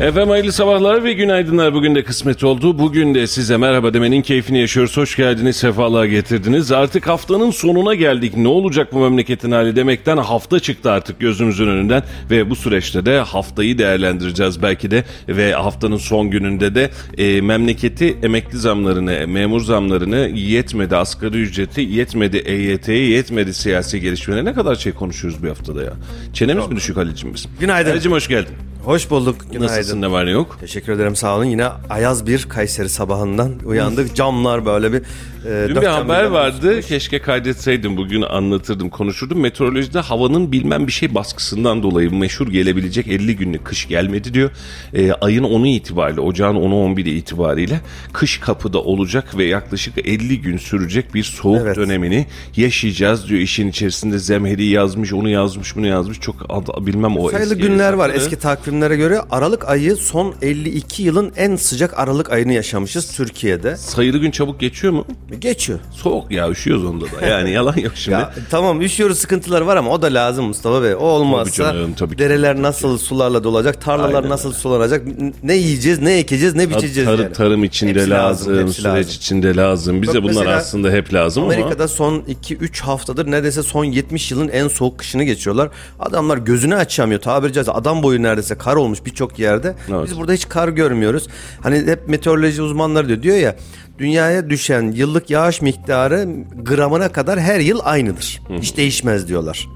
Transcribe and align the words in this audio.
Efendim 0.00 0.28
hayırlı 0.30 0.52
sabahlar 0.52 1.04
ve 1.04 1.12
günaydınlar. 1.12 1.74
Bugün 1.74 1.94
de 1.94 2.04
kısmet 2.04 2.44
oldu. 2.44 2.78
Bugün 2.78 3.14
de 3.14 3.26
size 3.26 3.56
merhaba 3.56 3.94
demenin 3.94 4.22
keyfini 4.22 4.58
yaşıyoruz. 4.58 4.96
Hoş 4.96 5.16
geldiniz, 5.16 5.56
sefalar 5.56 6.04
getirdiniz. 6.04 6.72
Artık 6.72 7.08
haftanın 7.08 7.50
sonuna 7.50 7.94
geldik. 7.94 8.36
Ne 8.36 8.48
olacak 8.48 8.92
bu 8.92 8.98
memleketin 8.98 9.50
hali 9.50 9.76
demekten 9.76 10.16
hafta 10.16 10.60
çıktı 10.60 10.90
artık 10.90 11.20
gözümüzün 11.20 11.66
önünden. 11.66 12.02
Ve 12.30 12.50
bu 12.50 12.56
süreçte 12.56 13.06
de 13.06 13.18
haftayı 13.18 13.78
değerlendireceğiz 13.78 14.62
belki 14.62 14.90
de. 14.90 15.04
Ve 15.28 15.52
haftanın 15.52 15.96
son 15.96 16.30
gününde 16.30 16.74
de 16.74 16.90
e, 17.18 17.40
memleketi 17.40 18.16
emekli 18.22 18.58
zamlarını, 18.58 19.26
memur 19.26 19.60
zamlarını 19.60 20.30
yetmedi, 20.34 20.96
asgari 20.96 21.36
ücreti 21.36 21.80
yetmedi, 21.80 22.36
EYT'ye 22.36 23.08
yetmedi 23.08 23.54
siyasi 23.54 24.00
gelişmeleri. 24.00 24.44
Ne 24.44 24.52
kadar 24.52 24.74
şey 24.74 24.92
konuşuyoruz 24.92 25.42
bir 25.42 25.48
haftada 25.48 25.82
ya. 25.82 25.92
Çenemiz 26.32 26.68
mi 26.68 26.76
düşük 26.76 26.96
Halicim 26.96 27.34
biz? 27.34 27.46
Günaydın. 27.60 27.90
Halicim 27.90 28.12
hoş 28.12 28.28
geldin. 28.28 28.54
Hoş 28.84 29.10
bulduk. 29.10 29.36
Günaydın. 29.52 29.74
Nasılsın 29.74 29.89
ne 29.96 30.10
var 30.10 30.26
yok? 30.26 30.56
Teşekkür 30.60 30.92
ederim 30.92 31.16
sağ 31.16 31.36
olun. 31.36 31.44
Yine 31.44 31.68
ayaz 31.90 32.26
bir 32.26 32.48
Kayseri 32.48 32.88
sabahından 32.88 33.52
uyandık. 33.64 34.16
Camlar 34.16 34.66
böyle 34.66 34.92
bir 34.92 35.02
e, 35.46 35.66
Dün 35.68 35.76
bir 35.82 35.86
haber 35.86 36.24
vardı. 36.24 36.56
basılmış. 36.66 36.86
Keşke 36.86 37.18
kaydetseydim. 37.18 37.96
Bugün 37.96 38.22
anlatırdım, 38.22 38.90
konuşurdum. 38.90 39.40
Meteorolojide 39.40 39.98
havanın 39.98 40.52
bilmem 40.52 40.86
bir 40.86 40.92
şey 40.92 41.14
baskısından 41.14 41.82
dolayı 41.82 42.12
meşhur 42.14 42.48
gelebilecek 42.48 43.06
50 43.08 43.36
günlük 43.36 43.64
kış 43.64 43.88
gelmedi 43.88 44.34
diyor. 44.34 44.50
Ee, 44.94 45.12
ayın 45.12 45.44
10'u 45.44 45.66
itibariyle, 45.66 46.20
ocağın 46.20 46.54
10'u 46.56 46.74
11'i 46.94 47.10
itibariyle 47.16 47.80
kış 48.12 48.38
kapıda 48.38 48.78
olacak 48.82 49.38
ve 49.38 49.44
yaklaşık 49.44 49.94
50 50.08 50.40
gün 50.40 50.56
sürecek 50.56 51.14
bir 51.14 51.22
soğuk 51.22 51.60
Evet. 51.62 51.76
dönemini 51.76 52.26
yaşayacağız 52.56 53.28
diyor. 53.28 53.40
İşin 53.40 53.68
içerisinde 53.68 54.18
zemheri 54.18 54.64
yazmış, 54.66 55.12
onu 55.12 55.28
yazmış, 55.28 55.76
bunu 55.76 55.86
yazmış. 55.86 56.20
Çok 56.20 56.36
ad- 56.48 56.86
bilmem 56.86 57.16
o 57.16 57.30
Sayılı 57.30 57.52
eski 57.54 57.62
günler 57.68 57.92
var 57.92 58.10
eski 58.10 58.36
takvimlere 58.38 58.96
göre. 58.96 59.20
Aralık 59.30 59.68
ayı 59.68 59.96
son 59.96 60.34
52 60.42 61.02
yılın 61.02 61.32
en 61.36 61.56
sıcak 61.56 61.98
Aralık 61.98 62.32
ayını 62.32 62.52
yaşamışız 62.52 63.16
Türkiye'de. 63.16 63.76
Sayılı 63.76 64.18
gün 64.18 64.30
çabuk 64.30 64.60
geçiyor 64.60 64.92
mu? 64.92 65.04
Geçiyor. 65.38 65.78
Soğuk 65.92 66.30
ya 66.30 66.50
üşüyoruz 66.50 66.84
onda 66.84 67.04
da. 67.04 67.26
Yani 67.26 67.50
yalan 67.50 67.76
yok 67.76 67.92
şimdi. 67.94 68.10
Ya 68.20 68.34
tamam 68.50 68.80
üşüyoruz 68.82 69.18
sıkıntılar 69.18 69.60
var 69.60 69.76
ama 69.76 69.90
o 69.90 70.02
da 70.02 70.06
lazım 70.06 70.44
Mustafa 70.44 70.82
Bey. 70.82 70.94
O 70.94 70.98
olmazsa 70.98 71.64
Tabii 71.64 71.76
canım, 71.78 71.94
tabii 71.94 72.12
ki. 72.16 72.18
dereler 72.18 72.62
nasıl 72.62 72.98
sularla 72.98 73.44
dolacak, 73.44 73.80
tarlalar 73.80 74.14
Aynen 74.14 74.30
nasıl 74.30 74.52
sulanacak, 74.52 75.06
ne 75.42 75.54
yiyeceğiz, 75.56 75.98
ne 75.98 76.12
ekeceğiz, 76.18 76.54
ne 76.54 76.70
biçeceğiz 76.70 77.08
Tarım, 77.08 77.22
yani. 77.22 77.32
tarım 77.32 77.64
içinde 77.64 77.90
Hepsi 77.98 78.10
lazım, 78.10 78.58
hepsi 78.58 78.72
süreç 78.74 78.86
lazım. 78.86 79.10
içinde 79.16 79.56
lazım. 79.56 80.02
Bize 80.02 80.22
Bak 80.22 80.30
bunlar 80.30 80.46
aslında 80.46 80.90
hep 80.90 81.14
lazım 81.14 81.42
ama 81.42 81.52
Amerika'da 81.52 81.88
son 81.88 82.20
2-3 82.44 82.80
haftadır 82.82 83.30
neredeyse 83.30 83.62
son 83.62 83.84
70 83.84 84.30
yılın 84.30 84.48
en 84.48 84.68
soğuk 84.68 84.98
kışını 84.98 85.24
geçiyorlar. 85.24 85.68
Adamlar 86.00 86.38
gözünü 86.38 86.74
açamıyor 86.74 87.20
tabiri 87.20 87.52
caizse. 87.52 87.72
Adam 87.72 88.02
boyu 88.02 88.22
neredeyse 88.22 88.54
kar 88.54 88.76
olmuş 88.76 89.04
birçok 89.04 89.38
yerde. 89.38 89.74
Evet. 89.90 90.00
Biz 90.08 90.18
burada 90.18 90.32
hiç 90.32 90.48
kar 90.48 90.68
görmüyoruz. 90.68 91.26
Hani 91.62 91.76
hep 91.86 92.08
meteoroloji 92.08 92.62
uzmanları 92.62 93.08
diyor, 93.08 93.22
diyor 93.22 93.36
ya 93.36 93.56
dünyaya 94.00 94.50
düşen 94.50 94.92
yıllık 94.92 95.30
yağış 95.30 95.62
miktarı 95.62 96.28
gramına 96.62 97.12
kadar 97.12 97.40
her 97.40 97.60
yıl 97.60 97.80
aynıdır. 97.82 98.42
Hiç 98.60 98.76
değişmez 98.76 99.28
diyorlar. 99.28 99.68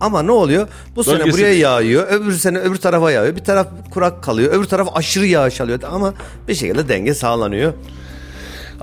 Ama 0.00 0.22
ne 0.22 0.32
oluyor? 0.32 0.68
Bu 0.96 1.04
sene 1.04 1.18
Bölgesi- 1.18 1.32
buraya 1.32 1.54
yağıyor, 1.54 2.06
öbür 2.10 2.32
sene 2.32 2.58
öbür 2.58 2.76
tarafa 2.76 3.10
yağıyor. 3.10 3.36
Bir 3.36 3.44
taraf 3.44 3.66
kurak 3.90 4.22
kalıyor, 4.22 4.52
öbür 4.52 4.64
taraf 4.64 4.88
aşırı 4.94 5.26
yağış 5.26 5.60
alıyor 5.60 5.80
ama 5.90 6.14
bir 6.48 6.54
şekilde 6.54 6.88
denge 6.88 7.14
sağlanıyor. 7.14 7.72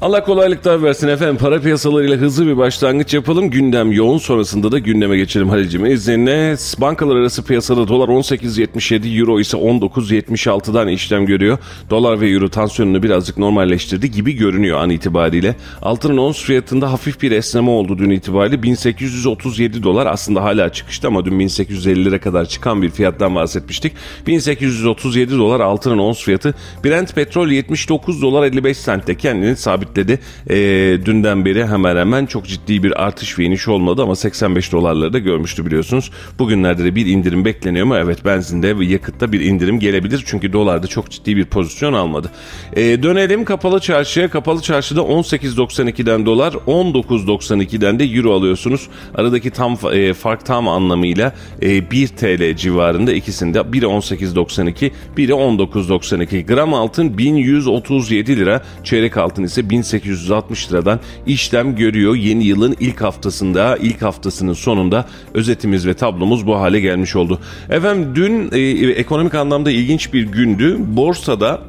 Allah 0.04 0.24
kolaylıklar 0.24 0.84
versin 0.84 1.08
efendim. 1.08 1.38
Para 1.38 1.62
piyasalarıyla 1.62 2.18
hızlı 2.18 2.48
bir 2.48 2.58
başlangıç 2.58 3.14
yapalım. 3.14 3.50
Gündem 3.50 3.92
yoğun 3.92 4.18
sonrasında 4.18 4.72
da 4.72 4.80
gündeme 4.80 5.18
geçelim 5.18 5.50
Halil'cim. 5.50 5.86
İzninle 5.86 6.56
bankalar 6.78 7.16
arası 7.16 7.44
piyasada 7.44 7.88
dolar 7.88 8.08
18.77, 8.08 9.20
euro 9.20 9.40
ise 9.40 9.58
19.76'dan 9.58 10.88
işlem 10.88 11.26
görüyor. 11.26 11.58
Dolar 11.90 12.22
ve 12.22 12.30
euro 12.30 12.50
tansiyonunu 12.50 13.04
birazcık 13.04 13.38
normalleştirdi 13.38 14.12
gibi 14.12 14.34
görünüyor 14.34 14.80
an 14.80 14.90
itibariyle. 14.90 15.56
Altının 15.82 16.18
ons 16.18 16.44
fiyatında 16.44 16.92
hafif 16.92 17.22
bir 17.22 17.32
esneme 17.32 17.70
oldu 17.70 17.98
dün 17.98 18.10
itibariyle. 18.10 18.64
1837 18.64 19.84
dolar 19.84 20.06
aslında 20.06 20.44
hala 20.44 20.74
çıkışta 20.74 21.08
ama 21.08 21.26
dün 21.26 21.40
1850 21.40 22.06
lira 22.06 22.20
kadar 22.20 22.46
çıkan 22.46 22.82
bir 22.82 22.90
fiyattan 22.90 23.36
bahsetmiştik. 23.36 23.94
1837 24.28 25.38
dolar 25.38 25.60
altının 25.60 25.98
ons 25.98 26.24
fiyatı. 26.24 26.56
Brent 26.86 27.16
petrol 27.16 27.48
79 27.48 28.22
dolar 28.22 28.44
55 28.44 28.78
sentte 28.78 29.18
kendini 29.18 29.56
sabitledi. 29.94 30.20
Ee, 30.50 31.06
dünden 31.06 31.46
beri 31.46 31.68
hemen 31.68 31.96
hemen 31.96 32.26
çok 32.26 32.46
ciddi 32.46 32.84
bir 32.84 33.04
artış 33.04 33.40
ve 33.40 33.44
iniş 33.44 33.68
olmadı 33.68 34.02
ama 34.04 34.16
85 34.16 34.72
dolarları 34.72 35.14
da 35.14 35.20
görmüştü 35.20 35.66
biliyorsunuz. 35.66 36.12
Bugünlerde 36.40 36.84
de 36.84 36.96
bir 36.96 37.06
indirim 37.06 37.46
bekleniyor 37.46 37.86
mu? 37.86 37.96
Evet 37.96 38.26
benzinde 38.26 38.80
ve 38.80 38.86
yakıtta 38.86 39.32
bir 39.32 39.40
indirim 39.40 39.80
gelebilir. 39.80 40.24
Çünkü 40.26 40.54
dolarda 40.54 40.88
çok 40.88 41.12
ciddi 41.12 41.38
bir 41.38 41.46
pozisyon 41.46 41.94
almadı. 41.94 42.32
Ee, 42.76 43.04
dönelim 43.04 43.46
kapalı 43.46 43.80
çarşıya. 43.80 44.30
Kapalı 44.30 44.62
çarşıda 44.62 45.00
18.92'den 45.02 46.26
dolar 46.26 46.54
19.92'den 46.54 48.00
de 48.00 48.04
euro 48.06 48.34
alıyorsunuz. 48.34 48.88
Aradaki 49.16 49.52
tam 49.52 49.78
e, 49.94 50.14
fark 50.14 50.46
tam 50.46 50.68
anlamıyla 50.68 51.34
e, 51.62 51.92
1 51.92 52.08
TL 52.08 52.56
civarında 52.56 53.14
ikisinde. 53.14 53.74
Biri 53.74 53.86
18.92 53.86 54.92
biri 55.18 55.32
19.92. 55.32 56.46
Gram 56.46 56.74
altın 56.74 57.18
1137 57.18 58.38
lira. 58.38 58.62
Çeyrek 58.84 59.18
altın 59.18 59.44
ise 59.44 59.70
1860 59.84 60.72
liradan 60.72 61.00
işlem 61.26 61.76
görüyor. 61.76 62.16
Yeni 62.16 62.44
yılın 62.44 62.76
ilk 62.80 63.02
haftasında, 63.02 63.78
ilk 63.78 64.02
haftasının 64.02 64.54
sonunda 64.54 65.06
özetimiz 65.34 65.88
ve 65.88 65.94
tablomuz 65.94 66.48
bu 66.48 66.56
hale 66.56 66.80
gelmiş 66.80 67.16
oldu. 67.16 67.40
Efendim 67.70 68.12
dün 68.16 68.50
e, 68.52 68.92
ekonomik 68.92 69.36
anlamda 69.36 69.72
ilginç 69.72 70.14
bir 70.14 70.24
gündü. 70.24 70.78
Borsada 70.80 71.62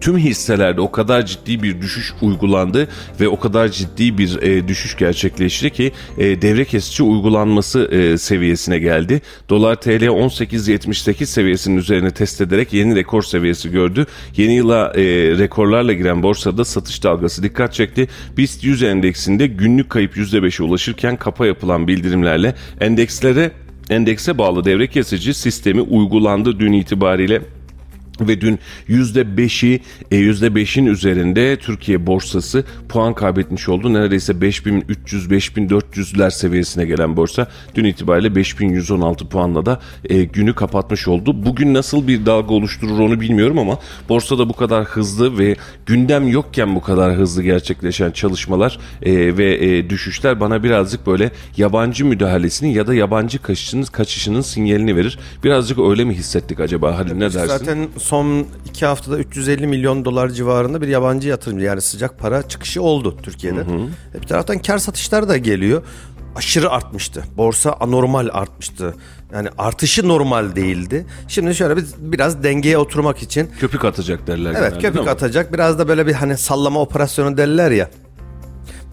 tüm 0.00 0.18
hisselerde 0.18 0.80
o 0.80 0.92
kadar 0.92 1.26
ciddi 1.26 1.62
bir 1.62 1.80
düşüş 1.80 2.12
uygulandı 2.22 2.88
ve 3.20 3.28
o 3.28 3.38
kadar 3.38 3.68
ciddi 3.68 4.18
bir 4.18 4.42
e, 4.42 4.68
düşüş 4.68 4.96
gerçekleşti 4.96 5.70
ki 5.70 5.92
e, 6.18 6.42
devre 6.42 6.64
kesici 6.64 7.02
uygulanması 7.02 7.84
e, 7.84 8.18
seviyesine 8.18 8.78
geldi. 8.78 9.20
Dolar 9.48 9.76
TL 9.76 10.04
18.78 10.04 11.26
seviyesinin 11.26 11.76
üzerine 11.76 12.10
test 12.10 12.40
ederek 12.40 12.72
yeni 12.72 12.96
rekor 12.96 13.22
seviyesi 13.22 13.70
gördü. 13.70 14.06
Yeni 14.36 14.54
yıla 14.54 14.92
e, 14.96 15.02
rekorlarla 15.38 15.92
giren 15.92 16.22
borsada 16.22 16.64
satış 16.64 17.02
dalgası 17.02 17.42
dikkat 17.42 17.74
çekti. 17.74 18.08
BIST 18.36 18.64
100 18.64 18.82
endeksinde 18.82 19.46
günlük 19.46 19.90
kayıp 19.90 20.16
%5'e 20.16 20.64
ulaşırken 20.64 21.16
kapa 21.16 21.46
yapılan 21.46 21.88
bildirimlerle 21.88 22.54
endekslere 22.80 23.50
endekse 23.90 24.38
bağlı 24.38 24.64
devre 24.64 24.86
kesici 24.86 25.34
sistemi 25.34 25.80
uygulandı 25.80 26.60
dün 26.60 26.72
itibariyle 26.72 27.42
ve 28.28 28.40
dün 28.40 28.58
%5'i 28.88 29.80
e, 30.10 30.16
%5'in 30.16 30.86
üzerinde 30.86 31.56
Türkiye 31.56 32.06
borsası 32.06 32.64
puan 32.88 33.14
kaybetmiş 33.14 33.68
oldu. 33.68 33.94
Neredeyse 33.94 34.32
5300-5400'ler 34.32 36.30
seviyesine 36.30 36.84
gelen 36.84 37.16
borsa 37.16 37.46
dün 37.74 37.84
itibariyle 37.84 38.34
5116 38.34 39.28
puanla 39.28 39.66
da 39.66 39.80
e, 40.04 40.24
günü 40.24 40.54
kapatmış 40.54 41.08
oldu. 41.08 41.44
Bugün 41.44 41.74
nasıl 41.74 42.08
bir 42.08 42.26
dalga 42.26 42.54
oluşturur 42.54 42.98
onu 42.98 43.20
bilmiyorum 43.20 43.58
ama 43.58 43.78
borsada 44.08 44.48
bu 44.48 44.52
kadar 44.52 44.84
hızlı 44.84 45.38
ve 45.38 45.56
gündem 45.86 46.28
yokken 46.28 46.74
bu 46.74 46.80
kadar 46.80 47.14
hızlı 47.14 47.42
gerçekleşen 47.42 48.10
çalışmalar 48.10 48.78
e, 49.02 49.36
ve 49.36 49.54
e, 49.54 49.90
düşüşler 49.90 50.40
bana 50.40 50.62
birazcık 50.62 51.06
böyle 51.06 51.30
yabancı 51.56 52.04
müdahalesinin 52.04 52.70
ya 52.70 52.86
da 52.86 52.94
yabancı 52.94 53.42
kaçışının, 53.42 53.82
kaçışının 53.82 54.40
sinyalini 54.40 54.96
verir. 54.96 55.18
Birazcık 55.44 55.78
öyle 55.78 56.04
mi 56.04 56.14
hissettik 56.14 56.60
acaba 56.60 56.98
Halil 56.98 57.12
ne 57.12 57.20
dersin? 57.20 57.46
Zaten 57.46 57.88
son 58.10 58.46
iki 58.66 58.86
haftada 58.86 59.18
350 59.18 59.66
milyon 59.66 60.04
dolar 60.04 60.28
civarında 60.28 60.80
bir 60.80 60.88
yabancı 60.88 61.28
yatırımcı 61.28 61.64
yani 61.64 61.80
sıcak 61.80 62.18
para 62.18 62.48
çıkışı 62.48 62.82
oldu 62.82 63.16
Türkiye'de. 63.22 63.60
E 64.14 64.22
bir 64.22 64.26
taraftan 64.26 64.58
kar 64.58 64.78
satışlar 64.78 65.28
da 65.28 65.36
geliyor. 65.36 65.82
aşırı 66.36 66.70
artmıştı. 66.70 67.22
Borsa 67.36 67.76
anormal 67.80 68.28
artmıştı. 68.32 68.94
Yani 69.34 69.48
artışı 69.58 70.08
normal 70.08 70.56
değildi. 70.56 71.06
Şimdi 71.28 71.54
şöyle 71.54 71.76
bir 71.76 71.84
biraz 71.98 72.42
dengeye 72.42 72.78
oturmak 72.78 73.22
için 73.22 73.50
Köpük 73.60 73.84
atacak 73.84 74.26
derler. 74.26 74.54
evet 74.58 74.72
genelde, 74.72 74.80
köpük 74.80 75.08
atacak. 75.08 75.52
Biraz 75.52 75.78
da 75.78 75.88
böyle 75.88 76.06
bir 76.06 76.12
hani 76.12 76.38
sallama 76.38 76.80
operasyonu 76.80 77.36
derler 77.36 77.70
ya. 77.70 77.90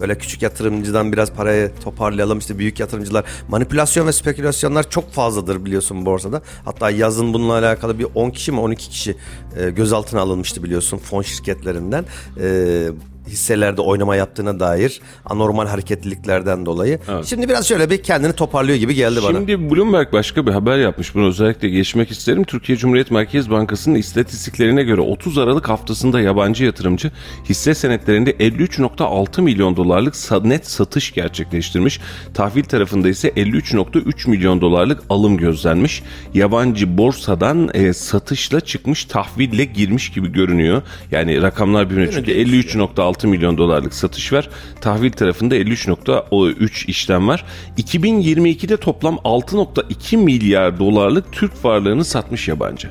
Böyle 0.00 0.18
küçük 0.18 0.42
yatırımcıdan 0.42 1.12
biraz 1.12 1.32
parayı 1.32 1.70
toparlayalım 1.84 2.38
işte 2.38 2.58
büyük 2.58 2.80
yatırımcılar. 2.80 3.24
Manipülasyon 3.48 4.06
ve 4.06 4.12
spekülasyonlar 4.12 4.90
çok 4.90 5.12
fazladır 5.12 5.64
biliyorsun 5.64 6.06
borsada. 6.06 6.42
Hatta 6.64 6.90
yazın 6.90 7.34
bununla 7.34 7.52
alakalı 7.52 7.98
bir 7.98 8.06
10 8.14 8.30
kişi 8.30 8.52
mi 8.52 8.60
12 8.60 8.90
kişi 8.90 9.16
e, 9.56 9.70
gözaltına 9.70 10.20
alınmıştı 10.20 10.62
biliyorsun 10.62 10.98
fon 10.98 11.22
şirketlerinden. 11.22 12.04
E, 12.40 12.88
hisselerde 13.28 13.80
oynama 13.80 14.16
yaptığına 14.16 14.60
dair 14.60 15.00
anormal 15.24 15.66
hareketliliklerden 15.66 16.66
dolayı. 16.66 16.98
Şimdi 17.24 17.48
biraz 17.48 17.68
şöyle 17.68 17.90
bir 17.90 18.02
kendini 18.02 18.32
toparlıyor 18.32 18.78
gibi 18.78 18.94
geldi 18.94 19.20
bana. 19.22 19.36
Şimdi 19.36 19.70
Bloomberg 19.70 20.12
başka 20.12 20.46
bir 20.46 20.52
haber 20.52 20.78
yapmış. 20.78 21.14
Bunu 21.14 21.26
özellikle 21.26 21.68
geçmek 21.68 22.10
isterim. 22.10 22.44
Türkiye 22.44 22.78
Cumhuriyet 22.78 23.10
Merkez 23.10 23.50
Bankası'nın 23.50 23.94
istatistiklerine 23.94 24.82
göre 24.82 25.00
30 25.00 25.38
Aralık 25.38 25.68
haftasında 25.68 26.20
yabancı 26.20 26.64
yatırımcı 26.64 27.10
hisse 27.48 27.74
senetlerinde 27.74 28.32
53.6 28.32 29.42
milyon 29.42 29.76
dolarlık 29.76 30.14
net 30.44 30.66
satış 30.66 31.14
gerçekleştirmiş. 31.14 32.00
Tahvil 32.34 32.64
tarafında 32.64 33.08
ise 33.08 33.28
53.3 33.28 34.30
milyon 34.30 34.60
dolarlık 34.60 35.02
alım 35.10 35.36
gözlenmiş. 35.36 36.02
Yabancı 36.34 36.98
borsadan 36.98 37.70
e, 37.74 37.92
satışla 37.92 38.60
çıkmış 38.60 39.04
tahville 39.04 39.64
girmiş 39.64 40.12
gibi 40.12 40.32
görünüyor. 40.32 40.82
Yani 41.10 41.42
rakamlar 41.42 41.90
birbirine 41.90 42.10
çünkü 42.10 42.32
53.6 42.32 43.17
milyon 43.26 43.58
dolarlık 43.58 43.94
satış 43.94 44.32
var. 44.32 44.48
Tahvil 44.80 45.12
tarafında 45.12 45.56
53.3 45.56 46.86
işlem 46.86 47.28
var. 47.28 47.44
2022'de 47.78 48.76
toplam 48.76 49.14
6.2 49.14 50.16
milyar 50.16 50.78
dolarlık 50.78 51.32
Türk 51.32 51.64
varlığını 51.64 52.04
satmış 52.04 52.48
yabancı. 52.48 52.90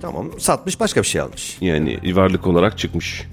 Tamam 0.00 0.30
satmış 0.38 0.80
başka 0.80 1.02
bir 1.02 1.06
şey 1.06 1.20
almış. 1.20 1.56
Yani 1.60 2.16
varlık 2.16 2.46
olarak 2.46 2.78
çıkmış. 2.78 3.24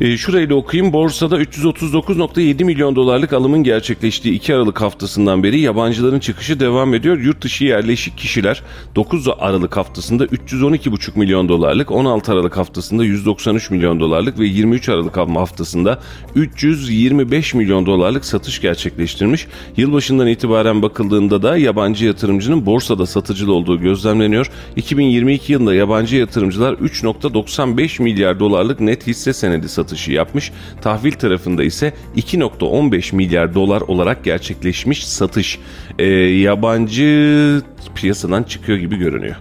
E, 0.00 0.16
şurayı 0.16 0.50
da 0.50 0.54
okuyayım. 0.54 0.92
Borsada 0.92 1.42
339.7 1.42 2.64
milyon 2.64 2.96
dolarlık 2.96 3.32
alımın 3.32 3.62
gerçekleştiği 3.62 4.34
2 4.34 4.54
Aralık 4.54 4.80
haftasından 4.80 5.42
beri 5.42 5.60
yabancıların 5.60 6.20
çıkışı 6.20 6.60
devam 6.60 6.94
ediyor. 6.94 7.18
Yurt 7.18 7.42
dışı 7.42 7.64
yerleşik 7.64 8.18
kişiler 8.18 8.62
9 8.94 9.28
Aralık 9.38 9.76
haftasında 9.76 10.24
312.5 10.26 11.18
milyon 11.18 11.48
dolarlık, 11.48 11.90
16 11.90 12.32
Aralık 12.32 12.56
haftasında 12.56 13.04
193 13.04 13.70
milyon 13.70 14.00
dolarlık 14.00 14.38
ve 14.38 14.46
23 14.46 14.88
Aralık 14.88 15.16
haftasında 15.16 16.00
325 16.34 17.54
milyon 17.54 17.86
dolarlık 17.86 18.24
satış 18.24 18.60
gerçekleştirmiş. 18.60 19.46
Yılbaşından 19.76 20.26
itibaren 20.26 20.82
bakıldığında 20.82 21.42
da 21.42 21.56
yabancı 21.56 22.06
yatırımcının 22.06 22.66
borsada 22.66 23.06
satıcılı 23.06 23.52
olduğu 23.52 23.80
gözlemleniyor. 23.80 24.50
2022 24.76 25.52
yılında 25.52 25.74
yabancı 25.74 26.16
yatırımcılar 26.16 26.74
3.95 26.74 28.02
milyar 28.02 28.40
dolarlık 28.40 28.80
net 28.80 29.06
hisse 29.06 29.32
senedi 29.32 29.49
satışı 29.68 30.12
yapmış. 30.12 30.52
Tahvil 30.82 31.12
tarafında 31.12 31.64
ise 31.64 31.92
2.15 32.16 33.16
milyar 33.16 33.54
dolar 33.54 33.80
olarak 33.80 34.24
gerçekleşmiş 34.24 35.06
satış. 35.06 35.58
Ee, 35.98 36.04
yabancı 36.06 37.62
piyasadan 37.94 38.42
çıkıyor 38.42 38.78
gibi 38.78 38.96
görünüyor. 38.96 39.36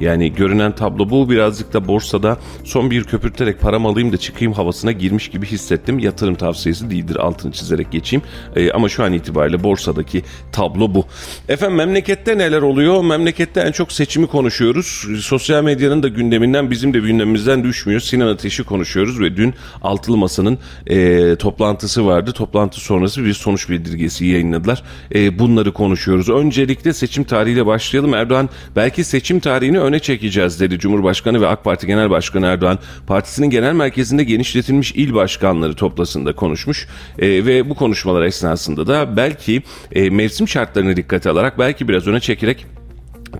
Yani 0.00 0.32
görünen 0.32 0.74
tablo 0.74 1.10
bu 1.10 1.30
birazcık 1.30 1.72
da 1.72 1.88
borsada 1.88 2.38
son 2.64 2.90
bir 2.90 3.04
köpürterek 3.04 3.60
param 3.60 3.86
alayım 3.86 4.12
da 4.12 4.16
çıkayım 4.16 4.52
havasına 4.52 4.92
girmiş 4.92 5.28
gibi 5.28 5.46
hissettim. 5.46 5.98
Yatırım 5.98 6.34
tavsiyesi 6.34 6.90
değildir 6.90 7.16
altını 7.16 7.52
çizerek 7.52 7.92
geçeyim. 7.92 8.22
Ee, 8.56 8.70
ama 8.70 8.88
şu 8.88 9.04
an 9.04 9.12
itibariyle 9.12 9.64
borsadaki 9.64 10.22
tablo 10.52 10.94
bu. 10.94 11.04
Efendim 11.48 11.76
memlekette 11.76 12.38
neler 12.38 12.62
oluyor? 12.62 13.04
Memlekette 13.04 13.60
en 13.60 13.72
çok 13.72 13.92
seçimi 13.92 14.26
konuşuyoruz. 14.26 15.06
Sosyal 15.20 15.64
medyanın 15.64 16.02
da 16.02 16.08
gündeminden 16.08 16.70
bizim 16.70 16.94
de 16.94 16.98
gündemimizden 16.98 17.64
düşmüyor. 17.64 18.00
Sinan 18.00 18.26
Ateş'i 18.26 18.64
konuşuyoruz 18.64 19.20
ve 19.20 19.36
dün 19.36 19.54
Altılı 19.82 20.16
Masa'nın 20.16 20.58
e, 20.86 21.36
toplantısı 21.36 22.06
vardı. 22.06 22.32
Toplantı 22.32 22.80
sonrası 22.80 23.24
bir 23.24 23.34
sonuç 23.34 23.70
bildirgesi 23.70 24.26
yayınladılar. 24.26 24.82
E, 25.14 25.38
bunları 25.38 25.72
konuşuyoruz. 25.72 26.28
Öncelikle 26.28 26.92
seçim 26.92 27.24
tarihiyle 27.24 27.66
başlayalım. 27.66 28.14
Erdoğan 28.14 28.48
belki 28.76 29.04
seçim 29.04 29.40
tarihini 29.40 29.80
öne 29.86 29.98
çekeceğiz 29.98 30.60
dedi 30.60 30.78
Cumhurbaşkanı 30.78 31.40
ve 31.40 31.46
AK 31.46 31.64
Parti 31.64 31.86
Genel 31.86 32.10
Başkanı 32.10 32.46
Erdoğan. 32.46 32.78
Partisinin 33.06 33.50
genel 33.50 33.72
merkezinde 33.72 34.24
genişletilmiş 34.24 34.92
il 34.92 35.14
başkanları 35.14 35.74
toplasında 35.74 36.32
konuşmuş 36.32 36.88
E, 37.18 37.46
ve 37.46 37.70
bu 37.70 37.74
konuşmalar 37.74 38.22
esnasında 38.22 38.86
da 38.86 39.16
belki 39.16 39.62
e, 39.92 40.10
mevsim 40.10 40.48
şartlarını 40.48 40.96
dikkate 40.96 41.30
alarak 41.30 41.58
belki 41.58 41.88
biraz 41.88 42.06
öne 42.06 42.20
çekerek 42.20 42.66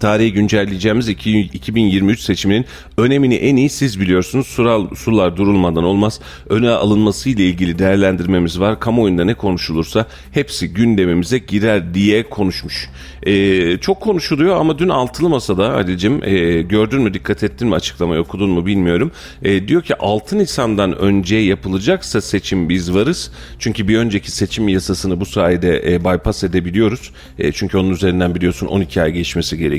Tarihi 0.01 0.33
güncelleyeceğimiz 0.33 1.09
iki- 1.09 1.41
2023 1.41 2.21
seçiminin 2.21 2.65
önemini 2.99 3.35
en 3.35 3.57
iyi 3.57 3.69
siz 3.69 4.01
biliyorsunuz. 4.01 4.47
Sural, 4.47 4.95
sular 4.95 5.37
durulmadan 5.37 5.85
olmaz. 5.85 6.21
Öne 6.49 6.71
alınması 6.71 7.31
ile 7.31 7.45
ilgili 7.45 7.79
değerlendirmemiz 7.79 8.61
var. 8.61 8.81
Kamuoyunda 8.81 9.25
ne 9.25 9.35
konuşulursa 9.35 10.07
hepsi 10.33 10.69
gündemimize 10.73 11.39
girer 11.39 11.95
diye 11.95 12.23
konuşmuş. 12.29 12.89
Ee, 13.23 13.79
çok 13.79 14.01
konuşuluyor 14.01 14.57
ama 14.57 14.79
dün 14.79 14.89
altılı 14.89 15.29
masada 15.29 15.69
Halil'cim 15.73 16.25
e, 16.25 16.63
gördün 16.63 17.03
mü 17.03 17.15
dikkat 17.15 17.43
ettin 17.43 17.69
mi 17.69 17.75
açıklamayı 17.75 18.21
okudun 18.21 18.51
mu 18.51 18.67
bilmiyorum. 18.67 19.11
E, 19.43 19.69
diyor 19.69 19.83
ki 19.83 19.95
6 19.99 20.39
Nisan'dan 20.39 20.99
önce 20.99 21.37
yapılacaksa 21.37 22.21
seçim 22.21 22.69
biz 22.69 22.95
varız. 22.95 23.33
Çünkü 23.59 23.89
bir 23.89 23.99
önceki 23.99 24.31
seçim 24.31 24.69
yasasını 24.69 25.21
bu 25.21 25.27
sayede 25.27 25.95
e, 25.95 26.05
bypass 26.05 26.45
edebiliyoruz. 26.45 27.11
E, 27.39 27.53
çünkü 27.53 27.79
onun 27.79 27.91
üzerinden 27.91 28.35
biliyorsun 28.35 28.67
12 28.67 29.03
ay 29.03 29.13
geçmesi 29.13 29.59
gerekiyor. 29.59 29.76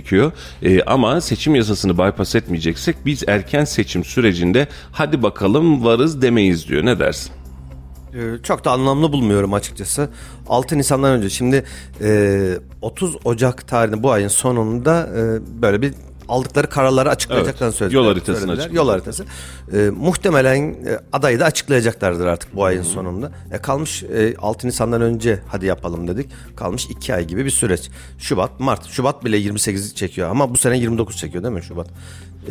E, 0.64 0.82
ama 0.84 1.22
seçim 1.22 1.56
yasasını 1.56 1.98
bypass 1.98 2.36
etmeyeceksek 2.36 2.96
biz 3.06 3.24
erken 3.28 3.66
seçim 3.66 4.04
sürecinde 4.04 4.68
hadi 4.92 5.24
bakalım 5.24 5.84
varız 5.86 6.22
demeyiz 6.22 6.68
diyor. 6.68 6.86
Ne 6.86 7.00
dersin? 7.00 7.32
Ee, 8.14 8.44
Çok 8.44 8.66
da 8.66 8.72
anlamlı 8.72 9.12
bulmuyorum 9.12 9.54
açıkçası. 9.54 10.10
6 10.48 10.78
Nisan'dan 10.78 11.12
önce 11.12 11.30
şimdi 11.30 11.64
e, 12.02 12.60
30 12.82 13.16
Ocak 13.26 13.68
tarihinde 13.68 14.04
bu 14.04 14.12
ayın 14.12 14.28
sonunda 14.28 15.10
e, 15.18 15.22
böyle 15.62 15.82
bir 15.82 15.94
aldıkları 16.30 16.70
kararları 16.70 17.10
açıklayacaklarını 17.10 17.68
Evet, 17.68 17.78
söylediler. 17.78 18.00
yol 18.02 18.08
haritasını 18.08 18.48
söylediler. 18.48 18.70
Yol 18.76 18.90
haritası. 18.90 19.26
E, 19.74 19.90
muhtemelen 19.90 20.58
e, 20.62 21.00
adayı 21.14 21.40
da 21.40 21.46
açıklayacaklardır 21.46 22.26
artık 22.26 22.56
bu 22.56 22.66
ayın 22.66 22.84
sonunda. 22.84 23.32
E, 23.52 23.58
kalmış 23.58 24.04
e, 24.04 24.36
6 24.38 24.68
Nisan'dan 24.68 25.02
önce 25.02 25.40
hadi 25.48 25.66
yapalım 25.66 26.08
dedik. 26.08 26.30
Kalmış 26.56 26.86
2 26.90 27.14
ay 27.16 27.28
gibi 27.28 27.46
bir 27.46 27.50
süreç. 27.50 27.90
Şubat, 28.20 28.60
Mart. 28.60 28.88
Şubat 28.88 29.26
bile 29.26 29.38
28 29.38 29.96
çekiyor 29.96 30.30
ama 30.30 30.52
bu 30.54 30.58
sene 30.58 30.78
29 30.78 31.18
çekiyor 31.18 31.44
değil 31.44 31.54
mi 31.56 31.64
Şubat? 31.64 31.88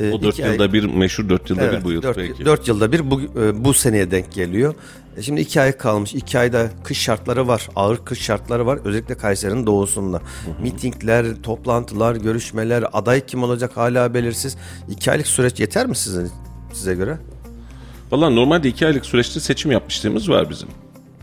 E, 0.01 0.13
O 0.13 0.23
4 0.23 0.35
iki 0.35 0.45
ay- 0.45 0.53
yılda 0.53 0.73
bir 0.73 0.85
meşhur 0.85 1.29
4 1.29 1.51
yılda 1.51 1.73
bir 1.73 1.85
bu 1.85 1.93
yıl 1.93 2.03
4, 2.03 2.17
belki. 2.17 2.71
yılda 2.71 2.93
bir 2.93 3.11
bu, 3.11 3.21
e, 3.21 3.65
bu 3.65 3.75
seneye 3.75 4.11
denk 4.11 4.33
geliyor. 4.33 4.75
E, 5.17 5.23
Şimdi 5.23 5.41
iki 5.41 5.61
ay 5.61 5.73
kalmış. 5.73 6.15
İki 6.15 6.39
ayda 6.39 6.71
kış 6.85 6.99
şartları 6.99 7.49
var. 7.49 7.69
Ağır 7.77 8.05
kış 8.05 8.21
şartları 8.21 8.67
var. 8.67 8.79
Özellikle 8.85 9.17
Kayseri'nin 9.17 9.67
doğusunda. 9.67 10.21
Mitingler, 10.63 11.27
toplantılar, 11.43 12.17
görüşmeler, 12.17 12.85
aday 12.93 13.27
kim 13.27 13.43
olacak 13.43 13.77
hala 13.77 14.15
belirsiz. 14.15 14.57
İki 14.91 15.11
aylık 15.11 15.27
süreç 15.27 15.61
yeter 15.61 15.87
mi 15.87 15.97
size, 15.97 16.27
size 16.73 16.95
göre? 16.95 17.19
Valla 18.11 18.31
normalde 18.31 18.69
2 18.69 18.87
aylık 18.87 19.07
süreçte 19.07 19.41
seçim 19.41 19.73
yapmışlığımız 19.73 20.31
var 20.31 20.51
bizim. 20.51 20.69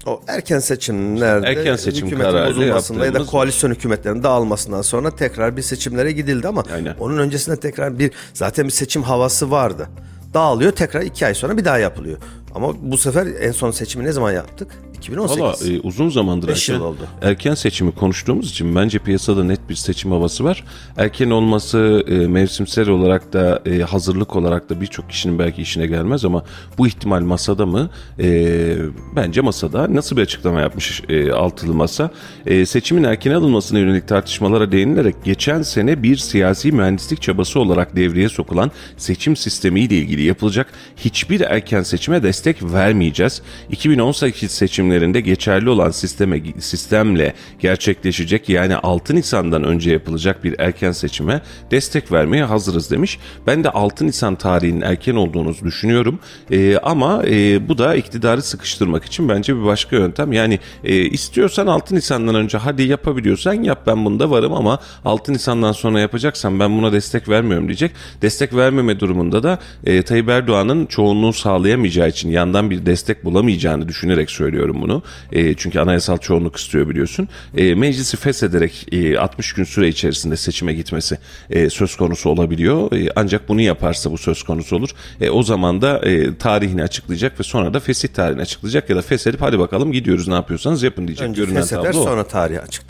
O 0.05 0.21
erken 0.27 0.59
seçimlerde 0.59 1.47
Erken 1.47 1.75
seçim 1.75 2.07
hükümetin 2.07 2.45
bozulmasında 2.45 3.05
ya 3.05 3.13
da 3.13 3.25
koalisyon 3.25 3.71
hükümetlerinin 3.71 4.23
dağılmasından 4.23 4.81
sonra 4.81 5.15
tekrar 5.15 5.57
bir 5.57 5.61
seçimlere 5.61 6.11
gidildi 6.11 6.47
ama 6.47 6.63
Aynen. 6.73 6.95
onun 6.99 7.17
öncesinde 7.17 7.59
tekrar 7.59 7.99
bir 7.99 8.11
zaten 8.33 8.65
bir 8.65 8.71
seçim 8.71 9.03
havası 9.03 9.51
vardı. 9.51 9.89
Dağılıyor 10.33 10.71
tekrar 10.71 11.01
iki 11.01 11.25
ay 11.25 11.33
sonra 11.33 11.57
bir 11.57 11.65
daha 11.65 11.77
yapılıyor. 11.77 12.17
Ama 12.55 12.73
bu 12.81 12.97
sefer 12.97 13.27
en 13.41 13.51
son 13.51 13.71
seçimi 13.71 14.05
ne 14.05 14.11
zaman 14.11 14.31
yaptık? 14.31 14.67
2018. 15.03 15.41
Valla 15.41 15.55
e, 15.73 15.79
uzun 15.79 16.09
zamandır 16.09 16.49
erken, 16.49 16.73
yıl 16.73 16.81
oldu. 16.81 17.07
erken 17.21 17.53
seçimi 17.53 17.91
konuştuğumuz 17.91 18.49
için 18.49 18.75
bence 18.75 18.99
piyasada 18.99 19.43
net 19.43 19.69
bir 19.69 19.75
seçim 19.75 20.11
havası 20.11 20.43
var. 20.43 20.63
Erken 20.97 21.29
olması 21.29 22.03
e, 22.07 22.13
mevsimsel 22.13 22.89
olarak 22.89 23.33
da 23.33 23.61
e, 23.65 23.79
hazırlık 23.79 24.35
olarak 24.35 24.69
da 24.69 24.81
birçok 24.81 25.09
kişinin 25.09 25.39
belki 25.39 25.61
işine 25.61 25.87
gelmez 25.87 26.25
ama 26.25 26.43
bu 26.77 26.87
ihtimal 26.87 27.21
masada 27.21 27.65
mı? 27.65 27.89
E, 28.19 28.75
bence 29.15 29.41
masada. 29.41 29.95
Nasıl 29.95 30.17
bir 30.17 30.21
açıklama 30.21 30.61
yapmış 30.61 31.03
e, 31.09 31.31
altılı 31.31 31.73
masa? 31.73 32.11
E, 32.45 32.65
seçimin 32.65 33.03
erken 33.03 33.31
alınmasına 33.31 33.79
yönelik 33.79 34.07
tartışmalara 34.07 34.71
değinilerek 34.71 35.15
geçen 35.23 35.61
sene 35.61 36.03
bir 36.03 36.17
siyasi 36.17 36.71
mühendislik 36.71 37.21
çabası 37.21 37.59
olarak 37.59 37.95
devreye 37.95 38.29
sokulan 38.29 38.71
seçim 38.97 39.35
sistemi 39.35 39.79
ile 39.79 39.95
ilgili 39.95 40.21
yapılacak 40.23 40.67
hiçbir 40.97 41.41
erken 41.41 41.83
seçime 41.83 42.23
destek 42.23 42.42
destek 42.43 42.73
vermeyeceğiz. 42.73 43.41
2018 43.71 44.51
seçimlerinde 44.51 45.21
geçerli 45.21 45.69
olan 45.69 45.91
sisteme 45.91 46.41
sistemle 46.59 47.33
gerçekleşecek 47.59 48.49
yani 48.49 48.75
6 48.75 49.15
Nisan'dan 49.15 49.63
önce 49.63 49.91
yapılacak 49.91 50.43
bir 50.43 50.55
erken 50.59 50.91
seçime 50.91 51.41
destek 51.71 52.11
vermeye 52.11 52.43
hazırız 52.43 52.91
demiş. 52.91 53.19
Ben 53.47 53.63
de 53.63 53.69
6 53.69 54.07
Nisan 54.07 54.35
tarihinin 54.35 54.81
erken 54.81 55.15
olduğunu 55.15 55.55
düşünüyorum. 55.63 56.19
Ee, 56.51 56.77
ama 56.77 57.23
e, 57.27 57.69
bu 57.69 57.77
da 57.77 57.95
iktidarı 57.95 58.41
sıkıştırmak 58.41 59.05
için 59.05 59.29
bence 59.29 59.55
bir 59.57 59.65
başka 59.65 59.95
yöntem. 59.95 60.33
Yani 60.33 60.59
e, 60.83 60.95
istiyorsan 60.95 61.67
6 61.67 61.95
Nisan'dan 61.95 62.35
önce 62.35 62.57
hadi 62.57 62.83
yapabiliyorsan 62.83 63.53
yap 63.53 63.83
ben 63.87 64.05
bunda 64.05 64.29
varım 64.29 64.53
ama 64.53 64.79
6 65.05 65.33
Nisan'dan 65.33 65.71
sonra 65.71 65.99
yapacaksan 65.99 66.59
ben 66.59 66.77
buna 66.77 66.91
destek 66.91 67.29
vermiyorum 67.29 67.67
diyecek. 67.67 67.91
Destek 68.21 68.55
vermeme 68.55 68.99
durumunda 68.99 69.43
da 69.43 69.59
e, 69.85 70.03
Tayyip 70.03 70.29
Erdoğan'ın 70.29 70.85
çoğunluğu 70.85 71.33
sağlayamayacağı 71.33 72.09
için 72.09 72.32
yandan 72.33 72.69
bir 72.69 72.85
destek 72.85 73.25
bulamayacağını 73.25 73.87
düşünerek 73.87 74.31
söylüyorum 74.31 74.81
bunu. 74.81 75.03
E, 75.31 75.53
çünkü 75.53 75.79
anayasal 75.79 76.17
çoğunluk 76.17 76.55
istiyor 76.55 76.89
biliyorsun. 76.89 77.29
E, 77.57 77.75
meclisi 77.75 78.17
feshederek 78.17 78.87
e, 78.91 79.17
60 79.17 79.53
gün 79.53 79.63
süre 79.63 79.87
içerisinde 79.87 80.37
seçime 80.37 80.73
gitmesi 80.73 81.17
e, 81.49 81.69
söz 81.69 81.95
konusu 81.95 82.29
olabiliyor. 82.29 82.91
E, 82.91 83.09
ancak 83.15 83.49
bunu 83.49 83.61
yaparsa 83.61 84.11
bu 84.11 84.17
söz 84.17 84.43
konusu 84.43 84.75
olur. 84.75 84.89
E, 85.21 85.29
o 85.29 85.43
zaman 85.43 85.81
da 85.81 85.99
e, 85.99 86.37
tarihini 86.37 86.83
açıklayacak 86.83 87.39
ve 87.39 87.43
sonra 87.43 87.73
da 87.73 87.79
fesih 87.79 88.07
tarihini 88.07 88.41
açıklayacak 88.41 88.89
ya 88.89 88.95
da 88.95 89.01
feshedip 89.01 89.41
hadi 89.41 89.59
bakalım 89.59 89.91
gidiyoruz 89.91 90.27
ne 90.27 90.33
yapıyorsanız 90.33 90.83
yapın 90.83 91.07
diyecek. 91.07 91.27
Önce 91.27 91.41
Görünen 91.41 91.61
fesheder 91.61 91.93
sonra 91.93 92.27
tarihi 92.27 92.59
açık 92.59 92.83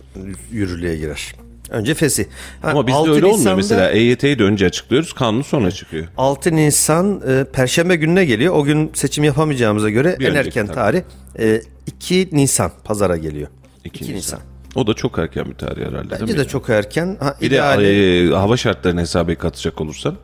yürürlüğe 0.52 0.96
girer. 0.96 1.34
Önce 1.74 1.94
fesih. 1.94 2.26
Ha, 2.62 2.70
Ama 2.72 2.88
bizde 2.88 2.98
6 2.98 3.12
öyle 3.12 3.26
olmuyor 3.26 3.40
Nisan'da- 3.40 3.56
mesela 3.56 3.90
EYT'yi 3.92 4.40
de 4.40 4.44
önce 4.44 4.66
açıklıyoruz 4.66 5.14
kanun 5.14 5.42
sonra 5.42 5.72
çıkıyor. 5.72 6.08
6 6.18 6.56
Nisan 6.56 7.22
e, 7.28 7.44
Perşembe 7.54 7.96
gününe 7.96 8.26
geliyor. 8.26 8.54
O 8.56 8.64
gün 8.64 8.92
seçim 8.94 9.24
yapamayacağımıza 9.24 9.90
göre 9.90 10.16
Bir 10.20 10.26
en 10.26 10.32
önceki 10.36 10.48
erken 10.60 10.66
tabii. 10.68 10.76
tarih 10.76 11.02
e, 11.40 11.62
2 11.88 12.30
Nisan 12.32 12.72
pazara 12.84 13.18
geliyor. 13.18 13.48
2 13.84 14.04
2 14.04 14.14
Nisan. 14.16 14.40
O 14.76 14.88
da 14.88 14.94
çok 14.94 15.18
erken 15.20 15.46
bir 15.46 15.54
tarih 15.56 15.82
herhalde 15.82 16.10
değil 16.10 16.22
Bence 16.22 16.34
mi? 16.34 16.40
de 16.40 16.48
çok 16.48 16.70
erken. 16.70 17.18
Ha, 17.20 17.36
Bir 17.42 17.52
de 17.52 17.56
ideali- 17.56 18.30
e, 18.32 18.34
hava 18.36 18.58
şartlarını 18.58 19.02
hesaba 19.02 19.36
katacak 19.36 19.82
olursan 19.82 20.16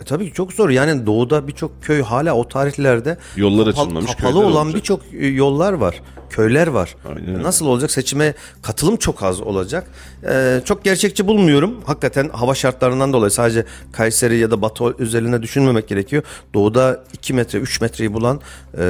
E, 0.00 0.04
tabii 0.04 0.32
çok 0.32 0.52
zor. 0.52 0.70
Yani 0.70 1.06
doğuda 1.06 1.48
birçok 1.48 1.82
köy 1.82 2.02
hala 2.02 2.34
o 2.34 2.48
tarihlerde 2.48 3.18
Yollar 3.36 3.66
açılmamış 3.66 4.14
kapalı 4.14 4.32
köyler 4.32 4.46
olan 4.48 4.66
olacak. 4.66 4.80
birçok 4.80 5.00
e, 5.20 5.26
yollar 5.26 5.72
var. 5.72 6.02
Köyler 6.30 6.66
var. 6.66 6.96
Aynen 7.08 7.28
öyle. 7.34 7.42
Nasıl 7.42 7.66
olacak? 7.66 7.90
Seçime 7.90 8.34
katılım 8.62 8.96
çok 8.96 9.22
az 9.22 9.40
olacak. 9.40 9.86
Ee, 10.24 10.60
çok 10.64 10.84
gerçekçi 10.84 11.26
bulmuyorum. 11.26 11.80
Hakikaten 11.86 12.28
hava 12.28 12.54
şartlarından 12.54 13.12
dolayı 13.12 13.30
sadece 13.30 13.64
Kayseri 13.92 14.38
ya 14.38 14.50
da 14.50 14.62
Batı 14.62 14.94
üzerine 14.98 15.42
düşünmemek 15.42 15.88
gerekiyor. 15.88 16.22
Doğuda 16.54 17.04
2 17.12 17.34
metre 17.34 17.58
3 17.58 17.80
metreyi 17.80 18.12
bulan 18.12 18.40
e, 18.78 18.82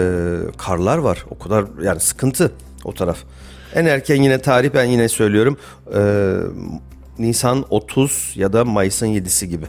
karlar 0.59 0.99
var. 0.99 1.25
O 1.31 1.39
kadar 1.39 1.65
yani 1.83 2.01
sıkıntı 2.01 2.53
o 2.85 2.95
taraf. 2.95 3.19
En 3.75 3.85
erken 3.87 4.23
yine 4.23 4.39
tarih 4.39 4.71
ben 4.75 4.85
yine 4.85 5.09
söylüyorum. 5.09 5.57
E, 5.95 6.01
Nisan 7.19 7.65
30 7.71 8.33
ya 8.37 8.53
da 8.53 8.65
Mayıs'ın 8.65 9.07
7'si 9.07 9.45
gibi. 9.47 9.67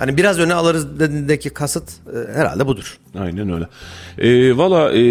Yani 0.00 0.16
biraz 0.16 0.38
öne 0.38 0.54
alırız 0.54 1.00
dediğindeki 1.00 1.50
kasıt 1.50 1.90
e, 1.90 2.32
herhalde 2.34 2.66
budur. 2.66 2.98
Aynen 3.18 3.52
öyle. 3.52 3.66
E, 4.18 4.56
Valla 4.56 4.92
e, 4.92 5.02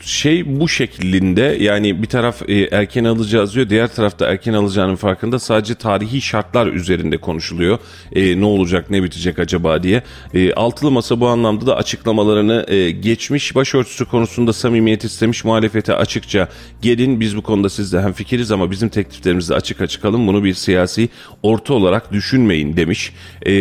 şey 0.00 0.60
bu 0.60 0.68
şeklinde 0.68 1.56
yani 1.60 2.02
bir 2.02 2.06
taraf 2.06 2.42
e, 2.48 2.54
erken 2.54 3.04
alacağız 3.04 3.54
diyor 3.54 3.68
diğer 3.68 3.94
tarafta 3.94 4.26
erken 4.26 4.52
alacağının 4.52 4.96
farkında 4.96 5.38
sadece 5.38 5.74
tarihi 5.74 6.20
şartlar 6.20 6.66
üzerinde 6.66 7.16
konuşuluyor. 7.16 7.78
E, 8.12 8.40
ne 8.40 8.44
olacak 8.44 8.90
ne 8.90 9.02
bitecek 9.02 9.38
acaba 9.38 9.82
diye. 9.82 10.02
E, 10.34 10.54
altılı 10.54 10.90
masa 10.90 11.20
bu 11.20 11.28
anlamda 11.28 11.66
da 11.66 11.76
açıklamalarını 11.76 12.64
e, 12.68 12.90
geçmiş 12.90 13.54
başörtüsü 13.54 14.04
konusunda 14.04 14.52
samimiyet 14.52 15.04
istemiş 15.04 15.44
muhalefete 15.44 15.94
açıkça 15.94 16.48
gelin 16.82 17.20
biz 17.20 17.36
bu 17.36 17.42
konuda 17.42 17.68
sizle 17.68 18.02
hem 18.02 18.12
fikiriz 18.12 18.50
ama 18.52 18.70
bizim 18.70 18.88
tekliflerimizi 18.88 19.54
açık 19.54 19.80
açık 19.80 20.04
alın 20.04 20.26
bunu 20.26 20.44
bir 20.44 20.54
siyasi 20.54 21.08
orta 21.42 21.74
olarak 21.74 22.12
düşünmeyin 22.12 22.76
demiş. 22.76 23.12
E, 23.46 23.52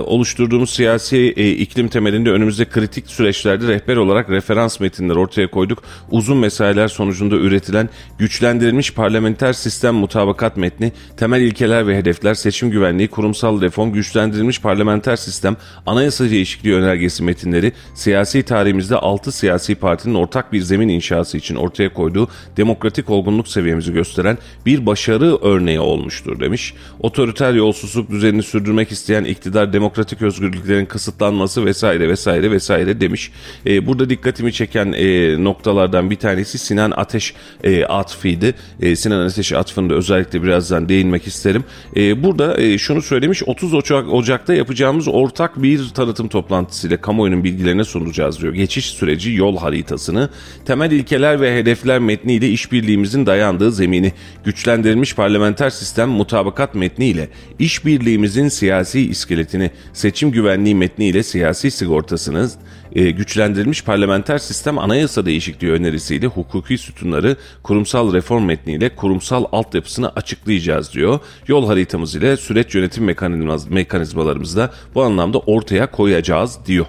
oluşturduğumuz 0.00 0.70
siyasi 0.70 1.16
e, 1.36 1.50
iklim 1.50 1.88
temelinde 1.88 2.30
önümüzde 2.30 2.64
kritik 2.64 3.06
süreçlerde 3.06 3.68
rehber 3.68 3.96
olarak 3.96 4.30
referans 4.30 4.80
metinler 4.80 5.16
ortaya 5.16 5.50
koyduk. 5.50 5.82
Uzun 6.10 6.36
mesailer 6.36 6.88
sonucunda 6.88 7.36
üretilen 7.36 7.88
güçlendirilmiş 8.18 8.94
parlamenter 8.94 9.52
sistem 9.52 9.94
mutabakat 9.94 10.56
metni, 10.56 10.92
temel 11.16 11.40
ilkeler 11.40 11.86
ve 11.86 11.96
hedefler, 11.96 12.34
seçim 12.34 12.70
güvenliği, 12.70 13.08
kurumsal 13.08 13.60
reform, 13.60 13.92
güçlendirilmiş 13.92 14.60
parlamenter 14.60 15.16
sistem, 15.16 15.56
anayasa 15.86 16.30
değişikliği 16.30 16.74
önergesi 16.74 17.22
metinleri 17.22 17.72
siyasi 17.94 18.42
tarihimizde 18.42 18.96
6 18.96 19.32
siyasi 19.32 19.74
partinin 19.74 20.14
ortak 20.14 20.52
bir 20.52 20.60
zemin 20.60 20.88
inşası 20.88 21.38
için 21.38 21.54
ortaya 21.54 21.92
koyduğu 21.92 22.28
demokratik 22.56 23.10
olgunluk 23.10 23.48
seviyemizi 23.48 23.92
gösteren 23.92 24.38
bir 24.66 24.86
başarı 24.86 25.36
örneği 25.42 25.80
olmuştur 25.80 26.40
demiş. 26.40 26.74
Otoriter 27.00 27.54
yolsuzluk 27.54 28.10
düzenini 28.10 28.42
sürdürmek 28.42 28.92
isteyen 28.92 29.24
iktidar 29.24 29.72
demokratik 29.84 30.22
özgürlüklerin 30.22 30.86
kısıtlanması 30.86 31.66
vesaire 31.66 32.08
vesaire 32.08 32.50
vesaire 32.50 33.00
demiş. 33.00 33.32
E, 33.66 33.86
burada 33.86 34.10
dikkatimi 34.10 34.52
çeken 34.52 34.92
e, 34.92 35.44
noktalardan 35.44 36.10
bir 36.10 36.16
tanesi 36.16 36.58
Sinan 36.58 36.90
Ateş 36.96 37.34
e, 37.64 37.84
atfıydı. 37.84 38.54
E, 38.80 38.96
Sinan 38.96 39.26
Ateş 39.26 39.52
atfında 39.52 39.94
özellikle 39.94 40.42
birazdan 40.42 40.88
değinmek 40.88 41.26
isterim. 41.26 41.64
E, 41.96 42.22
burada 42.22 42.60
e, 42.60 42.78
şunu 42.78 43.02
söylemiş 43.02 43.42
30 43.42 43.74
Ocak, 43.74 44.12
Ocak'ta 44.12 44.54
yapacağımız 44.54 45.08
ortak 45.08 45.62
bir 45.62 45.88
tanıtım 45.88 46.28
toplantısıyla 46.28 46.96
kamuoyunun 47.00 47.44
bilgilerine 47.44 47.84
sunacağız 47.84 48.40
diyor. 48.40 48.54
Geçiş 48.54 48.86
süreci 48.86 49.32
yol 49.32 49.56
haritasını, 49.56 50.28
temel 50.64 50.90
ilkeler 50.90 51.40
ve 51.40 51.58
hedefler 51.58 51.98
metniyle 51.98 52.48
işbirliğimizin 52.48 53.26
dayandığı 53.26 53.72
zemini, 53.72 54.12
güçlendirilmiş 54.44 55.14
parlamenter 55.14 55.70
sistem 55.70 56.08
mutabakat 56.08 56.74
metniyle 56.74 57.28
işbirliğimizin 57.58 58.48
siyasi 58.48 59.00
iskeletini, 59.00 59.70
seçim 59.92 60.30
güvenliği 60.30 60.74
metniyle 60.74 61.22
siyasi 61.22 61.70
sigortasını, 61.70 62.50
e, 62.94 63.10
güçlendirilmiş 63.10 63.84
parlamenter 63.84 64.38
sistem 64.38 64.78
anayasa 64.78 65.26
değişikliği 65.26 65.72
önerisiyle 65.72 66.26
hukuki 66.26 66.78
sütunları 66.78 67.36
kurumsal 67.62 68.12
reform 68.12 68.44
metniyle 68.44 68.88
kurumsal 68.88 69.44
altyapısını 69.52 70.12
açıklayacağız 70.16 70.92
diyor. 70.92 71.20
Yol 71.48 71.66
haritamız 71.66 72.14
ile 72.14 72.36
süreç 72.36 72.74
yönetim 72.74 73.04
mekanizmaz, 73.04 73.70
mekanizmalarımızı 73.70 74.56
da 74.56 74.70
bu 74.94 75.02
anlamda 75.02 75.38
ortaya 75.38 75.90
koyacağız 75.90 76.58
diyor. 76.66 76.86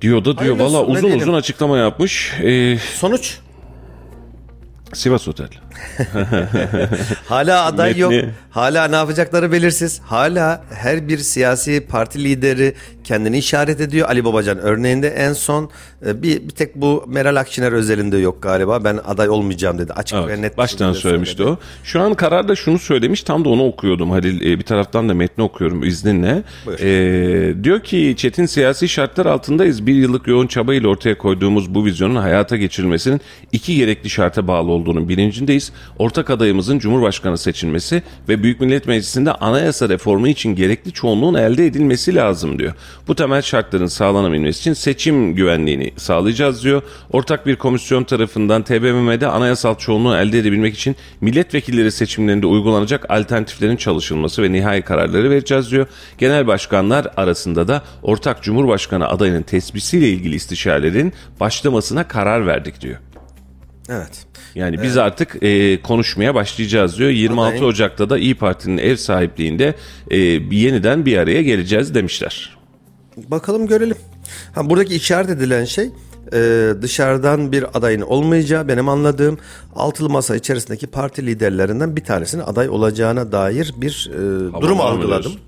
Diyor 0.00 0.24
da 0.24 0.38
diyor 0.38 0.58
valla 0.58 0.84
uzun 0.84 1.02
diyelim? 1.02 1.22
uzun 1.22 1.34
açıklama 1.34 1.78
yapmış. 1.78 2.32
E, 2.42 2.78
Sonuç 2.78 3.38
Sivas 4.92 5.28
Otel. 5.28 5.48
Hala 7.28 7.64
aday 7.64 7.90
Metni- 7.92 7.98
yok. 8.00 8.12
Hala 8.50 8.88
ne 8.88 8.96
yapacakları 8.96 9.52
belirsiz. 9.52 10.00
Hala 10.04 10.64
her 10.74 11.08
bir 11.08 11.18
siyasi 11.18 11.86
parti 11.88 12.24
lideri 12.24 12.74
kendini 13.04 13.38
işaret 13.38 13.80
ediyor. 13.80 14.08
Ali 14.08 14.24
Babacan 14.24 14.58
örneğinde 14.58 15.08
en 15.08 15.32
son 15.32 15.70
e, 16.06 16.22
bir, 16.22 16.42
bir 16.42 16.50
tek 16.50 16.74
bu 16.74 17.04
Meral 17.08 17.36
Akşener 17.36 17.72
özelinde 17.72 18.18
yok 18.18 18.42
galiba. 18.42 18.84
Ben 18.84 19.00
aday 19.04 19.28
olmayacağım 19.28 19.78
dedi. 19.78 19.92
Açık 19.92 20.18
ve 20.18 20.22
Evet, 20.24 20.38
net. 20.38 20.52
bir 20.52 20.56
baştan 20.56 20.92
söylemişti 20.92 21.36
söyledi. 21.36 21.52
o. 21.52 21.58
Şu 21.84 22.00
an 22.00 22.14
kararda 22.14 22.56
şunu 22.56 22.78
söylemiş 22.78 23.22
tam 23.22 23.44
da 23.44 23.48
onu 23.48 23.64
okuyordum 23.66 24.10
Halil. 24.10 24.40
E, 24.52 24.58
bir 24.58 24.64
taraftan 24.64 25.08
da 25.08 25.14
metni 25.14 25.44
okuyorum 25.44 25.84
izninle. 25.84 26.42
Buyur. 26.66 26.78
E, 26.78 27.64
diyor 27.64 27.80
ki 27.80 28.14
çetin 28.16 28.46
siyasi 28.46 28.88
şartlar 28.88 29.26
altındayız. 29.26 29.86
Bir 29.86 29.94
yıllık 29.94 30.26
yoğun 30.26 30.46
çabayla 30.46 30.88
ortaya 30.88 31.18
koyduğumuz 31.18 31.74
bu 31.74 31.84
vizyonun 31.84 32.16
hayata 32.16 32.56
geçirilmesinin 32.56 33.20
iki 33.52 33.76
gerekli 33.76 34.10
şarta 34.10 34.48
bağlı 34.48 34.70
olduğunu 34.70 35.08
bilincindeyiz. 35.08 35.72
Ortak 35.98 36.30
adayımızın 36.30 36.78
Cumhurbaşkanı 36.78 37.38
seçilmesi 37.38 38.02
ve 38.28 38.42
Büyük 38.42 38.60
Millet 38.60 38.86
Meclisi'nde 38.86 39.32
anayasa 39.32 39.88
reformu 39.88 40.28
için 40.28 40.54
gerekli 40.54 40.92
çoğunluğun 40.92 41.34
elde 41.34 41.66
edilmesi 41.66 42.14
lazım 42.14 42.58
diyor. 42.58 42.72
Bu 43.08 43.14
temel 43.14 43.42
şartların 43.42 43.86
sağlanabilmesi 43.86 44.60
için 44.60 44.72
seçim 44.72 45.34
güvenliğini 45.34 45.92
sağlayacağız 45.96 46.64
diyor. 46.64 46.82
Ortak 47.12 47.46
bir 47.46 47.56
komisyon 47.56 48.04
tarafından 48.04 48.62
TBMM'de 48.62 49.26
anayasal 49.26 49.74
çoğunluğu 49.74 50.16
elde 50.16 50.38
edebilmek 50.38 50.74
için 50.74 50.96
milletvekilleri 51.20 51.92
seçimlerinde 51.92 52.46
uygulanacak 52.46 53.10
alternatiflerin 53.10 53.76
çalışılması 53.76 54.42
ve 54.42 54.52
nihai 54.52 54.82
kararları 54.82 55.30
vereceğiz 55.30 55.70
diyor. 55.70 55.86
Genel 56.18 56.46
başkanlar 56.46 57.06
arasında 57.16 57.68
da 57.68 57.82
ortak 58.02 58.42
Cumhurbaşkanı 58.42 59.08
adayının 59.08 59.42
tespisiyle 59.42 60.08
ilgili 60.08 60.34
istişarelerin 60.34 61.12
başlamasına 61.40 62.08
karar 62.08 62.46
verdik 62.46 62.80
diyor. 62.80 62.98
Evet. 63.88 64.26
Yani 64.54 64.82
biz 64.82 64.96
artık 64.96 65.42
e, 65.42 65.82
konuşmaya 65.82 66.34
başlayacağız 66.34 66.98
diyor. 66.98 67.10
26 67.10 67.48
Adayın- 67.50 67.64
Ocak'ta 67.64 68.10
da 68.10 68.18
İyi 68.18 68.34
Parti'nin 68.34 68.78
ev 68.78 68.96
sahipliğinde 68.96 69.74
e, 70.10 70.18
yeniden 70.50 71.06
bir 71.06 71.16
araya 71.18 71.42
geleceğiz 71.42 71.94
demişler. 71.94 72.56
Bakalım 73.16 73.66
görelim. 73.66 73.96
Ha, 74.54 74.70
buradaki 74.70 74.94
işaret 74.94 75.30
edilen 75.30 75.64
şey 75.64 75.90
e, 76.32 76.70
dışarıdan 76.82 77.52
bir 77.52 77.78
adayın 77.78 78.00
olmayacağı 78.00 78.68
benim 78.68 78.88
anladığım 78.88 79.38
altılı 79.76 80.10
masa 80.10 80.36
içerisindeki 80.36 80.86
parti 80.86 81.26
liderlerinden 81.26 81.96
bir 81.96 82.04
tanesinin 82.04 82.42
aday 82.42 82.68
olacağına 82.68 83.32
dair 83.32 83.74
bir 83.76 84.10
e, 84.14 84.18
durum 84.62 84.80
algıladım. 84.80 85.22
diyorsun? 85.22 85.40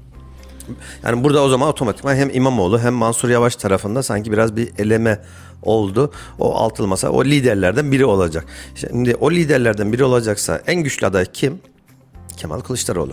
Yani 1.04 1.24
burada 1.24 1.42
o 1.42 1.48
zaman 1.48 1.68
otomatikman 1.68 2.14
hem 2.14 2.30
İmamoğlu 2.30 2.78
hem 2.78 2.94
Mansur 2.94 3.28
Yavaş 3.28 3.56
tarafında 3.56 4.02
sanki 4.02 4.32
biraz 4.32 4.56
bir 4.56 4.68
eleme 4.78 5.22
oldu. 5.62 6.12
O 6.38 6.54
altılı 6.54 6.86
masa 6.86 7.08
o 7.10 7.24
liderlerden 7.24 7.92
biri 7.92 8.04
olacak. 8.04 8.44
Şimdi 8.74 9.14
o 9.14 9.30
liderlerden 9.30 9.92
biri 9.92 10.04
olacaksa 10.04 10.62
en 10.66 10.82
güçlü 10.82 11.06
aday 11.06 11.26
kim? 11.32 11.58
Kemal 12.36 12.60
Kılıçdaroğlu. 12.60 13.12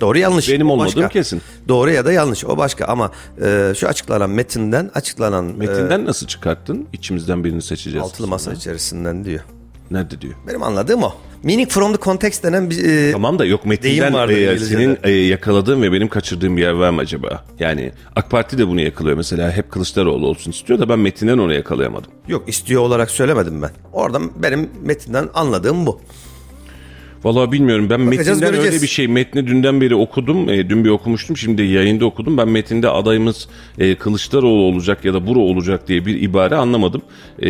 Doğru 0.00 0.18
yanlış. 0.18 0.48
Benim 0.48 0.70
olmadığım 0.70 0.94
başka. 0.94 1.08
kesin. 1.08 1.42
Doğru 1.68 1.90
ya 1.90 2.04
da 2.04 2.12
yanlış 2.12 2.44
o 2.44 2.56
başka 2.56 2.84
ama 2.84 3.10
e, 3.42 3.72
şu 3.76 3.88
açıklanan 3.88 4.30
metinden 4.30 4.90
açıklanan 4.94 5.44
Metinden 5.44 6.04
nasıl 6.06 6.26
çıkarttın? 6.26 6.86
İçimizden 6.92 7.44
birini 7.44 7.58
e, 7.58 7.60
seçeceğiz. 7.60 8.06
altılı 8.06 8.26
masa 8.26 8.52
içerisinden 8.52 9.24
diyor. 9.24 9.40
Nerede 9.90 10.20
diyor? 10.20 10.34
Benim 10.48 10.62
anladığım 10.62 11.02
o. 11.02 11.14
Meaning 11.46 11.68
from 11.68 11.92
the 11.92 11.98
context 12.02 12.44
denen 12.44 12.70
bir 12.70 12.84
e, 13.08 13.12
Tamam 13.12 13.38
da 13.38 13.44
yok 13.44 13.66
metinden 13.66 14.00
Deyim 14.00 14.14
vardır 14.14 14.34
e, 14.36 14.42
İngilizce'de. 14.44 14.78
senin 14.78 14.98
e, 15.02 15.10
yakaladığın 15.10 15.82
ve 15.82 15.92
benim 15.92 16.08
kaçırdığım 16.08 16.56
bir 16.56 16.62
yer 16.62 16.72
var 16.72 16.90
mı 16.90 17.00
acaba? 17.00 17.44
Yani 17.58 17.92
AK 18.16 18.30
Parti 18.30 18.58
de 18.58 18.68
bunu 18.68 18.80
yakalıyor 18.80 19.16
mesela 19.16 19.52
hep 19.52 19.70
Kılıçdaroğlu 19.70 20.26
olsun 20.26 20.50
istiyor 20.50 20.78
da 20.78 20.88
ben 20.88 20.98
metinden 20.98 21.38
onu 21.38 21.54
yakalayamadım. 21.54 22.10
yok 22.28 22.48
istiyor 22.48 22.82
olarak 22.82 23.10
söylemedim 23.10 23.62
ben. 23.62 23.70
Oradan 23.92 24.30
benim 24.42 24.70
metinden 24.82 25.28
anladığım 25.34 25.86
bu. 25.86 26.00
Vallahi 27.26 27.52
bilmiyorum 27.52 27.90
ben 27.90 28.06
Bakacağız, 28.06 28.28
metinden 28.28 28.50
göreceğiz. 28.50 28.74
öyle 28.74 28.82
bir 28.82 28.88
şey 28.88 29.08
metni 29.08 29.46
dünden 29.46 29.80
beri 29.80 29.94
okudum. 29.94 30.48
E, 30.48 30.68
dün 30.68 30.84
bir 30.84 30.90
okumuştum 30.90 31.36
şimdi 31.36 31.62
yayında 31.62 32.04
okudum. 32.04 32.36
Ben 32.36 32.48
metinde 32.48 32.88
adayımız 32.88 33.48
e, 33.78 33.94
Kılıçdaroğlu 33.94 34.62
olacak 34.62 35.04
ya 35.04 35.14
da 35.14 35.26
Buru 35.26 35.40
olacak 35.40 35.88
diye 35.88 36.06
bir 36.06 36.22
ibare 36.22 36.54
anlamadım. 36.54 37.02
E, 37.42 37.46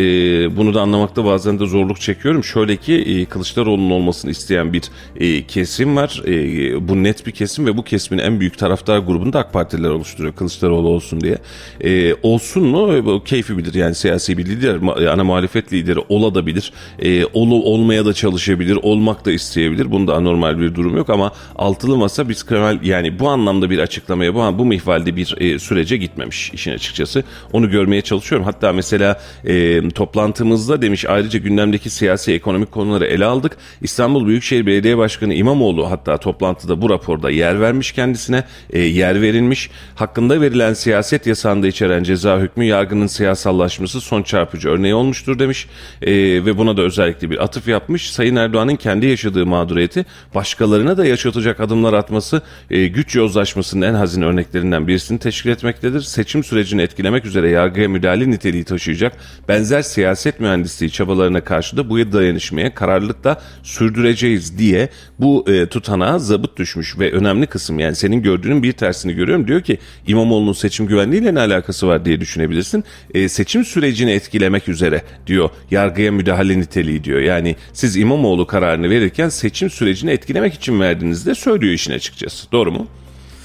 bunu 0.57 0.73
da 0.73 0.81
anlamakta 0.81 1.25
bazen 1.25 1.59
de 1.59 1.65
zorluk 1.65 2.01
çekiyorum. 2.01 2.43
Şöyle 2.43 2.75
ki 2.75 2.93
e, 2.93 3.25
Kılıçdaroğlu'nun 3.25 3.91
olmasını 3.91 4.31
isteyen 4.31 4.73
bir 4.73 4.83
e, 5.15 5.43
kesim 5.43 5.95
var. 5.95 6.21
E, 6.27 6.87
bu 6.87 7.03
net 7.03 7.27
bir 7.27 7.31
kesim 7.31 7.65
ve 7.65 7.77
bu 7.77 7.83
kesimin 7.83 8.19
en 8.19 8.39
büyük 8.39 8.57
taraftar 8.57 8.99
grubunu 8.99 9.33
da 9.33 9.39
AK 9.39 9.53
Partililer 9.53 9.89
oluşturuyor. 9.89 10.35
Kılıçdaroğlu 10.35 10.87
olsun 10.87 11.21
diye. 11.21 11.37
E, 11.81 12.13
olsun 12.23 12.63
mu? 12.63 12.93
E, 12.93 13.23
keyfi 13.25 13.57
bilir 13.57 13.73
yani 13.73 13.95
siyasi 13.95 14.37
bir 14.37 14.45
lider, 14.45 15.07
ana 15.07 15.23
muhalefet 15.23 15.73
lideri 15.73 15.99
olabilir. 16.09 16.71
E, 16.99 17.25
olu, 17.25 17.63
olmaya 17.63 18.05
da 18.05 18.13
çalışabilir, 18.13 18.79
olmak 18.81 19.25
da 19.25 19.31
isteyebilir. 19.31 19.66
Bunda 19.91 20.15
anormal 20.15 20.59
bir 20.59 20.75
durum 20.75 20.97
yok 20.97 21.09
ama 21.09 21.31
altılı 21.55 21.97
masa 21.97 22.29
biz 22.29 22.43
Kemal 22.43 22.83
yani 22.83 23.19
bu 23.19 23.29
anlamda 23.29 23.69
bir 23.69 23.79
açıklamaya 23.79 24.35
bu, 24.35 24.59
bu 24.59 24.65
mihvalde 24.65 25.15
bir 25.15 25.35
e, 25.37 25.59
sürece 25.59 25.97
gitmemiş 25.97 26.51
işin 26.53 26.71
açıkçası. 26.71 27.23
Onu 27.53 27.69
görmeye 27.69 28.01
çalışıyorum. 28.01 28.45
Hatta 28.45 28.73
mesela 28.73 29.19
e, 29.45 29.89
toplantımızda 29.89 30.81
demiş 30.81 31.05
ayrıca 31.05 31.39
gündemdeki 31.39 31.89
siyasi 31.89 32.33
ekonomik 32.33 32.71
konuları 32.71 33.05
ele 33.05 33.25
aldık. 33.25 33.57
İstanbul 33.81 34.27
Büyükşehir 34.27 34.65
Belediye 34.65 34.97
Başkanı 34.97 35.33
İmamoğlu 35.33 35.91
hatta 35.91 36.17
toplantıda 36.17 36.81
bu 36.81 36.89
raporda 36.89 37.29
yer 37.29 37.61
vermiş 37.61 37.91
kendisine. 37.91 38.43
E, 38.69 38.79
yer 38.79 39.21
verilmiş. 39.21 39.69
Hakkında 39.95 40.41
verilen 40.41 40.73
siyaset 40.73 41.27
yasağında 41.27 41.67
içeren 41.67 42.03
ceza 42.03 42.39
hükmü 42.39 42.65
yargının 42.65 43.07
siyasallaşması 43.07 44.01
son 44.01 44.23
çarpıcı 44.23 44.69
örneği 44.69 44.93
olmuştur 44.93 45.39
demiş. 45.39 45.67
E, 46.01 46.11
ve 46.45 46.57
buna 46.57 46.77
da 46.77 46.81
özellikle 46.81 47.29
bir 47.29 47.43
atıf 47.43 47.67
yapmış. 47.67 48.11
Sayın 48.11 48.35
Erdoğan'ın 48.35 48.75
kendi 48.75 49.05
yaşadığı 49.05 49.45
mağduriyeti 49.47 50.05
başkalarına 50.35 50.97
da 50.97 51.05
yaşatacak 51.05 51.59
adımlar 51.59 51.93
atması 51.93 52.41
e, 52.69 52.87
güç 52.87 53.15
yozlaşmasının 53.15 53.85
en 53.85 53.93
hazin 53.93 54.21
örneklerinden 54.21 54.87
birisini 54.87 55.19
teşkil 55.19 55.49
etmektedir. 55.49 56.01
Seçim 56.01 56.43
sürecini 56.43 56.81
etkilemek 56.81 57.25
üzere 57.25 57.49
yargıya 57.49 57.89
müdahale 57.89 58.29
niteliği 58.29 58.63
taşıyacak 58.63 59.13
benzer 59.47 59.81
siyaset 59.81 60.39
mühendisliği 60.39 60.91
çabalarına 60.91 61.41
karşı 61.41 61.77
da 61.77 61.89
bu 61.89 61.97
dayanışmaya 61.97 62.73
kararlılıkla 62.73 63.41
sürdüreceğiz 63.63 64.57
diye 64.57 64.89
bu 65.19 65.45
e, 65.47 65.65
tutanağa 65.65 66.19
zabıt 66.19 66.57
düşmüş 66.57 66.99
ve 66.99 67.11
önemli 67.11 67.47
kısım 67.47 67.79
yani 67.79 67.95
senin 67.95 68.21
gördüğünün 68.21 68.63
bir 68.63 68.71
tersini 68.71 69.13
görüyorum. 69.13 69.47
Diyor 69.47 69.61
ki 69.61 69.77
İmamoğlu'nun 70.07 70.53
seçim 70.53 70.87
güvenliğiyle 70.87 71.33
ne 71.33 71.39
alakası 71.39 71.87
var 71.87 72.05
diye 72.05 72.21
düşünebilirsin. 72.21 72.83
E, 73.13 73.29
seçim 73.29 73.65
sürecini 73.65 74.11
etkilemek 74.11 74.69
üzere 74.69 75.01
diyor 75.27 75.49
yargıya 75.71 76.11
müdahale 76.11 76.59
niteliği 76.59 77.03
diyor. 77.03 77.19
Yani 77.19 77.55
siz 77.73 77.97
İmamoğlu 77.97 78.47
kararını 78.47 78.89
verirken 78.89 79.29
seçim 79.37 79.69
sürecini 79.69 80.11
etkilemek 80.11 80.53
için 80.53 80.79
verdiniz 80.79 81.25
de 81.25 81.35
söylüyor 81.35 81.73
işin 81.73 81.93
açıkçası. 81.93 82.51
Doğru 82.51 82.71
mu? 82.71 82.87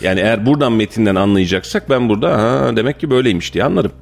Yani 0.00 0.20
eğer 0.20 0.46
buradan 0.46 0.72
metinden 0.72 1.14
anlayacaksak 1.14 1.90
ben 1.90 2.08
burada 2.08 2.38
ha, 2.38 2.76
demek 2.76 3.00
ki 3.00 3.10
böyleymiş 3.10 3.54
diye 3.54 3.64
anlarım. 3.64 3.92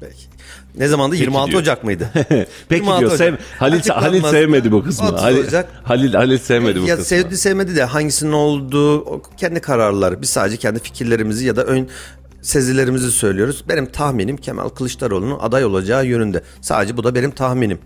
Peki. 0.00 0.36
Ne 0.78 0.88
zamandı? 0.88 1.16
26 1.16 1.50
diyor. 1.50 1.60
Ocak 1.62 1.84
mıydı? 1.84 2.10
Peki 2.68 2.84
26 2.84 3.00
diyor. 3.00 3.10
Sev. 3.18 3.34
Halil. 3.58 3.80
Halil 3.88 4.22
sevmedi 4.22 4.72
bu 4.72 4.84
kısmı. 4.84 5.08
30 5.08 5.22
Halil. 5.22 5.44
Halil, 5.84 6.14
Halil 6.14 6.38
sevmedi 6.38 6.82
bu 6.82 6.86
ya 6.86 6.96
kısmı. 6.96 7.04
sevdi 7.04 7.36
sevmedi 7.36 7.76
de 7.76 7.84
hangisinin 7.84 8.32
olduğu 8.32 9.22
kendi 9.36 9.60
kararları. 9.60 10.22
Biz 10.22 10.28
sadece 10.30 10.56
kendi 10.56 10.80
fikirlerimizi 10.80 11.46
ya 11.46 11.56
da 11.56 11.64
ön 11.64 11.88
sezilerimizi 12.42 13.10
söylüyoruz. 13.10 13.64
Benim 13.68 13.86
tahminim 13.86 14.36
Kemal 14.36 14.68
Kılıçdaroğlu'nun 14.68 15.38
aday 15.40 15.64
olacağı 15.64 16.06
yönünde. 16.06 16.42
Sadece 16.60 16.96
bu 16.96 17.04
da 17.04 17.14
benim 17.14 17.30
tahminim. 17.30 17.78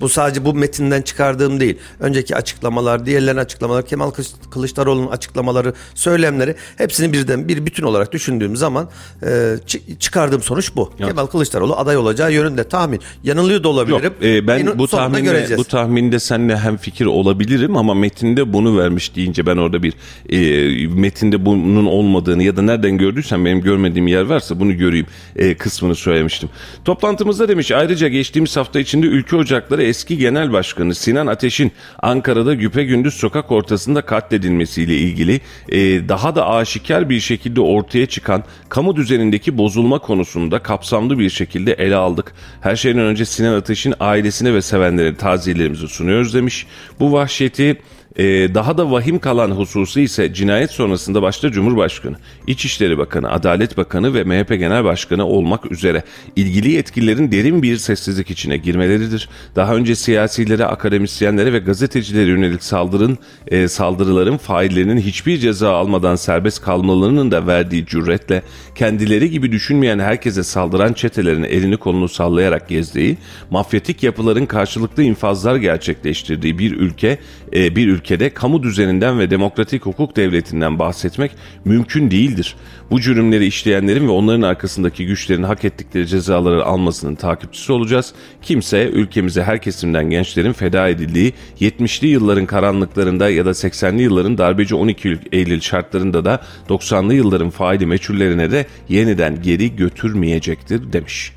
Bu 0.00 0.08
sadece 0.08 0.44
bu 0.44 0.54
metinden 0.54 1.02
çıkardığım 1.02 1.60
değil. 1.60 1.76
Önceki 2.00 2.36
açıklamalar, 2.36 3.06
diğerlerin 3.06 3.36
açıklamalar, 3.36 3.86
Kemal 3.86 4.10
Kılıç- 4.10 4.50
Kılıçdaroğlu'nun 4.50 5.06
açıklamaları, 5.10 5.72
söylemleri 5.94 6.54
hepsini 6.78 7.12
birden 7.12 7.48
bir 7.48 7.66
bütün 7.66 7.82
olarak 7.82 8.12
düşündüğüm 8.12 8.56
zaman 8.56 8.88
e, 9.22 9.26
çı- 9.66 9.98
çıkardığım 9.98 10.42
sonuç 10.42 10.70
bu. 10.76 10.92
Kemal 10.98 11.26
Kılıçdaroğlu 11.26 11.76
aday 11.76 11.96
olacağı 11.96 12.32
yönünde 12.32 12.64
tahmin. 12.68 13.00
Yanılıyor 13.24 13.62
da 13.64 13.68
Yok, 13.68 13.74
olabilirim. 13.76 14.12
e, 14.22 14.46
ben 14.46 14.58
Yine 14.58 14.78
bu 14.78 14.88
tahminde, 14.88 15.56
bu 15.56 15.64
tahminde 15.64 16.18
seninle 16.18 16.56
hem 16.58 16.76
fikir 16.76 17.06
olabilirim 17.06 17.76
ama 17.76 17.94
metinde 17.94 18.52
bunu 18.52 18.78
vermiş 18.78 19.16
deyince 19.16 19.46
ben 19.46 19.56
orada 19.56 19.82
bir 19.82 19.94
e, 20.28 20.86
metinde 20.88 21.46
bunun 21.46 21.86
olmadığını 21.86 22.42
ya 22.42 22.56
da 22.56 22.62
nereden 22.62 22.98
gördüysen 22.98 23.44
benim 23.44 23.60
görmediğim 23.60 24.06
yer 24.06 24.22
varsa 24.22 24.60
bunu 24.60 24.76
göreyim 24.76 25.06
e, 25.36 25.54
kısmını 25.54 25.94
söylemiştim. 25.94 26.48
Toplantımızda 26.84 27.48
demiş 27.48 27.72
ayrıca 27.72 28.08
geçtiğimiz 28.08 28.56
hafta 28.56 28.80
içinde 28.80 29.06
Ülke 29.06 29.36
Ocakları 29.36 29.82
eski 29.86 30.18
genel 30.18 30.52
başkanı 30.52 30.94
Sinan 30.94 31.26
Ateş'in 31.26 31.72
Ankara'da 32.02 32.54
güpegündüz 32.54 33.14
sokak 33.14 33.52
ortasında 33.52 34.02
katledilmesiyle 34.02 34.96
ilgili 34.96 35.40
e, 35.68 35.78
daha 36.08 36.34
da 36.34 36.48
aşikar 36.48 37.10
bir 37.10 37.20
şekilde 37.20 37.60
ortaya 37.60 38.06
çıkan 38.06 38.44
kamu 38.68 38.96
düzenindeki 38.96 39.58
bozulma 39.58 39.98
konusunda 39.98 40.58
kapsamlı 40.58 41.18
bir 41.18 41.30
şekilde 41.30 41.72
ele 41.72 41.96
aldık. 41.96 42.32
Her 42.60 42.76
şeyden 42.76 43.02
önce 43.02 43.24
Sinan 43.24 43.54
Ateş'in 43.54 43.94
ailesine 44.00 44.54
ve 44.54 44.62
sevenlerine 44.62 45.16
taziyelerimizi 45.16 45.88
sunuyoruz 45.88 46.34
demiş. 46.34 46.66
Bu 47.00 47.12
vahşeti 47.12 47.76
ee, 48.18 48.24
daha 48.54 48.78
da 48.78 48.90
vahim 48.90 49.18
kalan 49.18 49.50
hususu 49.50 50.00
ise 50.00 50.34
cinayet 50.34 50.70
sonrasında 50.70 51.22
başta 51.22 51.50
Cumhurbaşkanı, 51.50 52.16
İçişleri 52.46 52.98
Bakanı, 52.98 53.32
Adalet 53.32 53.76
Bakanı 53.76 54.14
ve 54.14 54.24
MHP 54.24 54.48
Genel 54.48 54.84
Başkanı 54.84 55.26
olmak 55.26 55.72
üzere 55.72 56.02
ilgili 56.36 56.70
yetkililerin 56.70 57.32
derin 57.32 57.62
bir 57.62 57.76
sessizlik 57.76 58.30
içine 58.30 58.56
girmeleridir. 58.56 59.28
Daha 59.56 59.74
önce 59.74 59.94
siyasilere, 59.94 60.64
akademisyenlere 60.64 61.52
ve 61.52 61.58
gazetecilere 61.58 62.30
yönelik 62.30 62.62
saldırın, 62.62 63.18
e, 63.46 63.68
saldırıların 63.68 64.36
faillerinin 64.36 64.98
hiçbir 64.98 65.38
ceza 65.38 65.72
almadan 65.72 66.16
serbest 66.16 66.62
kalmalarının 66.62 67.30
da 67.30 67.46
verdiği 67.46 67.86
cüretle 67.86 68.42
kendileri 68.76 69.30
gibi 69.30 69.52
düşünmeyen 69.52 69.98
herkese 69.98 70.42
saldıran 70.42 70.92
çetelerin 70.92 71.42
elini 71.42 71.76
kolunu 71.76 72.08
sallayarak 72.08 72.68
gezdiği, 72.68 73.16
mafyatik 73.50 74.02
yapıların 74.02 74.46
karşılıklı 74.46 75.02
infazlar 75.02 75.56
gerçekleştirdiği 75.56 76.58
bir 76.58 76.72
ülke, 76.72 77.18
e, 77.54 77.76
bir 77.76 77.88
ülkede 77.88 78.30
kamu 78.30 78.62
düzeninden 78.62 79.18
ve 79.18 79.30
demokratik 79.30 79.86
hukuk 79.86 80.16
devletinden 80.16 80.78
bahsetmek 80.78 81.30
mümkün 81.64 82.10
değildir. 82.10 82.56
Bu 82.90 83.00
cürümleri 83.00 83.46
işleyenlerin 83.46 84.06
ve 84.06 84.10
onların 84.10 84.42
arkasındaki 84.42 85.06
güçlerin 85.06 85.42
hak 85.42 85.64
ettikleri 85.64 86.06
cezaları 86.06 86.64
almasının 86.64 87.14
takipçisi 87.14 87.72
olacağız. 87.72 88.12
Kimse 88.42 88.88
ülkemize 88.88 89.42
her 89.42 89.62
kesimden 89.62 90.10
gençlerin 90.10 90.52
feda 90.52 90.88
edildiği 90.88 91.32
70'li 91.60 92.08
yılların 92.08 92.46
karanlıklarında 92.46 93.30
ya 93.30 93.46
da 93.46 93.50
80'li 93.50 94.02
yılların 94.02 94.38
darbeci 94.38 94.74
12 94.74 95.18
Eylül 95.32 95.60
şartlarında 95.60 96.24
da 96.24 96.40
90'lı 96.68 97.14
yılların 97.14 97.50
faili 97.50 97.86
meçhullerine 97.86 98.50
de 98.50 98.65
yeniden 98.88 99.42
geri 99.42 99.76
götürmeyecektir 99.76 100.92
demiş. 100.92 101.32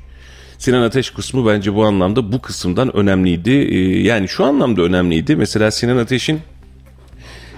Sinan 0.58 0.82
Ateş 0.82 1.10
kısmı 1.10 1.46
bence 1.46 1.74
bu 1.74 1.84
anlamda 1.84 2.32
bu 2.32 2.42
kısımdan 2.42 2.96
önemliydi. 2.96 3.50
Ee, 3.50 4.02
yani 4.02 4.28
şu 4.28 4.44
anlamda 4.44 4.82
önemliydi. 4.82 5.36
Mesela 5.36 5.70
Sinan 5.70 5.96
Ateş'in 5.96 6.40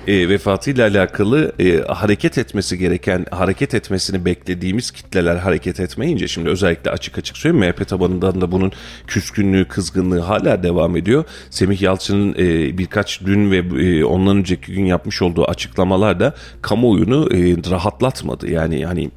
e, 0.06 0.28
vefatıyla 0.28 0.88
alakalı 0.88 1.52
e, 1.58 1.78
hareket 1.78 2.38
etmesi 2.38 2.78
gereken, 2.78 3.26
hareket 3.30 3.74
etmesini 3.74 4.24
beklediğimiz 4.24 4.90
kitleler 4.90 5.36
hareket 5.36 5.80
etmeyince 5.80 6.28
şimdi 6.28 6.48
özellikle 6.48 6.90
açık 6.90 7.18
açık 7.18 7.36
söyleyeyim 7.36 7.66
MHP 7.66 7.88
tabanından 7.88 8.40
da 8.40 8.52
bunun 8.52 8.72
küskünlüğü, 9.06 9.68
kızgınlığı 9.68 10.20
hala 10.20 10.62
devam 10.62 10.96
ediyor. 10.96 11.24
Semih 11.50 11.82
Yalçın'ın 11.82 12.34
e, 12.38 12.78
birkaç 12.78 13.20
dün 13.20 13.50
ve 13.50 13.56
e, 13.56 14.04
ondan 14.04 14.36
önceki 14.36 14.72
gün 14.72 14.84
yapmış 14.84 15.22
olduğu 15.22 15.44
açıklamalar 15.44 16.20
da 16.20 16.34
kamuoyunu 16.62 17.28
e, 17.34 17.70
rahatlatmadı. 17.70 18.50
Yani 18.50 18.86
hani 18.86 19.10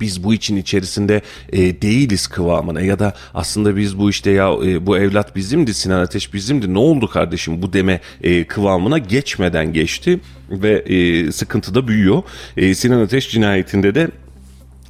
biz 0.00 0.24
bu 0.24 0.34
için 0.34 0.56
içerisinde 0.56 1.22
e, 1.52 1.82
değiliz 1.82 2.26
kıvamına 2.26 2.80
ya 2.80 2.98
da 2.98 3.14
aslında 3.34 3.76
biz 3.76 3.98
bu 3.98 4.10
işte 4.10 4.30
ya 4.30 4.52
e, 4.64 4.86
bu 4.86 4.98
evlat 4.98 5.36
bizimdi 5.36 5.74
Sinan 5.74 6.00
Ateş 6.00 6.34
bizimdi 6.34 6.74
ne 6.74 6.78
oldu 6.78 7.08
kardeşim 7.10 7.62
bu 7.62 7.72
deme 7.72 8.00
e, 8.22 8.44
kıvamına 8.44 8.98
geçmeden 8.98 9.72
geçti 9.72 10.20
ve 10.50 10.72
e, 10.72 11.32
sıkıntı 11.32 11.74
da 11.74 11.88
büyüyor. 11.88 12.22
E, 12.56 12.74
Sinan 12.74 13.00
Ateş 13.00 13.30
cinayetinde 13.30 13.94
de 13.94 14.08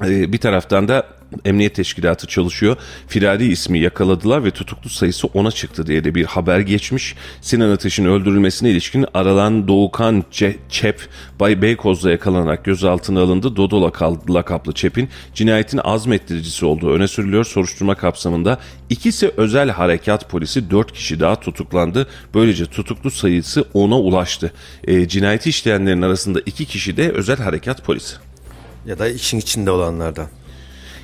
bir 0.02 0.38
taraftan 0.38 0.88
da 0.88 1.06
Emniyet 1.44 1.74
Teşkilatı 1.74 2.26
çalışıyor. 2.26 2.76
Firari 3.08 3.46
ismi 3.46 3.78
yakaladılar 3.78 4.44
ve 4.44 4.50
tutuklu 4.50 4.90
sayısı 4.90 5.26
10'a 5.26 5.50
çıktı 5.50 5.86
diye 5.86 6.04
de 6.04 6.14
bir 6.14 6.24
haber 6.24 6.60
geçmiş. 6.60 7.14
Sinan 7.40 7.70
Ateş'in 7.70 8.04
öldürülmesine 8.04 8.70
ilişkin 8.70 9.06
aralan 9.14 9.68
Doğukan 9.68 10.24
Ce- 10.32 10.56
Çep 10.68 11.08
Bay 11.40 11.62
Beykoz'da 11.62 12.10
yakalanarak 12.10 12.64
gözaltına 12.64 13.20
alındı. 13.20 13.56
Dodo 13.56 13.92
lakaplı 14.34 14.72
Çep'in 14.72 15.08
cinayetin 15.34 15.80
azmettiricisi 15.84 16.66
olduğu 16.66 16.90
öne 16.90 17.08
sürülüyor. 17.08 17.44
Soruşturma 17.44 17.94
kapsamında 17.94 18.58
ikisi 18.90 19.32
özel 19.36 19.70
harekat 19.70 20.30
polisi 20.30 20.70
4 20.70 20.92
kişi 20.92 21.20
daha 21.20 21.40
tutuklandı. 21.40 22.06
Böylece 22.34 22.66
tutuklu 22.66 23.10
sayısı 23.10 23.60
10'a 23.60 23.98
ulaştı. 23.98 24.52
E, 24.84 25.08
cinayeti 25.08 25.50
işleyenlerin 25.50 26.02
arasında 26.02 26.40
iki 26.46 26.64
kişi 26.64 26.96
de 26.96 27.10
özel 27.10 27.38
harekat 27.38 27.84
polisi. 27.84 28.16
Ya 28.86 28.98
da 28.98 29.08
işin 29.08 29.38
içinde 29.38 29.70
olanlardan. 29.70 30.26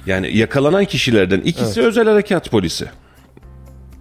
Yani 0.06 0.36
yakalanan 0.36 0.84
kişilerden 0.84 1.40
ikisi 1.40 1.80
özel 1.82 2.08
harekat 2.08 2.50
polisi. 2.50 2.86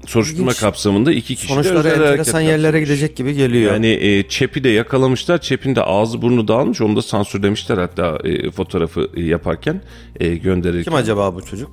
Soruşturma 0.07 0.43
İlginç. 0.51 0.59
kapsamında 0.61 1.11
iki 1.11 1.35
kişi 1.35 1.47
de 1.49 1.53
Sonuçları 1.53 1.77
özel 1.77 1.91
harekat 1.95 2.11
enteresan 2.11 2.39
yerlere 2.41 2.57
kapsamında. 2.61 2.79
gidecek 2.79 3.15
gibi 3.17 3.33
geliyor. 3.33 3.73
Yani 3.73 3.87
e, 3.87 4.27
Çep'i 4.27 4.63
de 4.63 4.69
yakalamışlar. 4.69 5.41
Çep'in 5.41 5.75
de 5.75 5.83
ağzı 5.83 6.21
burnu 6.21 6.47
dağılmış. 6.47 6.81
Onu 6.81 6.95
da 6.95 7.01
sansürlemişler 7.01 7.77
hatta 7.77 8.17
e, 8.23 8.51
fotoğrafı 8.51 9.09
e, 9.15 9.21
yaparken 9.23 9.81
e, 10.19 10.35
gönderirken. 10.35 10.83
Kim 10.83 10.93
acaba 10.95 11.35
bu 11.35 11.45
çocuk? 11.45 11.71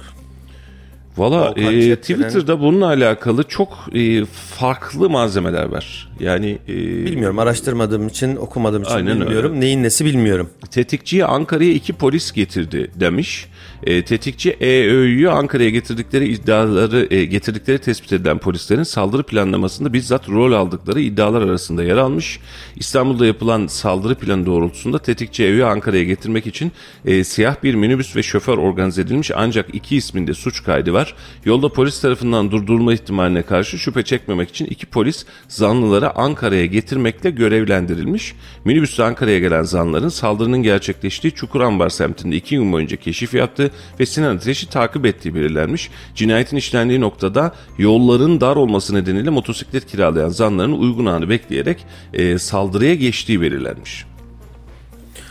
Valla 1.16 1.52
e, 1.56 1.96
Twitter'da 1.96 2.60
bununla 2.60 2.86
alakalı 2.86 3.42
çok 3.42 3.78
e, 3.94 4.24
farklı 4.24 5.10
malzemeler 5.10 5.64
var. 5.64 6.08
Yani 6.20 6.58
e, 6.68 6.76
Bilmiyorum 7.06 7.38
araştırmadığım 7.38 8.08
için 8.08 8.36
okumadığım 8.36 8.82
için 8.82 8.96
bilmiyorum. 9.06 9.32
öyle. 9.52 9.60
Neyin 9.60 9.82
nesi 9.82 10.04
bilmiyorum. 10.04 10.50
Tetikçiyi 10.70 11.24
Ankara'ya 11.24 11.72
iki 11.72 11.92
polis 11.92 12.32
getirdi 12.32 12.90
demiş. 12.94 13.48
E, 13.82 14.04
tetikçi 14.04 14.56
EÖ'yü 14.60 15.30
Ankara'ya 15.30 15.70
getirdikleri 15.70 16.28
iddiaları 16.28 17.06
e, 17.10 17.24
getirdikleri 17.24 17.78
tespit 17.78 18.12
edilen 18.12 18.38
polislerin 18.38 18.82
saldırı 18.82 19.22
planlamasında 19.22 19.92
bizzat 19.92 20.28
rol 20.28 20.52
aldıkları 20.52 21.00
iddialar 21.00 21.42
arasında 21.42 21.84
yer 21.84 21.96
almış. 21.96 22.40
İstanbul'da 22.76 23.26
yapılan 23.26 23.66
saldırı 23.66 24.14
planı 24.14 24.46
doğrultusunda 24.46 24.98
tetikçi 24.98 25.44
EÖ'yü 25.44 25.64
Ankara'ya 25.64 26.04
getirmek 26.04 26.46
için 26.46 26.72
e, 27.04 27.24
siyah 27.24 27.62
bir 27.62 27.74
minibüs 27.74 28.16
ve 28.16 28.22
şoför 28.22 28.58
organize 28.58 29.02
edilmiş 29.02 29.30
ancak 29.34 29.74
iki 29.74 29.96
isminde 29.96 30.34
suç 30.34 30.64
kaydı 30.64 30.92
var. 30.92 31.14
Yolda 31.44 31.68
polis 31.68 32.00
tarafından 32.00 32.50
durdurulma 32.50 32.92
ihtimaline 32.92 33.42
karşı 33.42 33.78
şüphe 33.78 34.02
çekmemek 34.02 34.50
için 34.50 34.66
iki 34.66 34.86
polis 34.86 35.26
zanlıları 35.48 36.16
Ankara'ya 36.16 36.66
getirmekle 36.66 37.30
görevlendirilmiş. 37.30 38.34
Minibüste 38.64 39.04
Ankara'ya 39.04 39.38
gelen 39.38 39.62
zanlıların 39.62 40.08
saldırının 40.08 40.62
gerçekleştiği 40.62 41.32
Çukurambar 41.32 41.88
semtinde 41.88 42.36
iki 42.36 42.56
gün 42.56 42.72
boyunca 42.72 42.96
keşif 42.96 43.34
yaptığı 43.34 43.65
ve 44.00 44.06
Sinan 44.06 44.36
Ateş'i 44.36 44.70
takip 44.70 45.06
ettiği 45.06 45.34
belirlenmiş. 45.34 45.90
Cinayetin 46.14 46.56
işlendiği 46.56 47.00
noktada 47.00 47.54
yolların 47.78 48.40
dar 48.40 48.56
olması 48.56 48.94
nedeniyle 48.94 49.30
motosiklet 49.30 49.86
kiralayan 49.86 50.28
zanların 50.28 50.72
uygun 50.72 51.06
anı 51.06 51.28
bekleyerek 51.28 51.86
e, 52.14 52.38
saldırıya 52.38 52.94
geçtiği 52.94 53.40
belirlenmiş. 53.40 54.04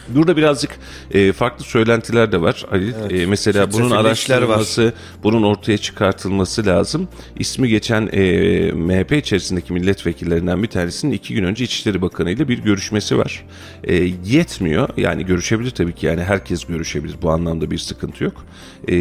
Burada 0.09 0.37
birazcık 0.37 0.71
e, 1.11 1.31
farklı 1.31 1.65
söylentiler 1.65 2.31
de 2.31 2.41
var. 2.41 2.65
Ali. 2.71 2.93
E, 3.09 3.25
mesela 3.25 3.71
bunun 3.71 3.85
işler 3.85 3.97
var. 3.97 4.05
araştırılması, 4.05 4.93
bunun 5.23 5.43
ortaya 5.43 5.77
çıkartılması 5.77 6.65
lazım. 6.65 7.07
İsmi 7.39 7.69
geçen 7.69 8.09
e, 8.11 8.71
MHP 8.71 9.11
içerisindeki 9.11 9.73
milletvekillerinden 9.73 10.63
bir 10.63 10.67
tanesinin 10.67 11.11
iki 11.11 11.33
gün 11.33 11.43
önce 11.43 11.63
İçişleri 11.63 12.01
Bakanı 12.01 12.31
ile 12.31 12.47
bir 12.47 12.59
görüşmesi 12.59 13.17
var. 13.17 13.45
E, 13.83 13.95
yetmiyor. 14.25 14.89
Yani 14.97 15.25
görüşebilir 15.25 15.71
tabii 15.71 15.93
ki. 15.93 16.05
Yani 16.05 16.23
herkes 16.23 16.65
görüşebilir. 16.65 17.15
Bu 17.21 17.31
anlamda 17.31 17.71
bir 17.71 17.77
sıkıntı 17.77 18.23
yok. 18.23 18.45
E, 18.87 18.95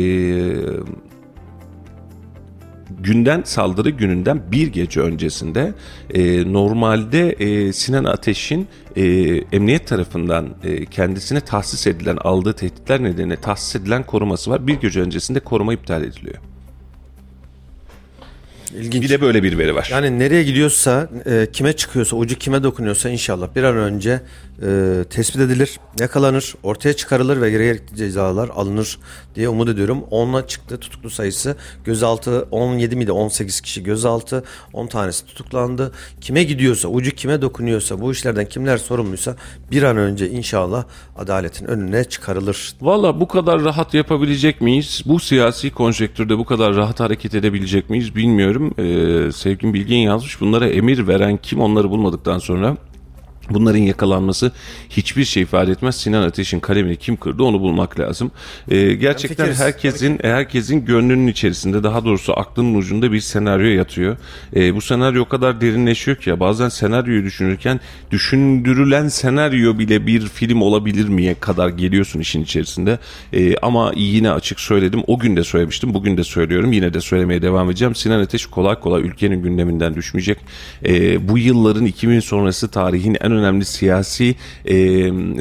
günden 3.05 3.43
saldırı 3.45 3.91
gününden 3.91 4.43
bir 4.53 4.67
gece 4.67 5.01
öncesinde 5.01 5.73
e, 6.15 6.53
normalde 6.53 7.31
e, 7.31 7.73
Sinan 7.73 8.05
Ateş'in 8.05 8.69
e, 8.97 9.03
emniyet 9.53 9.87
tarafından 9.87 10.49
e, 10.65 10.87
kendisine 10.87 11.41
tahsis 11.41 11.87
edilen 11.87 12.17
aldığı 12.17 12.53
tehditler 12.53 13.03
nedeniyle 13.03 13.37
tahsis 13.37 13.77
edilen 13.77 14.03
koruması 14.03 14.51
var. 14.51 14.67
Bir 14.67 14.75
gece 14.75 15.01
öncesinde 15.01 15.41
koruma 15.41 15.75
iptal 15.75 16.03
ediliyor. 16.03 16.37
İlginç. 18.75 19.05
Bir 19.05 19.09
de 19.09 19.21
böyle 19.21 19.43
bir 19.43 19.59
veri 19.59 19.75
var. 19.75 19.89
Yani 19.93 20.19
nereye 20.19 20.43
gidiyorsa, 20.43 21.09
e, 21.27 21.47
kime 21.53 21.73
çıkıyorsa, 21.73 22.17
ucu 22.17 22.39
kime 22.39 22.63
dokunuyorsa 22.63 23.09
inşallah 23.09 23.49
bir 23.57 23.63
an 23.63 23.77
önce 23.77 24.21
e, 24.63 25.05
tespit 25.11 25.41
edilir, 25.41 25.81
yakalanır, 26.01 26.55
ortaya 26.63 26.93
çıkarılır 26.93 27.41
ve 27.41 27.51
gerekli 27.51 27.97
cezalar 27.97 28.49
alınır 28.49 28.99
diye 29.35 29.49
umut 29.49 29.69
ediyorum. 29.69 30.05
10'la 30.11 30.47
çıktı 30.47 30.81
tutuklu 30.81 31.11
sayısı. 31.11 31.57
Gözaltı 31.85 32.49
17 32.51 32.97
miydi? 32.97 33.13
18 33.13 33.61
kişi 33.61 33.83
gözaltı. 33.83 34.45
10 34.73 34.87
tanesi 34.87 35.27
tutuklandı. 35.27 35.93
Kime 36.21 36.45
gidiyorsa, 36.45 36.89
ucu 36.89 37.11
kime 37.11 37.43
dokunuyorsa, 37.43 38.01
bu 38.01 38.13
işlerden 38.13 38.49
kimler 38.49 38.79
sorumluysa 38.79 39.37
bir 39.71 39.83
an 39.83 39.97
önce 39.97 40.31
inşallah 40.31 40.85
adaletin 41.17 41.67
önüne 41.67 42.05
çıkarılır. 42.05 42.75
Valla 42.81 43.21
bu 43.21 43.29
kadar 43.29 43.65
rahat 43.65 43.95
yapabilecek 43.95 44.61
miyiz? 44.61 45.03
Bu 45.07 45.21
siyasi 45.21 45.71
konjektürde 45.71 46.39
bu 46.39 46.45
kadar 46.45 46.77
rahat 46.77 47.01
hareket 47.01 47.35
edebilecek 47.35 47.91
miyiz 47.91 48.17
bilmiyorum. 48.17 48.75
Ee, 48.79 49.33
Sevgin 49.33 49.75
Bilgin 49.75 49.97
yazmış. 49.97 50.41
Bunlara 50.41 50.69
emir 50.69 51.09
veren 51.09 51.37
kim 51.37 51.61
onları 51.61 51.91
bulmadıktan 51.91 52.39
sonra 52.39 52.77
Bunların 53.51 53.79
yakalanması 53.79 54.53
hiçbir 54.91 55.25
şey 55.25 55.43
ifade 55.43 55.71
etmez. 55.71 55.97
Sinan 55.97 56.23
Ateş'in 56.23 56.61
kalemini 56.61 56.97
kim 56.97 57.17
kırdı 57.17 57.43
onu 57.43 57.61
bulmak 57.61 58.01
lazım. 58.01 58.31
Ee, 58.69 58.95
gerçekten 58.95 59.45
fikiriz. 59.45 59.61
herkesin 59.61 60.19
herkesin 60.23 60.85
gönlünün 60.85 61.27
içerisinde 61.27 61.83
daha 61.83 62.05
doğrusu 62.05 62.39
aklının 62.39 62.75
ucunda 62.75 63.13
bir 63.13 63.21
senaryo 63.21 63.67
yatıyor. 63.67 64.17
Ee, 64.57 64.75
bu 64.75 64.81
senaryo 64.81 65.23
o 65.23 65.29
kadar 65.29 65.61
derinleşiyor 65.61 66.17
ki 66.17 66.31
ya 66.31 66.41
bazen 66.41 66.69
senaryoyu 66.69 67.25
düşünürken 67.25 67.81
düşündürülen 68.11 69.09
senaryo 69.09 69.79
bile 69.79 70.07
bir 70.07 70.21
film 70.29 70.63
olabilir 70.63 71.09
miye 71.09 71.35
kadar 71.35 71.69
geliyorsun 71.69 72.21
işin 72.21 72.43
içerisinde. 72.43 72.99
Ee, 73.33 73.57
ama 73.63 73.93
yine 73.97 74.31
açık 74.31 74.61
söyledim. 74.61 75.03
O 75.07 75.19
gün 75.19 75.37
de 75.37 75.45
söylemiştim. 75.45 75.95
Bugün 75.95 76.17
de 76.17 76.25
söylüyorum. 76.25 76.73
Yine 76.73 76.95
de 76.95 77.01
söylemeye 77.01 77.43
devam 77.43 77.71
edeceğim. 77.71 77.95
Sinan 77.95 78.21
Ateş 78.21 78.47
kolay 78.47 78.81
kolay 78.81 79.03
ülkenin 79.03 79.43
gündeminden 79.43 79.95
düşmeyecek. 79.95 80.39
Ee, 80.87 81.29
bu 81.29 81.39
yılların 81.39 81.85
2000 81.85 82.21
sonrası 82.21 82.69
tarihin 82.69 83.17
en 83.21 83.31
önemli 83.35 83.65
siyasi 83.65 84.35
e, 84.65 84.75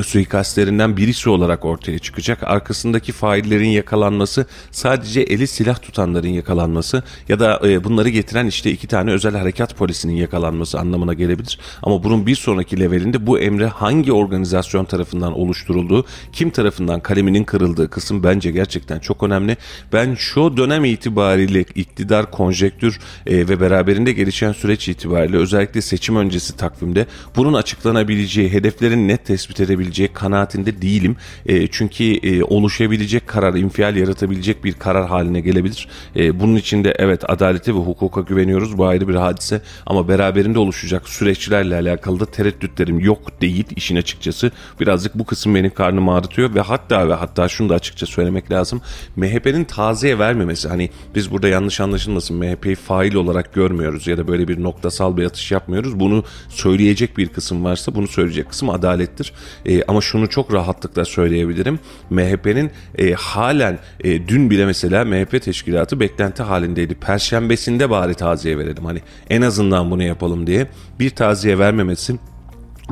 suikastlerinden 0.04 0.98
birisi 0.98 1.30
olarak 1.30 1.66
ortaya 1.66 2.00
çıkacak. 2.00 2.44
Arkasındaki 2.44 3.12
faillerin 3.12 3.68
yakalanması 3.68 4.46
sadece 4.72 5.22
eli 5.22 5.48
silah 5.48 5.82
tutanların 5.82 6.28
yakalanması 6.28 7.04
ya 7.30 7.40
da 7.40 7.62
e, 7.64 7.84
bunları 7.84 8.10
getiren 8.10 8.48
işte 8.48 8.72
iki 8.72 8.88
tane 8.88 9.12
özel 9.12 9.36
harekat 9.36 9.78
polisinin 9.78 10.16
yakalanması 10.16 10.80
anlamına 10.80 11.14
gelebilir. 11.14 11.60
Ama 11.84 12.04
bunun 12.04 12.28
bir 12.28 12.36
sonraki 12.36 12.80
levelinde 12.80 13.28
bu 13.28 13.40
emre 13.40 13.68
hangi 13.68 14.14
organizasyon 14.14 14.86
tarafından 14.86 15.40
oluşturulduğu, 15.40 16.06
kim 16.34 16.50
tarafından 16.50 17.00
kaleminin 17.00 17.44
kırıldığı 17.44 17.90
kısım 17.90 18.24
bence 18.24 18.52
gerçekten 18.52 19.00
çok 19.00 19.24
önemli. 19.24 19.58
Ben 19.94 20.16
şu 20.16 20.58
dönem 20.58 20.86
itibariyle 20.86 21.66
iktidar 21.76 22.32
konjektür 22.32 23.00
e, 23.28 23.38
ve 23.38 23.60
beraberinde 23.60 24.12
gelişen 24.12 24.52
süreç 24.52 24.90
itibariyle 24.90 25.38
özellikle 25.38 25.82
seçim 25.82 26.16
öncesi 26.16 26.58
takvimde 26.58 27.08
bunun 27.36 27.54
açıklanabileceği, 27.84 28.54
hedeflerin 28.54 29.08
net 29.08 29.26
tespit 29.26 29.60
edebileceği 29.60 30.08
kanaatinde 30.14 30.82
değilim. 30.82 31.16
E, 31.46 31.68
çünkü 31.68 32.04
e, 32.04 32.44
oluşabilecek 32.44 33.28
karar, 33.28 33.54
infial 33.54 33.96
yaratabilecek 33.96 34.64
bir 34.64 34.74
karar 34.74 35.08
haline 35.08 35.42
gelebilir. 35.42 35.88
E, 36.16 36.40
bunun 36.40 36.56
için 36.56 36.84
de 36.84 36.96
evet 37.00 37.30
adalete 37.30 37.74
ve 37.74 37.78
hukuka 37.78 38.22
güveniyoruz. 38.22 38.78
Bu 38.78 38.86
ayrı 38.86 39.08
bir 39.08 39.16
hadise 39.16 39.62
ama 39.86 40.08
beraberinde 40.08 40.60
oluşacak 40.60 41.10
süreçlerle 41.10 41.76
alakalı 41.76 42.20
da 42.20 42.26
tereddütlerim 42.26 43.00
yok 43.00 43.42
değil 43.42 43.66
işin 43.76 43.96
açıkçası. 43.96 44.52
Birazcık 44.80 45.16
bu 45.16 45.26
kısım 45.26 45.56
benim 45.56 45.74
karnımı 45.74 46.14
ağrıtıyor 46.14 46.56
ve 46.56 46.62
hatta 46.62 47.10
ve 47.10 47.14
hatta 47.14 47.48
şunu 47.48 47.70
da 47.70 47.74
açıkça 47.74 48.06
söylemek 48.06 48.52
lazım. 48.52 48.82
MHP'nin 49.16 49.64
taziye 49.64 50.20
vermemesi 50.20 50.68
hani 50.70 50.90
biz 51.16 51.32
burada 51.32 51.48
yanlış 51.48 51.82
anlaşılmasın 51.82 52.38
MHP'yi 52.38 52.76
fail 52.76 53.16
olarak 53.16 53.54
görmüyoruz 53.54 54.08
ya 54.08 54.18
da 54.18 54.28
böyle 54.28 54.48
bir 54.48 54.64
noktasal 54.64 55.18
bir 55.18 55.26
atış 55.26 55.52
yapmıyoruz. 55.52 56.00
Bunu 56.00 56.24
söyleyecek 56.50 57.18
bir 57.18 57.28
kısım 57.28 57.66
varsa 57.74 57.96
bunu 57.96 58.08
söyleyecek 58.08 58.50
kısım 58.50 58.70
adalettir. 58.70 59.34
E, 59.66 59.84
ama 59.84 60.02
şunu 60.02 60.30
çok 60.30 60.54
rahatlıkla 60.54 61.06
söyleyebilirim. 61.06 61.80
MHP'nin 62.10 62.72
e, 62.98 63.14
halen 63.14 63.80
e, 64.04 64.28
dün 64.28 64.50
bile 64.50 64.66
mesela 64.66 65.06
MHP 65.06 65.42
teşkilatı 65.42 66.00
beklenti 66.00 66.44
halindeydi. 66.44 66.96
Perşembesinde 66.96 67.90
bari 67.90 68.14
taziye 68.14 68.58
verelim. 68.58 68.86
Hani 68.86 69.02
en 69.30 69.42
azından 69.42 69.92
bunu 69.92 70.04
yapalım 70.04 70.48
diye 70.48 70.68
bir 71.00 71.10
taziye 71.10 71.60
vermemesi 71.60 72.14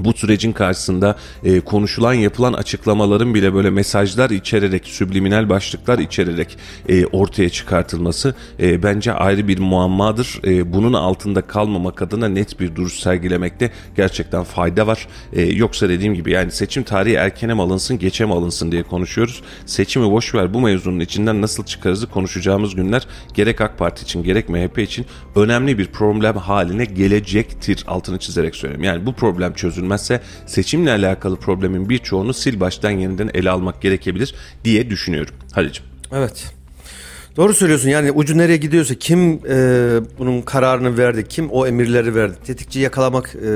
bu 0.05 0.13
sürecin 0.13 0.51
karşısında 0.51 1.15
e, 1.43 1.59
konuşulan 1.59 2.13
yapılan 2.13 2.53
açıklamaların 2.53 3.33
bile 3.33 3.53
böyle 3.53 3.69
mesajlar 3.69 4.29
içererek, 4.29 4.85
subliminal 4.85 5.49
başlıklar 5.49 5.99
içererek 5.99 6.57
e, 6.89 7.05
ortaya 7.05 7.49
çıkartılması 7.49 8.35
e, 8.59 8.83
bence 8.83 9.13
ayrı 9.13 9.47
bir 9.47 9.59
muammadır. 9.59 10.39
E, 10.47 10.73
bunun 10.73 10.93
altında 10.93 11.41
kalmamak 11.41 12.01
adına 12.01 12.27
net 12.27 12.59
bir 12.59 12.75
duruş 12.75 12.99
sergilemekte 12.99 13.71
gerçekten 13.95 14.43
fayda 14.43 14.87
var. 14.87 15.07
E, 15.33 15.41
yoksa 15.41 15.89
dediğim 15.89 16.13
gibi 16.13 16.31
yani 16.31 16.51
seçim 16.51 16.83
tarihi 16.83 17.15
erkene 17.15 17.53
mi 17.53 17.61
alınsın, 17.61 17.99
geçe 17.99 18.25
mi 18.25 18.33
alınsın 18.33 18.71
diye 18.71 18.83
konuşuyoruz. 18.83 19.41
Seçimi 19.65 20.11
boş 20.11 20.35
ver 20.35 20.53
bu 20.53 20.61
mevzunun 20.61 20.99
içinden 20.99 21.41
nasıl 21.41 21.65
çıkarızı 21.65 22.07
konuşacağımız 22.07 22.75
günler 22.75 23.07
gerek 23.33 23.61
AK 23.61 23.77
Parti 23.77 24.03
için 24.03 24.23
gerek 24.23 24.49
MHP 24.49 24.79
için 24.79 25.05
önemli 25.35 25.77
bir 25.77 25.87
problem 25.87 26.37
haline 26.37 26.85
gelecektir. 26.85 27.83
Altını 27.87 28.19
çizerek 28.19 28.55
söylüyorum. 28.55 28.83
Yani 28.83 29.05
bu 29.05 29.13
problem 29.13 29.53
çözülmezse 29.91 30.21
seçimle 30.45 30.91
alakalı 30.91 31.35
problemin 31.35 31.89
birçoğunu 31.89 32.33
sil 32.41 32.55
baştan 32.59 32.91
yeniden 32.91 33.29
ele 33.33 33.49
almak 33.49 33.81
gerekebilir 33.81 34.35
diye 34.63 34.89
düşünüyorum. 34.89 35.33
Halicim. 35.53 35.85
Evet. 36.11 36.53
Doğru 37.37 37.53
söylüyorsun 37.53 37.89
yani 37.89 38.11
ucu 38.11 38.37
nereye 38.37 38.57
gidiyorsa 38.57 38.95
kim 38.95 39.39
e, 39.49 39.55
bunun 40.19 40.41
kararını 40.41 40.97
verdi, 40.97 41.25
kim 41.29 41.49
o 41.49 41.67
emirleri 41.67 42.15
verdi. 42.15 42.35
Tetikçi 42.45 42.79
yakalamak 42.79 43.35
e, 43.35 43.49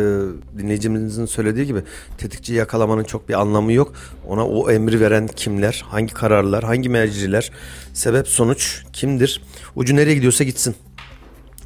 dinleyicimizin 0.57 1.25
söylediği 1.25 1.65
gibi 1.65 1.79
tetikçi 2.17 2.53
yakalamanın 2.53 3.03
çok 3.03 3.29
bir 3.29 3.33
anlamı 3.33 3.73
yok. 3.73 3.93
Ona 4.27 4.47
o 4.47 4.71
emri 4.71 4.99
veren 4.99 5.27
kimler, 5.27 5.83
hangi 5.87 6.13
kararlar, 6.13 6.63
hangi 6.63 6.89
merciler, 6.89 7.51
sebep 7.93 8.27
sonuç 8.27 8.83
kimdir? 8.93 9.41
Ucu 9.75 9.95
nereye 9.95 10.15
gidiyorsa 10.15 10.43
gitsin. 10.43 10.75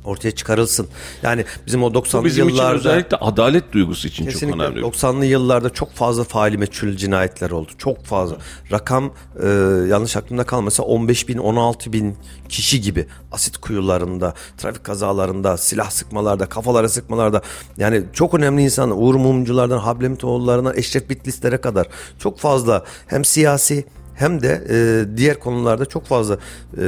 Ortaya 0.05 0.31
çıkarılsın. 0.31 0.87
Yani 1.23 1.45
bizim 1.65 1.83
o 1.83 1.87
90'lı 1.87 2.21
Bu 2.21 2.25
bizim 2.25 2.47
için 2.47 2.57
yıllarda 2.57 2.75
özellikle 2.75 3.17
adalet 3.17 3.73
duygusu 3.73 4.07
için 4.07 4.27
çok 4.27 4.43
önemli. 4.43 4.79
90'lı 4.79 5.25
yıllarda 5.25 5.69
çok 5.69 5.91
fazla 5.91 6.23
faili 6.23 6.57
meçhul 6.57 6.95
cinayetler 6.95 7.51
oldu. 7.51 7.71
Çok 7.77 8.05
fazla. 8.05 8.37
Rakam 8.71 9.13
e, 9.43 9.47
yanlış 9.89 10.17
aklımda 10.17 10.43
kalmasa 10.43 10.83
15 10.83 11.27
bin 11.27 11.37
16 11.37 11.93
bin 11.93 12.17
kişi 12.49 12.81
gibi 12.81 13.05
asit 13.31 13.57
kuyularında, 13.57 14.33
trafik 14.57 14.83
kazalarında, 14.83 15.57
silah 15.57 15.89
sıkmalarda, 15.89 16.45
kafalara 16.45 16.89
sıkmalarda 16.89 17.41
yani 17.77 18.03
çok 18.13 18.33
önemli 18.33 18.61
insanlar 18.61 18.95
Uğur 18.99 19.15
Mumculardan, 19.15 19.77
Hablemitoğullarından, 19.79 20.77
Eşref 20.77 21.09
Bitlislere 21.09 21.57
kadar 21.57 21.87
çok 22.19 22.39
fazla 22.39 22.83
hem 23.07 23.25
siyasi 23.25 23.85
hem 24.15 24.43
de 24.43 24.63
e, 24.69 25.17
diğer 25.17 25.39
konularda 25.39 25.85
çok 25.85 26.05
fazla 26.05 26.37
e, 26.77 26.85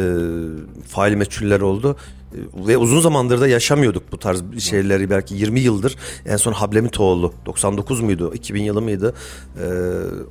faili 0.88 1.16
meçhuller 1.16 1.62
oldu. 1.62 1.98
E, 2.36 2.68
Ve 2.68 2.78
uzun 2.78 3.00
zamandır 3.00 3.42
da 3.42 3.48
yaşamıyorduk 3.48 4.12
bu 4.12 4.20
tarz 4.20 4.60
şeyleri 4.60 5.10
belki 5.10 5.36
20 5.36 5.60
yıldır. 5.60 5.96
En 6.26 6.38
son 6.38 6.54
Hablemitoğlu 6.54 7.34
99 7.46 8.02
muydu 8.02 8.34
2000 8.34 8.64
yılı 8.64 8.82
mıydı? 8.82 9.14
E, 9.60 9.66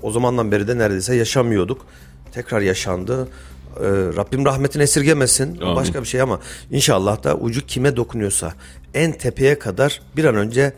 o 0.03 0.11
zamandan 0.11 0.53
beri 0.53 0.69
de 0.69 0.79
neredeyse 0.79 1.15
yaşamıyorduk. 1.17 1.87
Tekrar 2.33 2.61
yaşandı. 2.61 3.29
E, 3.77 3.87
Rabbim 4.17 4.45
rahmetini 4.45 4.83
esirgemesin. 4.83 5.61
Amin. 5.61 5.77
Başka 5.77 6.03
bir 6.03 6.07
şey 6.09 6.21
ama 6.21 6.41
inşallah 6.71 7.23
da 7.25 7.37
ucu 7.37 7.67
kime 7.67 7.97
dokunuyorsa 7.97 8.53
en 8.95 9.13
tepeye 9.13 9.59
kadar 9.59 10.01
bir 10.17 10.25
an 10.25 10.35
önce 10.35 10.73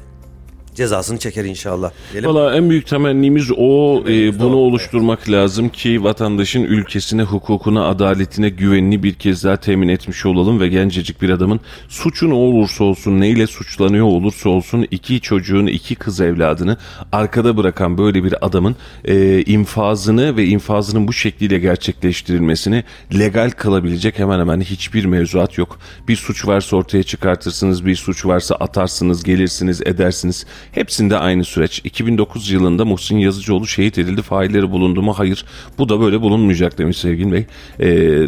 cezasını 0.75 1.19
çeker 1.19 1.45
inşallah. 1.45 1.91
Diyelim. 2.13 2.31
Valla 2.31 2.57
en 2.57 2.71
büyük 2.71 2.87
temennimiz 2.87 3.51
o. 3.57 3.99
e, 4.01 4.05
Temennimiz 4.05 4.41
bunu 4.41 4.57
o. 4.57 4.59
oluşturmak 4.59 5.31
lazım 5.31 5.69
ki 5.69 6.05
vatandaşın 6.05 6.63
ülkesine, 6.63 7.23
hukukuna, 7.23 7.87
adaletine 7.87 8.49
güvenini 8.49 9.03
bir 9.03 9.15
kez 9.15 9.45
daha 9.45 9.57
temin 9.57 9.89
etmiş 9.89 10.27
olalım 10.27 10.61
ve 10.61 10.69
gencecik 10.69 11.23
bir 11.23 11.31
adamın 11.31 11.61
suçu 11.89 12.31
ne 12.31 12.35
olursa 12.35 12.85
olsun, 12.85 13.21
neyle 13.21 13.47
suçlanıyor 13.47 14.07
olursa 14.07 14.49
olsun 14.49 14.87
iki 14.91 15.21
çocuğun, 15.21 15.67
iki 15.67 15.95
kız 15.95 16.21
evladını 16.21 16.77
arkada 17.13 17.57
bırakan 17.57 17.99
böyle 17.99 18.25
bir 18.25 18.47
adamın 18.47 18.77
e, 19.05 19.43
infazını 19.43 20.37
ve 20.37 20.45
infazının 20.47 21.09
bu 21.09 21.13
şekliyle 21.13 21.59
gerçekleştirilmesini 21.59 22.85
legal 23.19 23.51
kılabilecek 23.51 24.19
hemen 24.19 24.41
hemen 24.41 24.61
hiçbir 24.61 25.05
mevzuat 25.05 25.59
yok. 25.59 25.79
Bir 26.09 26.17
suç 26.17 26.47
varsa 26.47 26.77
ortaya 26.77 27.03
çıkartırsınız, 27.03 27.87
bir 27.87 27.97
suç 27.97 28.27
varsa 28.27 28.55
atarsınız, 28.55 29.23
gelirsiniz, 29.23 29.81
edersiniz. 29.81 30.47
Hepsinde 30.73 31.19
aynı 31.19 31.45
süreç. 31.45 31.81
2009 31.85 32.51
yılında 32.51 32.85
Muhsin 32.85 33.19
Yazıcıoğlu 33.19 33.67
şehit 33.67 33.99
edildi. 33.99 34.23
Failleri 34.23 34.71
bulundu 34.71 35.03
mu? 35.03 35.13
Hayır. 35.13 35.45
Bu 35.79 35.89
da 35.89 36.01
böyle 36.01 36.21
bulunmayacak 36.21 36.79
demiş 36.79 36.97
Sevgin 36.97 37.33
Bey. 37.33 37.47
Ee, 37.81 37.87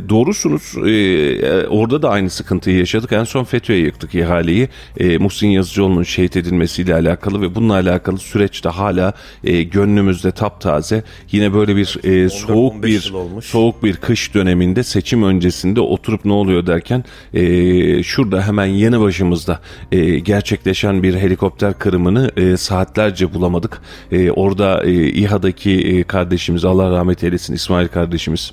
doğrusunuz. 0.08 0.74
Ee, 0.76 1.66
orada 1.66 2.02
da 2.02 2.10
aynı 2.10 2.30
sıkıntıyı 2.30 2.78
yaşadık. 2.78 3.12
En 3.12 3.24
son 3.24 3.44
FETÖ'ye 3.44 3.80
yıktık 3.80 4.14
ihaleyi. 4.14 4.68
Ee, 4.96 5.18
Muhsin 5.18 5.48
Yazıcıoğlu'nun 5.48 6.02
şehit 6.02 6.36
edilmesiyle 6.36 6.94
alakalı 6.94 7.40
ve 7.40 7.54
bununla 7.54 7.74
alakalı 7.74 8.18
süreç 8.18 8.64
de 8.64 8.68
hala 8.68 9.12
e, 9.44 9.62
gönlümüzde 9.62 10.30
taptaze. 10.30 11.04
Yine 11.32 11.54
böyle 11.54 11.76
bir 11.76 11.98
e, 12.04 12.28
soğuk 12.28 12.74
15 12.74 12.90
bir 12.90 13.12
soğuk 13.42 13.82
bir 13.82 13.96
kış 13.96 14.34
döneminde 14.34 14.82
seçim 14.82 15.22
öncesinde 15.22 15.80
oturup 15.80 16.24
ne 16.24 16.32
oluyor 16.32 16.66
derken 16.66 17.04
e, 17.34 18.02
şurada 18.02 18.46
hemen 18.46 18.66
yanı 18.66 19.00
başımızda 19.00 19.60
e, 19.92 20.18
gerçekleşen 20.18 21.02
bir 21.02 21.14
helikopter 21.14 21.78
kırımını 21.78 22.23
e, 22.36 22.56
saatlerce 22.56 23.34
bulamadık. 23.34 23.80
E, 24.12 24.30
orada 24.30 24.82
e, 24.84 24.92
İHA'daki 24.92 25.70
e, 25.70 26.02
kardeşimiz 26.02 26.64
Allah 26.64 26.90
rahmet 26.90 27.24
eylesin 27.24 27.54
İsmail 27.54 27.88
kardeşimiz 27.88 28.52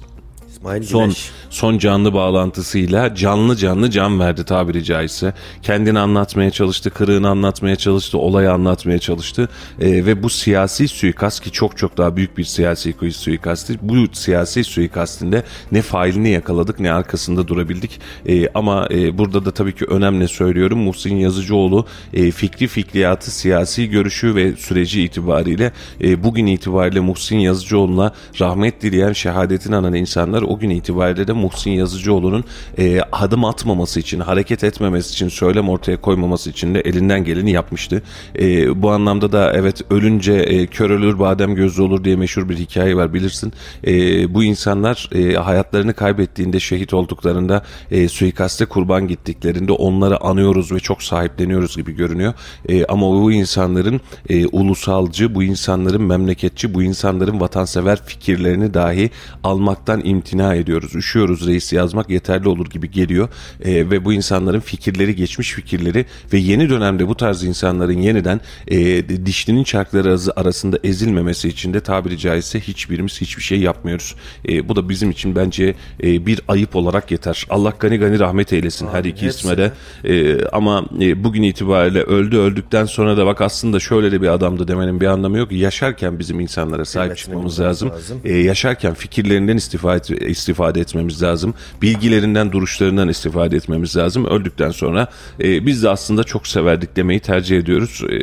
İsmail 0.61 0.83
son 0.83 1.03
Güneş. 1.03 1.31
son 1.49 1.77
canlı 1.77 2.13
bağlantısıyla 2.13 3.15
canlı 3.15 3.55
canlı 3.55 3.89
can 3.89 4.19
verdi 4.19 4.43
tabiri 4.43 4.83
caizse. 4.83 5.33
Kendini 5.61 5.99
anlatmaya 5.99 6.51
çalıştı, 6.51 6.89
kırığını 6.89 7.29
anlatmaya 7.29 7.75
çalıştı, 7.75 8.17
olayı 8.17 8.51
anlatmaya 8.51 8.99
çalıştı. 8.99 9.49
Ee, 9.79 10.05
ve 10.05 10.23
bu 10.23 10.29
siyasi 10.29 10.87
suikast 10.87 11.43
ki 11.43 11.51
çok 11.51 11.77
çok 11.77 11.97
daha 11.97 12.15
büyük 12.15 12.37
bir 12.37 12.43
siyasi 12.43 12.95
suikastı. 13.11 13.75
Bu 13.81 13.95
siyasi 14.13 14.63
suikastinde 14.63 15.43
ne 15.71 15.81
failini 15.81 16.29
yakaladık 16.29 16.79
ne 16.79 16.91
arkasında 16.91 17.47
durabildik. 17.47 17.99
Ee, 18.25 18.47
ama 18.53 18.87
e, 18.91 19.17
burada 19.17 19.45
da 19.45 19.51
tabii 19.51 19.75
ki 19.75 19.85
önemli 19.85 20.27
söylüyorum. 20.27 20.79
Muhsin 20.79 21.15
Yazıcıoğlu 21.15 21.85
e, 22.13 22.31
fikri 22.31 22.67
fikriyatı, 22.67 23.31
siyasi 23.31 23.89
görüşü 23.89 24.35
ve 24.35 24.55
süreci 24.55 25.03
itibariyle 25.03 25.71
e, 26.01 26.23
bugün 26.23 26.45
itibariyle 26.47 26.99
Muhsin 26.99 27.37
Yazıcıoğlu'na 27.37 28.13
rahmet 28.39 28.81
dileyen 28.81 29.13
şehadetini 29.13 29.75
anan 29.75 29.93
insanlar 29.93 30.50
o 30.51 30.59
gün 30.59 30.69
itibariyle 30.69 31.27
de 31.27 31.33
Muhsin 31.33 31.71
Yazıcıoğlu'nun 31.71 32.43
e, 32.77 33.01
adım 33.11 33.45
atmaması 33.45 33.99
için, 33.99 34.19
hareket 34.19 34.63
etmemesi 34.63 35.11
için, 35.11 35.29
söylem 35.29 35.69
ortaya 35.69 36.01
koymaması 36.01 36.49
için 36.49 36.75
de 36.75 36.79
elinden 36.79 37.23
geleni 37.23 37.51
yapmıştı. 37.51 38.03
E, 38.39 38.81
bu 38.81 38.91
anlamda 38.91 39.31
da 39.31 39.53
evet 39.53 39.81
ölünce 39.91 40.33
e, 40.33 40.67
kör 40.67 40.89
ölür 40.89 41.19
badem 41.19 41.55
gözlü 41.55 41.81
olur 41.81 42.03
diye 42.03 42.15
meşhur 42.15 42.49
bir 42.49 42.57
hikaye 42.57 42.95
var 42.95 43.13
bilirsin. 43.13 43.53
E, 43.87 43.93
bu 44.33 44.43
insanlar 44.43 45.09
e, 45.15 45.33
hayatlarını 45.33 45.93
kaybettiğinde, 45.93 46.59
şehit 46.59 46.93
olduklarında, 46.93 47.63
e, 47.91 48.07
suikaste 48.07 48.65
kurban 48.65 49.07
gittiklerinde 49.07 49.71
onları 49.71 50.23
anıyoruz 50.23 50.71
ve 50.71 50.79
çok 50.79 51.03
sahipleniyoruz 51.03 51.75
gibi 51.77 51.91
görünüyor. 51.95 52.33
E, 52.69 52.85
ama 52.85 53.11
bu 53.11 53.31
insanların 53.31 54.01
e, 54.29 54.47
ulusalcı, 54.47 55.35
bu 55.35 55.43
insanların 55.43 56.03
memleketçi, 56.03 56.73
bu 56.73 56.83
insanların 56.83 57.39
vatansever 57.39 58.01
fikirlerini 58.05 58.73
dahi 58.73 59.09
almaktan 59.43 60.01
imtina 60.03 60.40
ediyoruz. 60.49 60.95
Üşüyoruz 60.95 61.47
reis 61.47 61.73
yazmak 61.73 62.09
yeterli 62.09 62.49
olur 62.49 62.69
gibi 62.69 62.91
geliyor. 62.91 63.29
E, 63.61 63.73
ve 63.89 64.05
bu 64.05 64.13
insanların 64.13 64.59
fikirleri, 64.59 65.15
geçmiş 65.15 65.51
fikirleri 65.51 66.05
ve 66.33 66.37
yeni 66.37 66.69
dönemde 66.69 67.07
bu 67.07 67.15
tarz 67.15 67.43
insanların 67.43 67.97
yeniden 68.01 68.41
e, 68.67 68.77
dişlinin 69.25 69.63
çarkları 69.63 70.07
arası- 70.07 70.33
arasında 70.35 70.79
ezilmemesi 70.83 71.47
için 71.47 71.73
de 71.73 71.79
tabiri 71.79 72.17
caizse 72.17 72.59
hiçbirimiz 72.59 73.21
hiçbir 73.21 73.43
şey 73.43 73.59
yapmıyoruz. 73.59 74.15
E, 74.49 74.69
bu 74.69 74.75
da 74.75 74.89
bizim 74.89 75.11
için 75.11 75.35
bence 75.35 75.75
e, 76.03 76.25
bir 76.25 76.41
ayıp 76.47 76.75
olarak 76.75 77.11
yeter. 77.11 77.45
Allah 77.49 77.73
gani 77.79 77.97
gani 77.97 78.19
rahmet 78.19 78.53
eylesin 78.53 78.87
her 78.87 79.03
iki 79.03 79.25
isme 79.27 79.57
de. 79.57 79.71
E, 80.05 80.45
ama 80.45 80.85
e, 81.01 81.23
bugün 81.23 81.43
itibariyle 81.43 82.01
öldü 82.01 82.37
öldükten 82.37 82.85
sonra 82.85 83.17
da 83.17 83.25
bak 83.25 83.41
aslında 83.41 83.79
şöyle 83.79 84.11
de 84.11 84.21
bir 84.21 84.27
adamdı 84.27 84.67
demenin 84.67 85.01
bir 85.01 85.05
anlamı 85.05 85.37
yok. 85.37 85.51
Yaşarken 85.51 86.19
bizim 86.19 86.39
insanlara 86.39 86.85
sahip 86.85 87.01
Kıymetini 87.11 87.23
çıkmamız 87.25 87.59
lazım. 87.59 87.89
lazım. 87.89 88.21
E, 88.23 88.33
yaşarken 88.37 88.93
fikirlerinden 88.93 89.57
istifade, 89.57 90.30
istifade 90.31 90.79
etmemiz 90.79 91.23
lazım. 91.23 91.53
Bilgilerinden, 91.81 92.51
duruşlarından 92.51 93.09
istifade 93.09 93.55
etmemiz 93.55 93.97
lazım. 93.97 94.25
Öldükten 94.25 94.71
sonra 94.71 95.07
e, 95.39 95.65
biz 95.65 95.83
de 95.83 95.89
aslında 95.89 96.23
çok 96.23 96.47
severdik 96.47 96.95
demeyi 96.95 97.19
tercih 97.19 97.57
ediyoruz. 97.57 98.01
E, 98.09 98.17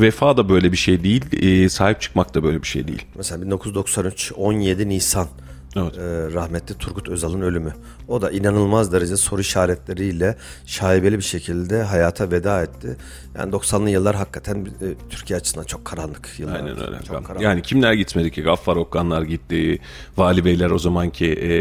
vefa 0.00 0.36
da 0.36 0.48
böyle 0.48 0.72
bir 0.72 0.76
şey 0.76 1.04
değil. 1.04 1.24
e, 1.42 1.68
sahip 1.68 2.00
çıkmak 2.00 2.34
da 2.34 2.42
böyle 2.42 2.62
bir 2.62 2.66
şey 2.66 2.88
değil. 2.88 3.02
Mesela 3.14 3.42
1993 3.42 4.32
17 4.36 4.88
Nisan 4.88 5.28
Evet. 5.76 5.98
Ee, 5.98 6.34
rahmetli 6.34 6.74
Turgut 6.74 7.08
Özal'ın 7.08 7.40
ölümü. 7.40 7.74
O 8.08 8.22
da 8.22 8.30
inanılmaz 8.30 8.92
derece 8.92 9.16
soru 9.16 9.40
işaretleriyle 9.40 10.36
şaibeli 10.66 11.18
bir 11.18 11.22
şekilde 11.24 11.82
hayata 11.82 12.30
veda 12.30 12.62
etti. 12.62 12.96
Yani 13.38 13.52
90'lı 13.52 13.90
yıllar 13.90 14.16
hakikaten 14.16 14.56
e, 14.56 14.86
Türkiye 15.10 15.36
açısından 15.36 15.64
çok 15.64 15.84
karanlık 15.84 16.28
yıllar. 16.38 16.54
Aynen 16.56 16.86
öyle. 16.86 16.96
Çok 17.08 17.26
karanlık. 17.26 17.42
Yani 17.44 17.62
kimler 17.62 17.92
gitmedi 17.92 18.30
ki? 18.30 18.42
Gaffar 18.42 18.76
Okkanlar 18.76 19.22
gitti. 19.22 19.78
Vali 20.16 20.44
Beyler 20.44 20.70
o 20.70 20.78
zamanki 20.78 21.26
e, 21.26 21.52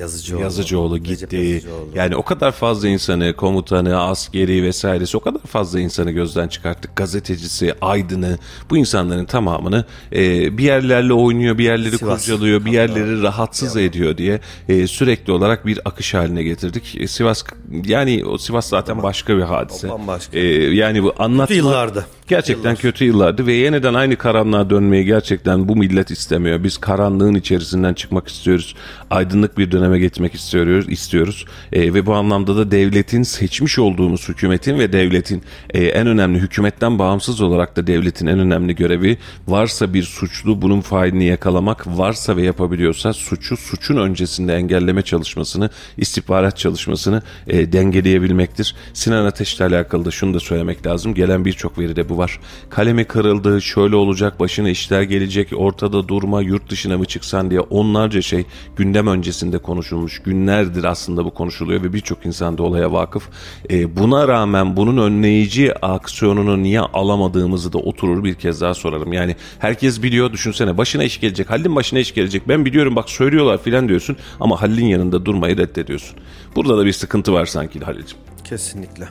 Yazıcıoğlu. 0.00 0.42
Yazıcıoğlu 0.42 0.98
gitti. 0.98 1.36
Yazıcıoğlu. 1.36 1.88
Yani 1.94 2.16
o 2.16 2.22
kadar 2.22 2.52
fazla 2.52 2.88
insanı, 2.88 3.36
komutanı, 3.36 4.00
askeri 4.00 4.62
vesairesi 4.62 5.16
o 5.16 5.20
kadar 5.20 5.40
fazla 5.40 5.80
insanı 5.80 6.10
gözden 6.10 6.48
çıkarttık. 6.48 6.96
Gazetecisi, 6.96 7.74
aydını 7.80 8.38
bu 8.70 8.76
insanların 8.76 9.24
tamamını 9.24 9.84
e, 10.12 10.58
bir 10.58 10.64
yerlerle 10.64 11.12
oynuyor, 11.12 11.58
bir 11.58 11.64
yerleri 11.64 11.98
Sivas. 11.98 12.20
kurcalıyor, 12.20 12.64
bir 12.64 12.72
yerleri 12.72 13.22
rahatsız 13.44 13.76
ediyor 13.76 14.16
diye 14.16 14.40
e, 14.68 14.86
sürekli 14.86 15.32
olarak 15.32 15.66
bir 15.66 15.80
akış 15.84 16.14
haline 16.14 16.42
getirdik. 16.42 16.96
E, 17.00 17.06
Sivas 17.06 17.44
yani 17.84 18.24
o 18.24 18.38
Sivas 18.38 18.68
zaten 18.68 19.02
başka 19.02 19.36
bir 19.36 19.42
hadise. 19.42 19.88
Bambaşka. 19.88 20.38
E, 20.38 20.44
yani 20.74 21.02
bu 21.02 21.14
anlatma 21.18 21.56
yıllardı. 21.56 22.06
Gerçekten 22.28 22.70
Yıllar. 22.70 22.76
kötü 22.82 23.04
yıllardı 23.04 23.46
ve 23.46 23.52
yeniden 23.52 23.94
aynı 23.94 24.16
karanlığa 24.16 24.70
dönmeyi 24.70 25.04
gerçekten 25.04 25.68
bu 25.68 25.76
millet 25.76 26.10
istemiyor. 26.10 26.64
Biz 26.64 26.78
karanlığın 26.78 27.34
içerisinden 27.34 27.94
çıkmak 27.94 28.28
istiyoruz. 28.28 28.74
Aydınlık 29.10 29.58
bir 29.58 29.70
döneme 29.72 29.98
geçmek 29.98 30.34
istiyoruz. 30.34 30.88
istiyoruz. 30.88 31.44
E, 31.72 31.94
ve 31.94 32.06
bu 32.06 32.14
anlamda 32.14 32.56
da 32.56 32.70
devletin 32.70 33.22
seçmiş 33.22 33.78
olduğumuz 33.78 34.28
hükümetin 34.28 34.78
ve 34.78 34.92
devletin 34.92 35.42
e, 35.70 35.84
en 35.84 36.06
önemli 36.06 36.38
hükümetten 36.38 36.98
bağımsız 36.98 37.40
olarak 37.40 37.76
da 37.76 37.86
devletin 37.86 38.26
en 38.26 38.38
önemli 38.38 38.76
görevi 38.76 39.18
varsa 39.48 39.94
bir 39.94 40.02
suçlu 40.02 40.62
bunun 40.62 40.80
failini 40.80 41.24
yakalamak 41.24 41.86
varsa 41.86 42.36
ve 42.36 42.42
yapabiliyorsa 42.42 43.12
suçu 43.34 43.56
suçun 43.56 43.96
öncesinde 43.96 44.54
engelleme 44.54 45.02
çalışmasını 45.02 45.70
istihbarat 45.96 46.58
çalışmasını 46.58 47.22
e, 47.46 47.72
dengeleyebilmektir. 47.72 48.74
Sinan 48.92 49.24
Ateş'le 49.24 49.60
alakalı 49.60 50.04
da 50.04 50.10
şunu 50.10 50.34
da 50.34 50.40
söylemek 50.40 50.86
lazım. 50.86 51.14
Gelen 51.14 51.44
birçok 51.44 51.78
veride 51.78 52.08
bu 52.08 52.18
var. 52.18 52.40
Kalemi 52.70 53.04
kırıldı, 53.04 53.62
şöyle 53.62 53.96
olacak, 53.96 54.40
başına 54.40 54.68
işler 54.68 55.02
gelecek, 55.02 55.48
ortada 55.56 56.08
durma, 56.08 56.42
yurt 56.42 56.70
dışına 56.70 56.98
mı 56.98 57.04
çıksan 57.04 57.50
diye 57.50 57.60
onlarca 57.60 58.22
şey 58.22 58.44
gündem 58.76 59.06
öncesinde 59.06 59.58
konuşulmuş. 59.58 60.22
Günlerdir 60.22 60.84
aslında 60.84 61.24
bu 61.24 61.34
konuşuluyor 61.34 61.82
ve 61.82 61.92
birçok 61.92 62.26
insan 62.26 62.58
da 62.58 62.62
olaya 62.62 62.92
vakıf. 62.92 63.28
E, 63.70 63.96
buna 63.96 64.28
rağmen 64.28 64.76
bunun 64.76 64.96
önleyici 64.96 65.74
aksiyonunu 65.82 66.62
niye 66.62 66.80
alamadığımızı 66.80 67.72
da 67.72 67.78
oturur 67.78 68.24
bir 68.24 68.34
kez 68.34 68.60
daha 68.60 68.74
sorarım. 68.74 69.12
Yani 69.12 69.36
herkes 69.58 70.02
biliyor 70.02 70.32
düşünsene 70.32 70.78
başına 70.78 71.04
iş 71.04 71.20
gelecek, 71.20 71.50
Halil'in 71.50 71.76
başına 71.76 71.98
iş 71.98 72.14
gelecek. 72.14 72.48
Ben 72.48 72.64
biliyorum 72.64 72.96
bak 72.96 73.08
söylüyorlar 73.24 73.62
filan 73.62 73.88
diyorsun 73.88 74.16
ama 74.40 74.62
Halil'in 74.62 74.86
yanında 74.86 75.24
durmayı 75.24 75.56
reddediyorsun. 75.56 76.16
Burada 76.56 76.78
da 76.78 76.84
bir 76.84 76.92
sıkıntı 76.92 77.32
var 77.32 77.46
sanki 77.46 77.80
Halil'ciğim 77.80 78.24
Kesinlikle. 78.44 79.08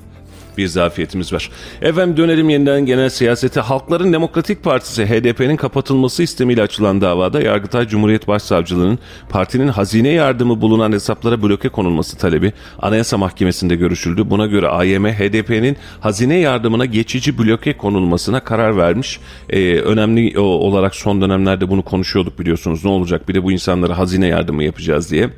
Bir 0.58 0.68
zafiyetimiz 0.68 1.34
var. 1.34 1.50
Efendim 1.82 2.18
dönelim 2.18 2.50
yeniden 2.50 2.86
genel 2.86 3.10
siyasete. 3.10 3.60
Halkların 3.60 4.13
Demokratik 4.13 4.63
Partisi 4.63 5.06
HDP'nin 5.06 5.56
kapatılması 5.56 6.24
istemiyle 6.24 6.62
açılan 6.62 7.02
davada 7.02 7.42
Yargıtay 7.42 7.88
Cumhuriyet 7.88 8.28
Başsavcılığı'nın 8.28 9.00
partinin 9.30 9.68
hazine 9.68 10.10
yardımı 10.10 10.62
bulunan 10.62 10.92
hesaplara 10.92 11.42
bloke 11.44 11.70
konulması 11.70 12.18
talebi 12.18 12.54
Anayasa 12.80 13.18
Mahkemesi'nde 13.18 13.76
görüşüldü. 13.76 14.30
Buna 14.30 14.46
göre 14.46 14.68
AYM 14.68 15.06
HDP'nin 15.06 15.78
hazine 16.00 16.38
yardımına 16.39 16.86
geçici 16.86 17.38
bloke 17.38 17.78
konulmasına 17.78 18.39
karar 18.44 18.78
vermiş. 18.78 19.20
Ee, 19.50 19.76
önemli 19.76 20.39
o- 20.39 20.42
olarak 20.44 20.96
son 20.96 21.22
dönemlerde 21.22 21.70
bunu 21.70 21.82
konuşuyorduk 21.82 22.39
biliyorsunuz. 22.39 22.86
Ne 22.86 22.92
olacak 22.92 23.30
bir 23.30 23.34
de 23.34 23.44
bu 23.44 23.52
insanlara 23.52 23.98
hazine 23.98 24.28
yardımı 24.28 24.63
yapacağız 24.63 25.12
diye. 25.12 25.30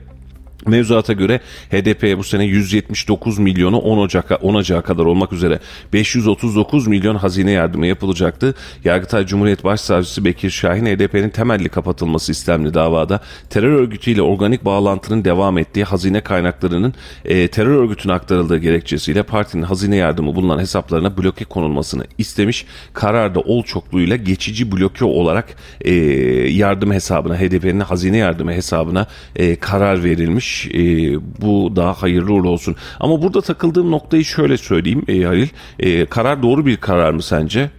Mevzuata 0.67 1.13
göre 1.13 1.39
HDP'ye 1.71 2.17
bu 2.17 2.23
sene 2.23 2.45
179 2.45 3.39
milyonu 3.39 3.77
10 3.77 3.97
Ocak'a 3.97 4.35
10 4.35 4.53
Ocak'a 4.53 4.81
kadar 4.81 5.05
olmak 5.05 5.33
üzere 5.33 5.59
539 5.93 6.87
milyon 6.87 7.15
hazine 7.15 7.51
yardımı 7.51 7.87
yapılacaktı. 7.87 8.55
Yargıtay 8.83 9.25
Cumhuriyet 9.25 9.63
Başsavcısı 9.63 10.25
Bekir 10.25 10.49
Şahin 10.49 10.85
HDP'nin 10.85 11.29
temelli 11.29 11.69
kapatılması 11.69 12.31
istemli 12.31 12.73
davada 12.73 13.19
terör 13.49 13.71
örgütüyle 13.71 14.21
organik 14.21 14.65
bağlantının 14.65 15.25
devam 15.25 15.57
ettiği 15.57 15.83
hazine 15.83 16.21
kaynaklarının 16.21 16.93
e, 17.25 17.47
terör 17.47 17.83
örgütüne 17.83 18.13
aktarıldığı 18.13 18.57
gerekçesiyle 18.57 19.23
partinin 19.23 19.63
hazine 19.63 19.95
yardımı 19.95 20.35
bulunan 20.35 20.59
hesaplarına 20.59 21.17
bloke 21.17 21.45
konulmasını 21.45 22.03
istemiş. 22.17 22.65
Kararda 22.93 23.39
ol 23.39 23.63
çokluğuyla 23.63 24.15
geçici 24.15 24.71
bloke 24.71 25.05
olarak 25.05 25.55
e, 25.81 25.93
yardım 26.49 26.93
hesabına 26.93 27.39
HDP'nin 27.39 27.79
hazine 27.79 28.17
yardımı 28.17 28.53
hesabına 28.53 29.07
e, 29.35 29.55
karar 29.55 30.03
verilmiş. 30.03 30.54
E, 30.73 30.79
bu 31.41 31.75
daha 31.75 31.93
hayırlı 31.93 32.33
uğurlu 32.33 32.49
olsun. 32.49 32.75
Ama 32.99 33.21
burada 33.21 33.41
takıldığım 33.41 33.91
noktayı 33.91 34.25
şöyle 34.25 34.57
söyleyeyim 34.57 35.03
e, 35.07 35.23
Halil. 35.23 35.47
E, 35.79 36.05
karar 36.05 36.43
doğru 36.43 36.65
bir 36.65 36.77
karar 36.77 37.11
mı 37.11 37.23
sence? 37.23 37.69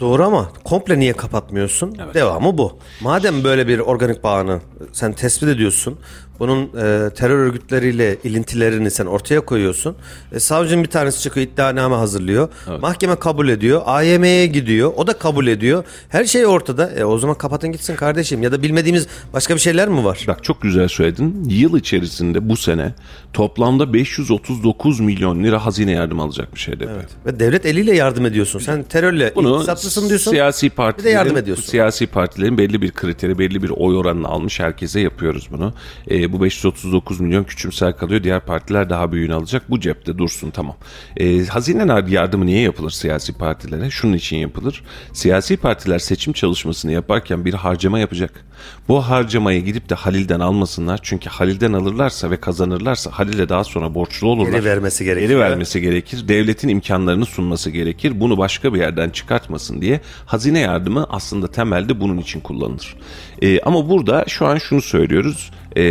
Doğru 0.00 0.24
ama 0.24 0.48
komple 0.64 0.98
niye 0.98 1.12
kapatmıyorsun? 1.12 1.98
Devamı 2.14 2.58
bu. 2.58 2.78
Madem 3.00 3.44
böyle 3.44 3.68
bir 3.68 3.78
organik 3.78 4.24
bağını 4.24 4.60
sen 4.92 5.12
tespit 5.12 5.48
ediyorsun, 5.48 5.98
bunun 6.40 6.62
e, 6.64 7.10
terör 7.14 7.38
örgütleriyle 7.38 8.16
ilintilerini 8.24 8.90
sen 8.90 9.06
ortaya 9.06 9.40
koyuyorsun. 9.40 9.96
E, 10.32 10.40
savcının 10.40 10.84
bir 10.84 10.88
tanesi 10.88 11.22
çıkıyor 11.22 11.46
iddianame 11.46 11.96
hazırlıyor. 11.96 12.48
Mahkeme 12.80 13.16
kabul 13.16 13.48
ediyor. 13.48 13.82
AYM'ye 13.84 14.46
gidiyor. 14.46 14.92
O 14.96 15.06
da 15.06 15.12
kabul 15.12 15.46
ediyor. 15.46 15.84
Her 16.08 16.24
şey 16.24 16.46
ortada. 16.46 16.90
E, 16.90 17.04
o 17.04 17.18
zaman 17.18 17.38
kapatın 17.38 17.72
gitsin 17.72 17.96
kardeşim. 17.96 18.42
Ya 18.42 18.52
da 18.52 18.62
bilmediğimiz 18.62 19.06
başka 19.32 19.54
bir 19.54 19.60
şeyler 19.60 19.88
mi 19.88 20.04
var? 20.04 20.24
Bak 20.28 20.44
çok 20.44 20.62
güzel 20.62 20.88
söyledin. 20.88 21.44
Yıl 21.48 21.78
içerisinde 21.78 22.48
bu 22.48 22.56
sene 22.56 22.94
toplamda 23.32 23.92
539 23.92 25.00
milyon 25.00 25.44
lira 25.44 25.64
hazine 25.66 25.90
yardım 25.92 26.20
alacakmış 26.20 26.68
HDP. 26.68 26.88
Ve 27.26 27.40
devlet 27.40 27.66
eliyle 27.66 27.96
yardım 27.96 28.26
ediyorsun. 28.26 28.58
Sen 28.58 28.82
terörle 28.82 29.32
Bunu 29.34 29.54
iktisaplısın 29.54 30.08
diyorsun. 30.08 30.30
siyasi 30.30 30.66
Bir 30.66 30.70
de 30.70 30.74
partilerin, 30.74 31.14
yardım 31.14 31.36
ediyorsun. 31.36 31.64
siyasi 31.64 32.06
partilerin 32.06 32.58
belli 32.58 32.82
bir 32.82 32.90
kriteri, 32.90 33.38
belli 33.38 33.62
bir 33.62 33.70
oy 33.70 33.96
oranını 33.96 34.28
almış 34.28 34.60
herkese 34.60 35.00
yapıyoruz 35.00 35.48
bunu. 35.52 35.74
E, 36.10 36.29
bu 36.32 36.42
539 36.42 37.20
milyon 37.20 37.44
küçümser 37.44 37.96
kalıyor. 37.96 38.22
Diğer 38.22 38.40
partiler 38.40 38.90
daha 38.90 39.12
büyüğünü 39.12 39.34
alacak. 39.34 39.70
Bu 39.70 39.80
cepte 39.80 40.18
dursun 40.18 40.50
tamam. 40.50 40.76
E, 41.16 41.46
hazine 41.46 42.04
yardımı 42.08 42.46
niye 42.46 42.60
yapılır 42.60 42.90
siyasi 42.90 43.32
partilere? 43.32 43.90
Şunun 43.90 44.12
için 44.12 44.36
yapılır. 44.36 44.82
Siyasi 45.12 45.56
partiler 45.56 45.98
seçim 45.98 46.32
çalışmasını 46.32 46.92
yaparken 46.92 47.44
bir 47.44 47.54
harcama 47.54 47.98
yapacak. 47.98 48.44
Bu 48.88 49.00
harcamayı 49.00 49.64
gidip 49.64 49.88
de 49.88 49.94
Halil'den 49.94 50.40
almasınlar. 50.40 51.00
Çünkü 51.02 51.30
Halil'den 51.30 51.72
alırlarsa 51.72 52.30
ve 52.30 52.36
kazanırlarsa 52.36 53.10
Halil'e 53.10 53.48
daha 53.48 53.64
sonra 53.64 53.94
borçlu 53.94 54.28
olurlar. 54.28 54.52
Geri 54.52 54.64
vermesi 54.64 55.04
gerekiyor. 55.04 55.28
Geri 55.28 55.40
vermesi 55.40 55.80
gerekir. 55.80 56.28
Devletin 56.28 56.68
imkanlarını 56.68 57.26
sunması 57.26 57.70
gerekir. 57.70 58.20
Bunu 58.20 58.38
başka 58.38 58.74
bir 58.74 58.78
yerden 58.78 59.10
çıkartmasın 59.10 59.80
diye 59.80 60.00
hazine 60.26 60.60
yardımı 60.60 61.06
aslında 61.10 61.50
temelde 61.50 62.00
bunun 62.00 62.18
için 62.18 62.40
kullanılır. 62.40 62.96
Ee, 63.42 63.60
ama 63.60 63.88
burada 63.88 64.24
şu 64.28 64.46
an 64.46 64.58
şunu 64.58 64.82
söylüyoruz. 64.82 65.50
Ee, 65.76 65.82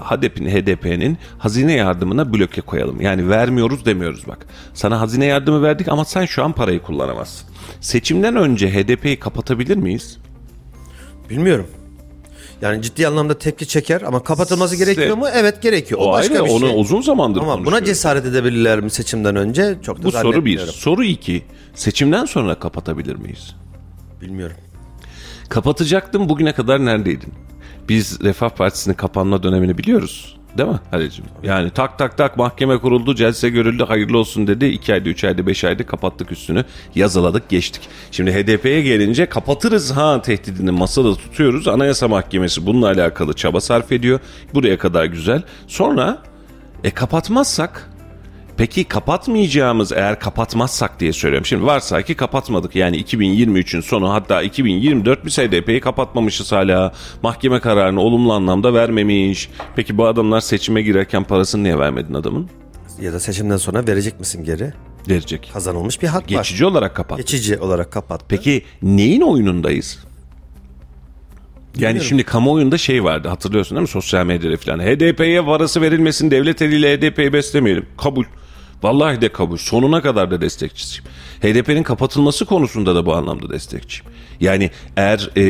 HDP'nin 0.00 0.50
HDP'nin 0.50 1.18
hazine 1.38 1.72
yardımına 1.72 2.32
bloke 2.32 2.60
koyalım. 2.60 3.00
Yani 3.00 3.28
vermiyoruz 3.28 3.84
demiyoruz 3.86 4.26
bak. 4.28 4.46
Sana 4.74 5.00
hazine 5.00 5.24
yardımı 5.24 5.62
verdik 5.62 5.88
ama 5.88 6.04
sen 6.04 6.24
şu 6.24 6.44
an 6.44 6.52
parayı 6.52 6.82
kullanamazsın. 6.82 7.48
Seçimden 7.80 8.36
önce 8.36 8.70
HDP'yi 8.74 9.18
kapatabilir 9.18 9.76
miyiz? 9.76 10.18
Bilmiyorum. 11.30 11.66
Yani 12.62 12.82
ciddi 12.82 13.08
anlamda 13.08 13.38
tepki 13.38 13.68
çeker 13.68 14.02
ama 14.02 14.22
kapatılması 14.22 14.76
gerekiyor 14.76 15.16
mu? 15.16 15.26
Evet 15.34 15.62
gerekiyor. 15.62 16.00
O, 16.00 16.04
O 16.04 16.12
başka 16.12 16.34
ayrı, 16.34 16.44
bir 16.44 16.50
onu 16.50 16.66
şey. 16.68 16.80
uzun 16.80 17.00
zamandır 17.00 17.40
Ama 17.40 17.64
buna 17.64 17.84
cesaret 17.84 18.26
edebilirler 18.26 18.80
mi 18.80 18.90
seçimden 18.90 19.36
önce? 19.36 19.78
Çok 19.82 19.98
da 19.98 20.02
Bu 20.02 20.12
soru 20.12 20.44
bir. 20.44 20.58
Soru 20.58 21.04
iki. 21.04 21.42
Seçimden 21.74 22.24
sonra 22.24 22.54
kapatabilir 22.54 23.16
miyiz? 23.16 23.54
Bilmiyorum. 24.20 24.56
Kapatacaktım 25.48 26.28
bugüne 26.28 26.52
kadar 26.52 26.84
neredeydin? 26.84 27.32
Biz 27.88 28.20
Refah 28.20 28.48
Partisi'nin 28.48 28.94
kapanma 28.94 29.42
dönemini 29.42 29.78
biliyoruz. 29.78 30.36
Değil 30.58 30.68
mi 30.68 30.80
Halil'ciğim? 30.90 31.30
Yani 31.42 31.70
tak 31.70 31.98
tak 31.98 32.18
tak 32.18 32.36
mahkeme 32.36 32.78
kuruldu, 32.78 33.14
celse 33.14 33.48
görüldü, 33.48 33.84
hayırlı 33.84 34.18
olsun 34.18 34.46
dedi. 34.46 34.66
2 34.66 34.94
ayda, 34.94 35.08
3 35.08 35.24
ayda, 35.24 35.46
5 35.46 35.64
ayda 35.64 35.86
kapattık 35.86 36.32
üstünü. 36.32 36.64
Yazıladık, 36.94 37.48
geçtik. 37.48 37.88
Şimdi 38.10 38.32
HDP'ye 38.32 38.82
gelince 38.82 39.26
kapatırız 39.26 39.90
ha 39.90 40.22
tehdidini 40.22 40.70
masada 40.70 41.14
tutuyoruz. 41.14 41.68
Anayasa 41.68 42.08
Mahkemesi 42.08 42.66
bununla 42.66 42.86
alakalı 42.86 43.32
çaba 43.32 43.60
sarf 43.60 43.92
ediyor. 43.92 44.20
Buraya 44.54 44.78
kadar 44.78 45.04
güzel. 45.04 45.42
Sonra 45.66 46.18
e 46.84 46.90
kapatmazsak 46.90 47.90
Peki 48.56 48.84
kapatmayacağımız 48.84 49.92
eğer 49.92 50.20
kapatmazsak 50.20 51.00
diye 51.00 51.12
söylüyorum. 51.12 51.46
Şimdi 51.46 51.66
varsa 51.66 52.02
ki 52.02 52.14
kapatmadık 52.14 52.76
yani 52.76 53.02
2023'ün 53.02 53.80
sonu 53.80 54.12
hatta 54.12 54.42
2024 54.42 55.24
biz 55.26 55.38
HDP'yi 55.38 55.80
kapatmamışız 55.80 56.52
hala. 56.52 56.92
Mahkeme 57.22 57.60
kararını 57.60 58.00
olumlu 58.00 58.32
anlamda 58.32 58.74
vermemiş. 58.74 59.50
Peki 59.76 59.98
bu 59.98 60.06
adamlar 60.06 60.40
seçime 60.40 60.82
girerken 60.82 61.24
parasını 61.24 61.62
niye 61.62 61.78
vermedin 61.78 62.14
adamın? 62.14 62.50
Ya 63.00 63.12
da 63.12 63.20
seçimden 63.20 63.56
sonra 63.56 63.86
verecek 63.86 64.20
misin 64.20 64.44
geri? 64.44 64.72
Verecek. 65.08 65.50
Kazanılmış 65.52 66.02
bir 66.02 66.08
hak 66.08 66.22
var. 66.22 66.28
Geçici 66.28 66.66
olarak 66.66 66.96
kapat. 66.96 67.18
Geçici 67.18 67.58
olarak 67.58 67.92
kapat. 67.92 68.24
Peki 68.28 68.62
neyin 68.82 69.20
oyunundayız? 69.20 69.98
Yani 71.78 72.00
şimdi 72.00 72.24
kamuoyunda 72.24 72.78
şey 72.78 73.04
vardı 73.04 73.28
hatırlıyorsun 73.28 73.76
değil 73.76 73.82
mi 73.82 73.88
sosyal 73.88 74.26
medyada 74.26 74.56
falan. 74.56 74.78
HDP'ye 74.80 75.46
varası 75.46 75.80
verilmesin 75.80 76.30
devlet 76.30 76.62
eliyle 76.62 76.96
HDP'yi 76.96 77.32
beslemeyelim. 77.32 77.86
Kabul. 77.98 78.24
Vallahi 78.82 79.20
de 79.20 79.28
kabul. 79.28 79.56
Sonuna 79.56 80.02
kadar 80.02 80.30
da 80.30 80.40
destekçisiyim. 80.40 81.04
HDP'nin 81.42 81.82
kapatılması 81.82 82.44
konusunda 82.44 82.94
da 82.94 83.06
bu 83.06 83.14
anlamda 83.14 83.50
destekçiyim. 83.50 84.12
Yani 84.40 84.70
eğer 84.96 85.30
e, 85.36 85.42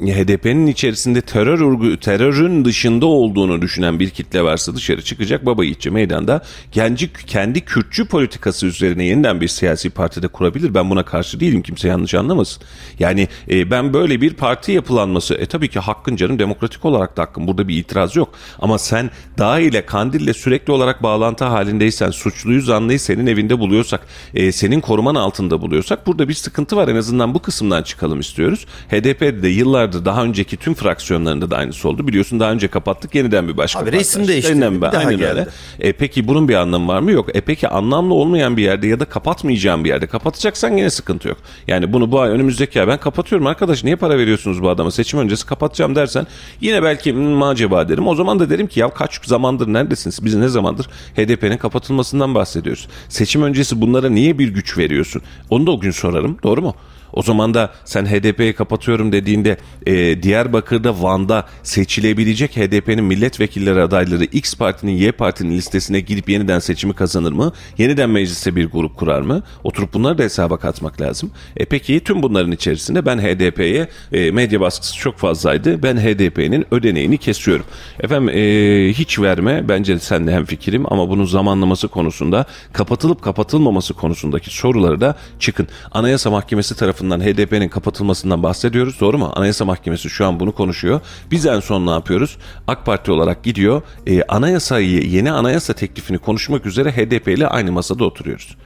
HDP'nin 0.00 0.66
içerisinde 0.66 1.20
terör 1.20 1.60
örgü, 1.60 2.00
terörün 2.00 2.64
dışında 2.64 3.06
olduğunu 3.06 3.62
düşünen 3.62 4.00
bir 4.00 4.10
kitle 4.10 4.42
varsa 4.42 4.74
dışarı 4.74 5.02
çıkacak 5.02 5.46
baba 5.46 5.64
yiğitçe 5.64 5.90
meydanda 5.90 6.42
kendi, 6.72 7.12
kendi 7.12 7.60
Kürtçü 7.60 8.08
politikası 8.08 8.66
üzerine 8.66 9.04
yeniden 9.04 9.40
bir 9.40 9.48
siyasi 9.48 9.90
partide 9.90 10.28
kurabilir. 10.28 10.74
Ben 10.74 10.90
buna 10.90 11.02
karşı 11.04 11.40
değilim 11.40 11.62
kimse 11.62 11.88
yanlış 11.88 12.14
anlamasın. 12.14 12.62
Yani 12.98 13.28
e, 13.50 13.70
ben 13.70 13.92
böyle 13.92 14.20
bir 14.20 14.34
parti 14.34 14.72
yapılanması 14.72 15.34
e 15.34 15.46
tabii 15.46 15.68
ki 15.68 15.78
hakkın 15.78 16.16
canım 16.16 16.38
demokratik 16.38 16.84
olarak 16.84 17.16
da 17.16 17.22
hakkın 17.22 17.46
burada 17.46 17.68
bir 17.68 17.76
itiraz 17.78 18.16
yok. 18.16 18.34
Ama 18.58 18.78
sen 18.78 19.10
dağ 19.38 19.60
ile 19.60 19.86
kandille 19.86 20.34
sürekli 20.34 20.72
olarak 20.72 21.02
bağlantı 21.02 21.44
halindeysen 21.44 22.10
suçluyu 22.10 22.62
zanlıyı 22.62 23.00
senin 23.00 23.26
evinde 23.26 23.58
buluyorsak 23.58 24.06
e, 24.34 24.52
senin 24.52 24.80
koruman 24.80 25.14
altında 25.14 25.60
buluyorsak 25.60 26.06
burada 26.06 26.28
bir 26.28 26.34
sıkıntı 26.34 26.76
var 26.76 26.88
en 26.88 26.96
azından 26.96 27.34
bu 27.34 27.42
kısımdan 27.42 27.82
çıkalım 27.82 28.15
istiyoruz. 28.20 28.66
HDP'de 28.88 29.42
de 29.42 29.48
yıllardır 29.48 30.04
daha 30.04 30.24
önceki 30.24 30.56
tüm 30.56 30.74
fraksiyonlarında 30.74 31.50
da 31.50 31.56
aynısı 31.56 31.88
oldu. 31.88 32.08
Biliyorsun 32.08 32.40
daha 32.40 32.52
önce 32.52 32.68
kapattık 32.68 33.14
yeniden 33.14 33.48
bir 33.48 33.56
başka 33.56 33.80
Abi 33.80 33.92
resim 33.92 34.28
değişti, 34.28 34.50
Yeniden 34.52 34.82
bir 34.82 34.98
aynen 34.98 35.18
geldi. 35.18 35.30
öyle. 35.30 35.46
E 35.80 35.92
peki 35.92 36.28
bunun 36.28 36.48
bir 36.48 36.54
anlamı 36.54 36.88
var 36.88 37.00
mı? 37.00 37.12
Yok. 37.12 37.36
E 37.36 37.40
peki 37.40 37.68
anlamlı 37.68 38.14
olmayan 38.14 38.56
bir 38.56 38.62
yerde 38.62 38.86
ya 38.86 39.00
da 39.00 39.04
kapatmayacağım 39.04 39.84
bir 39.84 39.88
yerde 39.88 40.06
kapatacaksan 40.06 40.76
yine 40.76 40.90
sıkıntı 40.90 41.28
yok. 41.28 41.38
Yani 41.66 41.92
bunu 41.92 42.12
bu 42.12 42.20
ay 42.20 42.30
önümüzdeki 42.30 42.80
ay 42.80 42.88
ben 42.88 42.98
kapatıyorum 42.98 43.46
arkadaş 43.46 43.84
niye 43.84 43.96
para 43.96 44.18
veriyorsunuz 44.18 44.62
bu 44.62 44.68
adama 44.68 44.90
seçim 44.90 45.20
öncesi 45.20 45.46
kapatacağım 45.46 45.96
dersen 45.96 46.26
yine 46.60 46.82
belki 46.82 47.12
hmm, 47.12 47.42
acaba 47.42 47.88
derim. 47.88 48.06
O 48.06 48.14
zaman 48.14 48.38
da 48.40 48.50
derim 48.50 48.66
ki 48.66 48.80
ya 48.80 48.88
kaç 48.90 49.26
zamandır 49.26 49.72
neredesiniz? 49.72 50.24
Biz 50.24 50.34
ne 50.34 50.48
zamandır 50.48 50.86
HDP'nin 51.16 51.56
kapatılmasından 51.56 52.34
bahsediyoruz. 52.34 52.88
Seçim 53.08 53.42
öncesi 53.42 53.80
bunlara 53.80 54.08
niye 54.10 54.38
bir 54.38 54.48
güç 54.48 54.78
veriyorsun? 54.78 55.22
Onu 55.50 55.66
da 55.66 55.70
o 55.70 55.80
gün 55.80 55.90
sorarım. 55.90 56.38
Doğru 56.42 56.62
mu? 56.62 56.74
O 57.12 57.22
zaman 57.22 57.54
da 57.54 57.72
sen 57.84 58.06
HDP'yi 58.06 58.52
kapatıyorum 58.52 59.12
dediğinde 59.12 59.56
e, 59.86 60.22
Diyarbakır'da 60.22 61.02
Van'da 61.02 61.46
seçilebilecek 61.62 62.56
HDP'nin 62.56 63.04
milletvekilleri 63.04 63.82
adayları 63.82 64.24
X 64.24 64.54
partinin 64.54 64.92
Y 64.92 65.12
partinin 65.12 65.56
listesine 65.56 66.00
girip 66.00 66.28
yeniden 66.28 66.58
seçimi 66.58 66.94
kazanır 66.94 67.32
mı? 67.32 67.52
Yeniden 67.78 68.10
mecliste 68.10 68.56
bir 68.56 68.66
grup 68.66 68.96
kurar 68.96 69.20
mı? 69.20 69.42
Oturup 69.64 69.94
bunları 69.94 70.18
da 70.18 70.22
hesaba 70.22 70.56
katmak 70.56 71.00
lazım. 71.00 71.30
E 71.56 71.64
peki 71.64 72.00
tüm 72.00 72.22
bunların 72.22 72.52
içerisinde 72.52 73.06
ben 73.06 73.18
HDP'ye 73.18 73.88
e, 74.12 74.30
medya 74.30 74.60
baskısı 74.60 74.96
çok 74.96 75.18
fazlaydı. 75.18 75.82
Ben 75.82 75.96
HDP'nin 75.96 76.66
ödeneğini 76.70 77.18
kesiyorum. 77.18 77.64
Efendim 78.00 78.28
e, 78.28 78.92
hiç 78.92 79.18
verme 79.18 79.68
bence 79.68 79.98
senle 79.98 80.32
hem 80.32 80.44
fikrim 80.44 80.92
ama 80.92 81.08
bunun 81.08 81.24
zamanlaması 81.24 81.88
konusunda 81.88 82.44
kapatılıp 82.72 83.22
kapatılmaması 83.22 83.94
konusundaki 83.94 84.50
soruları 84.50 85.00
da 85.00 85.14
çıkın. 85.38 85.68
Anayasa 85.92 86.30
Mahkemesi 86.30 86.76
tarafından 86.76 86.95
HDP'nin 87.04 87.68
kapatılmasından 87.68 88.42
bahsediyoruz 88.42 89.00
doğru 89.00 89.18
mu? 89.18 89.32
Anayasa 89.34 89.64
Mahkemesi 89.64 90.10
şu 90.10 90.26
an 90.26 90.40
bunu 90.40 90.52
konuşuyor. 90.52 91.00
Biz 91.30 91.46
en 91.46 91.60
son 91.60 91.86
ne 91.86 91.90
yapıyoruz? 91.90 92.38
AK 92.66 92.86
Parti 92.86 93.12
olarak 93.12 93.44
gidiyor 93.44 93.82
e, 94.06 94.22
anayasayı 94.22 95.02
yeni 95.02 95.32
anayasa 95.32 95.72
teklifini 95.72 96.18
konuşmak 96.18 96.66
üzere 96.66 96.92
HDP 96.92 97.28
ile 97.28 97.48
aynı 97.48 97.72
masada 97.72 98.04
oturuyoruz. 98.04 98.56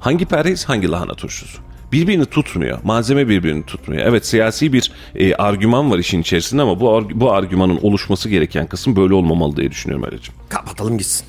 Hangi 0.00 0.26
perhiz 0.26 0.64
hangi 0.64 0.90
lahana 0.90 1.14
turşusu? 1.14 1.58
Birbirini 1.92 2.26
tutmuyor. 2.26 2.78
Malzeme 2.84 3.28
birbirini 3.28 3.66
tutmuyor. 3.66 4.02
Evet 4.06 4.26
siyasi 4.26 4.72
bir 4.72 4.92
e, 5.14 5.34
argüman 5.34 5.90
var 5.90 5.98
işin 5.98 6.20
içerisinde 6.20 6.62
ama 6.62 6.80
bu 6.80 7.08
bu 7.14 7.32
argümanın 7.32 7.78
oluşması 7.82 8.28
gereken 8.28 8.66
kısım 8.66 8.96
böyle 8.96 9.14
olmamalı 9.14 9.56
diye 9.56 9.70
düşünüyorum 9.70 10.04
Ali'cim. 10.04 10.34
Kapatalım 10.48 10.98
gitsin. 10.98 11.26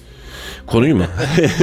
Konuyu 0.68 0.96
mu? 0.96 1.04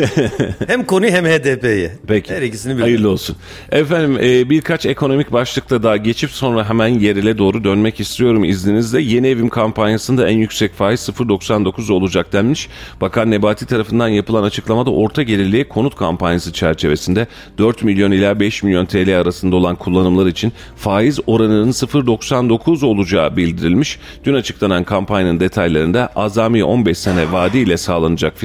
Hem 0.66 0.84
konuyu 0.84 1.12
hem 1.12 1.24
HDP'yi. 1.24 1.90
Peki. 2.07 2.34
Her 2.34 2.42
ikisini 2.42 2.76
bir. 2.76 2.82
Hayırlı 2.82 3.11
olsun. 3.11 3.36
Efendim 3.72 4.18
e, 4.22 4.50
birkaç 4.50 4.86
ekonomik 4.86 5.32
başlıkta 5.32 5.82
daha 5.82 5.96
geçip 5.96 6.30
sonra 6.30 6.68
hemen 6.68 6.86
yerele 6.88 7.38
doğru 7.38 7.64
dönmek 7.64 8.00
istiyorum 8.00 8.44
izninizle. 8.44 9.02
Yeni 9.02 9.26
evim 9.26 9.48
kampanyasında 9.48 10.28
en 10.28 10.38
yüksek 10.38 10.74
faiz 10.74 11.00
0.99 11.00 11.92
olacak 11.92 12.32
denmiş. 12.32 12.68
Bakan 13.00 13.30
Nebati 13.30 13.66
tarafından 13.66 14.09
yapılan 14.09 14.42
açıklamada 14.42 14.90
orta 14.90 15.22
gelirliğe 15.22 15.68
konut 15.68 15.96
kampanyası 15.96 16.52
çerçevesinde 16.52 17.26
4 17.59 17.82
milyon 17.82 18.11
ila 18.11 18.40
5 18.40 18.62
milyon 18.62 18.86
TL 18.86 19.20
arasında 19.20 19.57
olan 19.57 19.76
kullanımlar 19.76 20.26
için 20.26 20.52
faiz 20.76 21.20
oranının 21.26 21.72
0.99 21.72 22.86
olacağı 22.86 23.36
bildirilmiş. 23.36 23.98
Dün 24.24 24.34
açıklanan 24.34 24.84
kampanyanın 24.84 25.40
detaylarında 25.40 26.09
azami 26.16 26.64
15 26.64 26.98
sene 26.98 27.32
vade 27.32 27.61
ile 27.61 27.76
sağlanacak 27.76 28.36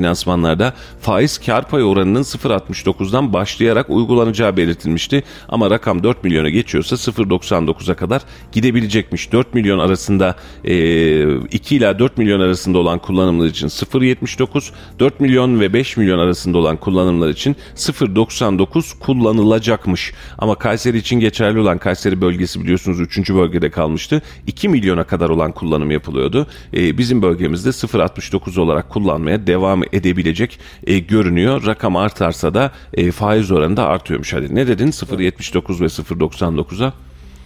finansmanlarda 0.50 0.74
faiz 1.02 1.38
kar 1.38 1.68
payı 1.70 1.86
oranının 1.86 2.24
0.69'dan 2.24 3.34
başlayarak 3.34 3.90
uygulanacağı 3.90 4.58
belirtilmişti. 4.58 5.24
Ama 5.50 5.70
rakam 5.70 6.04
4 6.04 6.24
milyona 6.24 6.50
geçiyorsa 6.50 6.96
0.99'a 6.96 7.96
kadar 7.96 8.22
gidebilecekmiş. 8.52 9.32
4 9.32 9.54
milyon 9.54 9.80
arasında 9.80 10.36
e, 10.64 11.40
2 11.48 11.76
ila 11.76 12.00
4 12.00 12.18
milyon 12.18 12.40
arasında 12.40 12.78
olan 12.78 13.00
kullanımlar 13.00 13.46
için 13.46 13.68
0.79, 13.68 14.72
4 15.00 15.20
milyon 15.20 15.60
ve 15.60 15.74
5 15.74 15.98
milyon 15.98 16.20
arasında 16.20 16.58
olan 16.58 16.78
kullanımlar 16.78 17.30
için 17.30 17.56
0.99 17.76 19.00
kullanılacakmış. 19.00 20.14
Ama 20.38 20.56
Kayseri 20.56 20.98
için 20.98 21.20
geçerli 21.20 21.60
olan 21.60 21.78
Kayseri 21.78 22.22
bölgesi 22.22 22.62
biliyorsunuz 22.62 23.00
3. 23.00 23.30
bölgede 23.30 23.70
kalmıştı. 23.70 24.22
2 24.48 24.70
milyona 24.70 25.04
kadar 25.04 25.30
olan 25.30 25.52
kullanım 25.52 25.92
yapılıyordu. 25.92 26.48
E, 26.74 26.98
bizim 26.98 27.22
bölgemizde 27.22 27.70
0.69 27.70 28.60
olarak 28.60 28.90
kullanmaya 28.90 29.48
devam 29.48 29.84
edebilecek 29.92 30.39
e, 30.88 31.00
görünüyor. 31.00 31.66
Rakam 31.66 31.96
artarsa 31.96 32.54
da 32.54 32.72
e, 32.94 33.12
faiz 33.12 33.52
oranı 33.52 33.78
da 33.78 33.88
artıyormuş. 33.88 34.34
Hadi 34.34 34.56
ne 34.56 34.68
dedin 34.68 34.88
0.79 34.88 35.82
ve 35.82 35.86
0.99'a? 35.86 36.94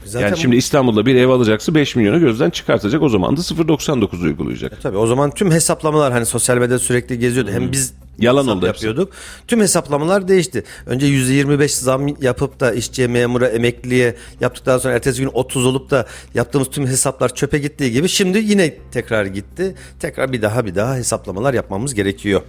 Zaten 0.05 0.27
yani 0.27 0.37
şimdi 0.37 0.55
İstanbul'da 0.55 1.05
bir 1.05 1.15
ev 1.15 1.29
alacaksa 1.29 1.75
5 1.75 1.95
milyonu 1.95 2.19
gözden 2.19 2.49
çıkartacak 2.49 3.01
o 3.01 3.09
zaman 3.09 3.37
da 3.37 3.41
0.99 3.41 4.23
uygulayacak. 4.23 4.81
Tabii 4.81 4.97
o 4.97 5.07
zaman 5.07 5.31
tüm 5.31 5.51
hesaplamalar 5.51 6.13
hani 6.13 6.25
sosyal 6.25 6.57
medyada 6.57 6.79
sürekli 6.79 7.19
geziyordu. 7.19 7.51
Hem 7.51 7.71
biz 7.71 7.93
Yalan 8.19 8.47
oldu 8.47 8.67
hepsi. 8.67 8.85
yapıyorduk. 8.85 9.13
Tüm 9.47 9.61
hesaplamalar 9.61 10.27
değişti. 10.27 10.63
Önce 10.85 11.07
%25 11.07 11.67
zam 11.67 12.07
yapıp 12.21 12.59
da 12.59 12.73
işçiye, 12.73 13.07
memura, 13.07 13.47
emekliye 13.47 14.15
yaptıktan 14.41 14.77
sonra 14.77 14.93
ertesi 14.93 15.21
gün 15.21 15.29
30 15.33 15.65
olup 15.65 15.91
da 15.91 16.05
yaptığımız 16.33 16.69
tüm 16.69 16.87
hesaplar 16.87 17.35
çöpe 17.35 17.57
gittiği 17.59 17.91
gibi 17.91 18.09
şimdi 18.09 18.37
yine 18.37 18.73
tekrar 18.91 19.25
gitti. 19.25 19.75
Tekrar 19.99 20.31
bir 20.33 20.41
daha 20.41 20.65
bir 20.65 20.75
daha 20.75 20.95
hesaplamalar 20.95 21.53
yapmamız 21.53 21.93
gerekiyor. 21.93 22.41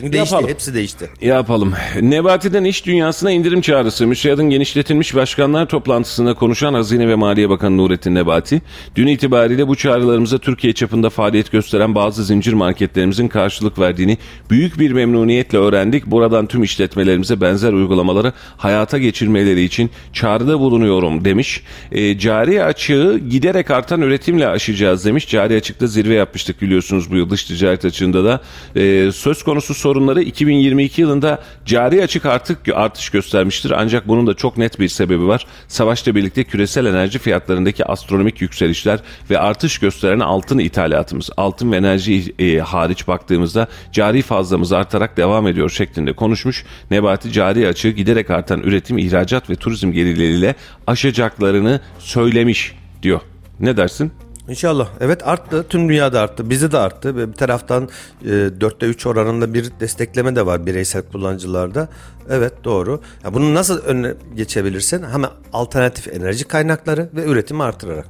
Değişti, 0.00 0.16
Yapalım. 0.16 0.48
hepsi 0.50 0.74
değişti. 0.74 1.10
Yapalım. 1.20 1.72
Nebati'den 2.00 2.64
iş 2.64 2.86
dünyasına 2.86 3.30
indirim 3.30 3.60
çağrısı. 3.60 4.06
Müsiyadın 4.06 4.50
genişletilmiş 4.50 5.14
başkanlar 5.14 5.68
toplantısında 5.68 6.34
konuşan 6.34 6.74
Hazine 6.74 7.08
ve 7.08 7.14
Maliye 7.14 7.48
Bakanı 7.50 7.76
Nurettin 7.76 8.14
Nebati, 8.14 8.62
dün 8.96 9.06
itibariyle 9.06 9.68
bu 9.68 9.76
çağrılarımıza 9.76 10.38
Türkiye 10.38 10.72
çapında 10.72 11.10
faaliyet 11.10 11.52
gösteren 11.52 11.94
bazı 11.94 12.24
zincir 12.24 12.52
marketlerimizin 12.52 13.28
karşılık 13.28 13.78
verdiğini 13.78 14.18
büyük 14.50 14.78
bir 14.78 14.95
memnuniyetle 14.96 15.58
öğrendik. 15.58 16.06
Buradan 16.06 16.46
tüm 16.46 16.62
işletmelerimize 16.62 17.40
benzer 17.40 17.72
uygulamaları 17.72 18.32
hayata 18.56 18.98
geçirmeleri 18.98 19.62
için 19.62 19.90
çağrıda 20.12 20.60
bulunuyorum 20.60 21.24
demiş. 21.24 21.62
E, 21.92 22.18
cari 22.18 22.64
açığı 22.64 23.20
giderek 23.30 23.70
artan 23.70 24.02
üretimle 24.02 24.48
aşacağız 24.48 25.04
demiş. 25.04 25.28
Cari 25.28 25.56
açıkta 25.56 25.86
zirve 25.86 26.14
yapmıştık 26.14 26.62
biliyorsunuz 26.62 27.10
bu 27.10 27.16
yıl 27.16 27.30
dış 27.30 27.44
ticaret 27.44 27.84
açığında 27.84 28.24
da. 28.24 28.40
E, 28.80 29.12
söz 29.12 29.42
konusu 29.42 29.74
sorunları 29.74 30.22
2022 30.22 31.00
yılında 31.00 31.42
cari 31.64 32.02
açık 32.02 32.26
artık 32.26 32.58
artış 32.74 33.10
göstermiştir. 33.10 33.70
Ancak 33.70 34.08
bunun 34.08 34.26
da 34.26 34.34
çok 34.34 34.56
net 34.56 34.80
bir 34.80 34.88
sebebi 34.88 35.26
var. 35.26 35.46
Savaşla 35.68 36.14
birlikte 36.14 36.44
küresel 36.44 36.86
enerji 36.86 37.18
fiyatlarındaki 37.18 37.84
astronomik 37.84 38.40
yükselişler 38.40 39.00
ve 39.30 39.38
artış 39.38 39.78
gösteren 39.78 40.20
altın 40.20 40.58
ithalatımız, 40.58 41.30
altın 41.36 41.72
ve 41.72 41.76
enerji 41.76 42.34
e, 42.38 42.58
hariç 42.58 43.08
baktığımızda 43.08 43.68
cari 43.92 44.22
fazlamız 44.22 44.72
artarak 44.86 45.16
devam 45.16 45.46
ediyor 45.46 45.70
şeklinde 45.70 46.12
konuşmuş. 46.12 46.64
Nebati 46.90 47.32
cari 47.32 47.68
açığı 47.68 47.88
giderek 47.88 48.30
artan 48.30 48.60
üretim, 48.60 48.98
ihracat 48.98 49.50
ve 49.50 49.56
turizm 49.56 49.92
gelirleriyle 49.92 50.54
aşacaklarını 50.86 51.80
söylemiş 51.98 52.76
diyor. 53.02 53.20
Ne 53.60 53.76
dersin? 53.76 54.12
İnşallah. 54.48 54.88
Evet 55.00 55.28
arttı. 55.28 55.66
Tüm 55.68 55.88
dünyada 55.88 56.20
arttı. 56.20 56.50
Bizde 56.50 56.72
de 56.72 56.78
arttı. 56.78 57.16
Bir 57.16 57.32
taraftan 57.32 57.88
e, 58.24 58.28
4'te 58.28 58.86
3 58.86 59.06
oranında 59.06 59.54
bir 59.54 59.72
destekleme 59.80 60.36
de 60.36 60.46
var 60.46 60.66
bireysel 60.66 61.02
kullanıcılarda. 61.02 61.88
Evet 62.30 62.52
doğru. 62.64 63.00
Ya 63.24 63.34
bunu 63.34 63.54
nasıl 63.54 63.78
önüne 63.78 64.14
geçebilirsin? 64.36 65.02
Hemen 65.02 65.30
alternatif 65.52 66.08
enerji 66.08 66.44
kaynakları 66.44 67.08
ve 67.14 67.24
üretimi 67.24 67.62
artırarak. 67.62 68.06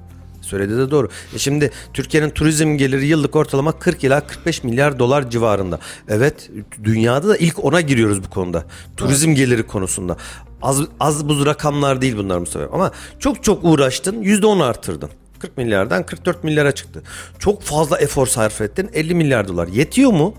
Söyledi 0.47 0.79
de 0.79 0.91
doğru. 0.91 1.09
E 1.35 1.39
şimdi 1.39 1.71
Türkiye'nin 1.95 2.31
turizm 2.31 2.77
geliri 2.77 3.07
yıllık 3.07 3.37
ortalama 3.37 3.73
40 3.73 4.05
ila 4.05 4.27
45 4.27 4.65
milyar 4.65 4.99
dolar 4.99 5.31
civarında. 5.31 5.79
Evet 6.09 6.51
dünyada 6.85 7.29
da 7.29 7.37
ilk 7.37 7.65
ona 7.65 7.81
giriyoruz 7.81 8.25
bu 8.25 8.31
konuda. 8.31 8.65
Turizm 8.97 9.35
geliri 9.35 9.67
konusunda. 9.67 10.17
Az, 10.63 10.81
az 11.01 11.29
buz 11.29 11.47
rakamlar 11.47 12.01
değil 12.01 12.17
bunlar 12.17 12.39
Mustafa. 12.39 12.75
Ama 12.75 12.91
çok 13.19 13.45
çok 13.45 13.65
uğraştın 13.65 14.23
%10 14.23 14.65
artırdın. 14.65 15.11
40 15.39 15.57
milyardan 15.57 16.07
44 16.07 16.45
milyara 16.45 16.73
çıktı. 16.73 17.03
Çok 17.39 17.63
fazla 17.63 17.99
efor 17.99 18.27
sarf 18.27 18.61
ettin 18.61 18.91
50 18.95 19.15
milyar 19.15 19.49
dolar. 19.49 19.69
Yetiyor 19.69 20.13
mu? 20.13 20.35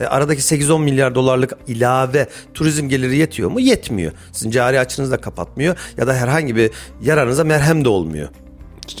E, 0.00 0.04
aradaki 0.04 0.42
8-10 0.42 0.82
milyar 0.82 1.14
dolarlık 1.14 1.52
ilave 1.66 2.28
turizm 2.54 2.88
geliri 2.88 3.16
yetiyor 3.16 3.50
mu? 3.50 3.60
Yetmiyor. 3.60 4.12
Sizin 4.32 4.50
cari 4.50 4.80
açınızı 4.80 5.12
da 5.12 5.20
kapatmıyor 5.20 5.76
ya 5.96 6.06
da 6.06 6.14
herhangi 6.14 6.56
bir 6.56 6.70
yararınıza 7.02 7.44
merhem 7.44 7.84
de 7.84 7.88
olmuyor. 7.88 8.28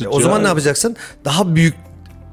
O 0.08 0.20
zaman 0.20 0.42
ne 0.44 0.48
yapacaksın? 0.48 0.96
Daha 1.24 1.54
büyük 1.54 1.74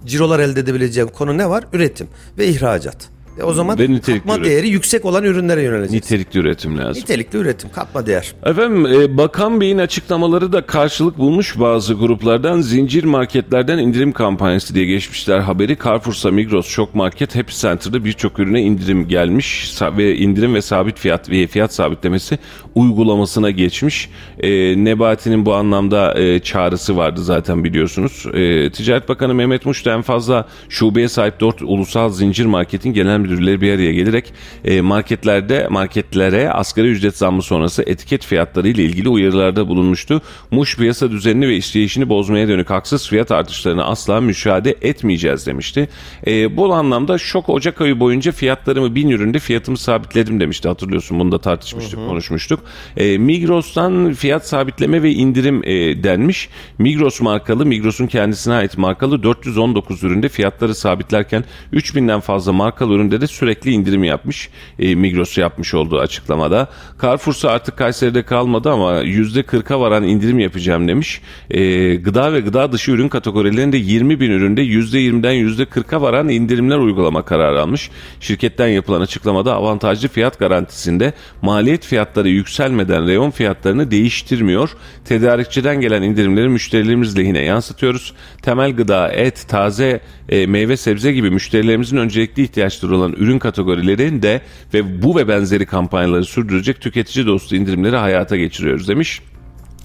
cirolar 0.05 0.39
elde 0.39 0.59
edebileceğin 0.59 1.07
konu 1.07 1.37
ne 1.37 1.49
var? 1.49 1.63
Üretim 1.73 2.07
ve 2.37 2.47
ihracat. 2.47 3.12
E 3.39 3.43
o 3.43 3.53
zaman 3.53 3.79
Ve 3.79 3.83
nitelikli 3.91 4.19
katma 4.19 4.35
üretim. 4.35 4.51
değeri 4.51 4.69
yüksek 4.69 5.05
olan 5.05 5.23
ürünlere 5.23 5.61
yöneleceksin. 5.63 5.95
Nitelikli 5.97 6.39
üretim 6.39 6.77
lazım. 6.77 7.01
Nitelikli 7.03 7.37
üretim, 7.37 7.69
katma 7.71 8.05
değer. 8.05 8.33
Efendim 8.45 8.85
e, 8.85 9.17
Bakan 9.17 9.61
Bey'in 9.61 9.77
açıklamaları 9.77 10.51
da 10.53 10.65
karşılık 10.65 11.17
bulmuş 11.17 11.59
bazı 11.59 11.93
gruplardan 11.93 12.61
zincir 12.61 13.03
marketlerden 13.03 13.77
indirim 13.77 14.11
kampanyası 14.11 14.75
diye 14.75 14.85
geçmişler 14.85 15.39
haberi. 15.39 15.77
Carrefour'sa 15.83 16.31
Migros, 16.31 16.67
Şok 16.67 16.95
Market, 16.95 17.35
Happy 17.35 17.53
Center'da 17.53 18.05
birçok 18.05 18.39
ürüne 18.39 18.61
indirim 18.61 19.07
gelmiş 19.07 19.73
ve 19.81 20.15
indirim 20.17 20.55
ve 20.55 20.61
sabit 20.61 20.99
fiyat 20.99 21.29
ve 21.29 21.47
fiyat 21.47 21.73
sabitlemesi 21.73 22.37
uygulamasına 22.75 23.49
geçmiş. 23.49 24.09
E, 24.39 24.49
Nebati'nin 24.83 25.45
bu 25.45 25.53
anlamda 25.53 26.19
e, 26.19 26.39
çağrısı 26.39 26.97
vardı 26.97 27.23
zaten 27.23 27.63
biliyorsunuz. 27.63 28.25
E, 28.33 28.71
Ticaret 28.71 29.09
Bakanı 29.09 29.33
Mehmet 29.33 29.65
Muş 29.65 29.87
en 29.87 30.01
fazla 30.01 30.47
şubeye 30.69 31.07
sahip 31.09 31.39
4 31.39 31.61
ulusal 31.61 32.09
zincir 32.09 32.45
marketin 32.45 32.93
genel 32.93 33.22
müdürleri 33.23 33.61
bir 33.61 33.73
araya 33.73 33.93
gelerek 33.93 34.33
e, 34.65 34.81
marketlerde 34.81 35.67
marketlere 35.69 36.51
asgari 36.51 36.87
ücret 36.87 37.17
zammı 37.17 37.41
sonrası 37.41 37.83
etiket 37.87 38.25
fiyatları 38.25 38.67
ile 38.67 38.83
ilgili 38.83 39.09
uyarılarda 39.09 39.67
bulunmuştu. 39.67 40.21
Muş 40.51 40.77
piyasa 40.77 41.11
düzenini 41.11 41.47
ve 41.47 41.55
işleyişini 41.55 42.09
bozmaya 42.09 42.47
dönük 42.47 42.69
haksız 42.69 43.09
fiyat 43.09 43.31
artışlarına 43.31 43.83
asla 43.83 44.21
müşahede 44.21 44.75
etmeyeceğiz 44.81 45.47
demişti. 45.47 45.89
E, 46.27 46.57
bu 46.57 46.73
anlamda 46.73 47.17
şok 47.17 47.49
Ocak 47.49 47.81
ayı 47.81 47.99
boyunca 47.99 48.31
fiyatlarımı 48.31 48.95
bin 48.95 49.09
üründe 49.09 49.39
fiyatımı 49.39 49.77
sabitledim 49.77 50.39
demişti. 50.39 50.67
Hatırlıyorsun 50.67 51.19
bunu 51.19 51.31
da 51.31 51.37
tartışmıştık, 51.37 51.99
konuşmuştuk. 52.07 52.59
E, 52.97 53.17
Migros'tan 53.17 54.13
fiyat 54.13 54.47
sabitleme 54.47 55.03
ve 55.03 55.11
indirim 55.11 55.61
e, 55.63 56.03
denmiş. 56.03 56.49
Migros 56.77 57.21
markalı, 57.21 57.65
Migros'un 57.65 58.07
kendisine 58.07 58.53
ait 58.53 58.77
markalı 58.77 59.23
419 59.23 60.03
üründe 60.03 60.29
fiyatları 60.29 60.75
sabitlerken 60.75 61.43
3000'den 61.73 62.19
fazla 62.19 62.53
markalı 62.53 62.93
üründe 62.93 63.12
de 63.21 63.27
sürekli 63.27 63.71
indirim 63.71 64.03
yapmış. 64.03 64.49
E, 64.79 64.95
Migros 64.95 65.37
yapmış 65.37 65.73
olduğu 65.73 65.99
açıklamada. 65.99 66.67
Carrefour'sa 67.01 67.49
artık 67.49 67.77
Kayseri'de 67.77 68.23
kalmadı 68.23 68.71
ama 68.71 69.03
%40'a 69.03 69.79
varan 69.79 70.03
indirim 70.03 70.39
yapacağım 70.39 70.87
demiş. 70.87 71.21
E, 71.51 71.95
gıda 71.95 72.33
ve 72.33 72.39
gıda 72.39 72.71
dışı 72.71 72.91
ürün 72.91 73.09
kategorilerinde 73.09 73.77
20 73.77 74.19
bin 74.19 74.31
üründe 74.31 74.61
%20'den 74.61 75.33
%40'a 75.33 76.01
varan 76.01 76.29
indirimler 76.29 76.77
uygulama 76.77 77.25
kararı 77.25 77.61
almış. 77.61 77.89
Şirketten 78.19 78.67
yapılan 78.67 79.01
açıklamada 79.01 79.55
avantajlı 79.55 80.07
fiyat 80.07 80.39
garantisinde 80.39 81.13
maliyet 81.41 81.85
fiyatları 81.85 82.29
yükselmeden 82.29 83.07
reyon 83.07 83.31
fiyatlarını 83.31 83.91
değiştirmiyor. 83.91 84.69
Tedarikçiden 85.05 85.81
gelen 85.81 86.01
indirimleri 86.01 86.49
müşterilerimiz 86.49 87.17
lehine 87.17 87.39
yansıtıyoruz. 87.39 88.13
Temel 88.41 88.75
gıda, 88.75 89.11
et, 89.11 89.45
taze 89.47 90.01
e, 90.29 90.47
meyve 90.47 90.77
sebze 90.77 91.11
gibi 91.11 91.29
müşterilerimizin 91.29 91.97
öncelikli 91.97 92.43
ihtiyaçları 92.43 92.99
olan 93.03 93.13
ürün 93.13 93.39
kategorilerinde 93.39 94.41
ve 94.73 95.03
bu 95.03 95.15
ve 95.15 95.27
benzeri 95.27 95.65
kampanyaları 95.65 96.25
sürdürecek 96.25 96.81
tüketici 96.81 97.25
dostu 97.25 97.55
indirimleri 97.55 97.95
hayata 97.95 98.37
geçiriyoruz 98.37 98.87
demiş. 98.87 99.21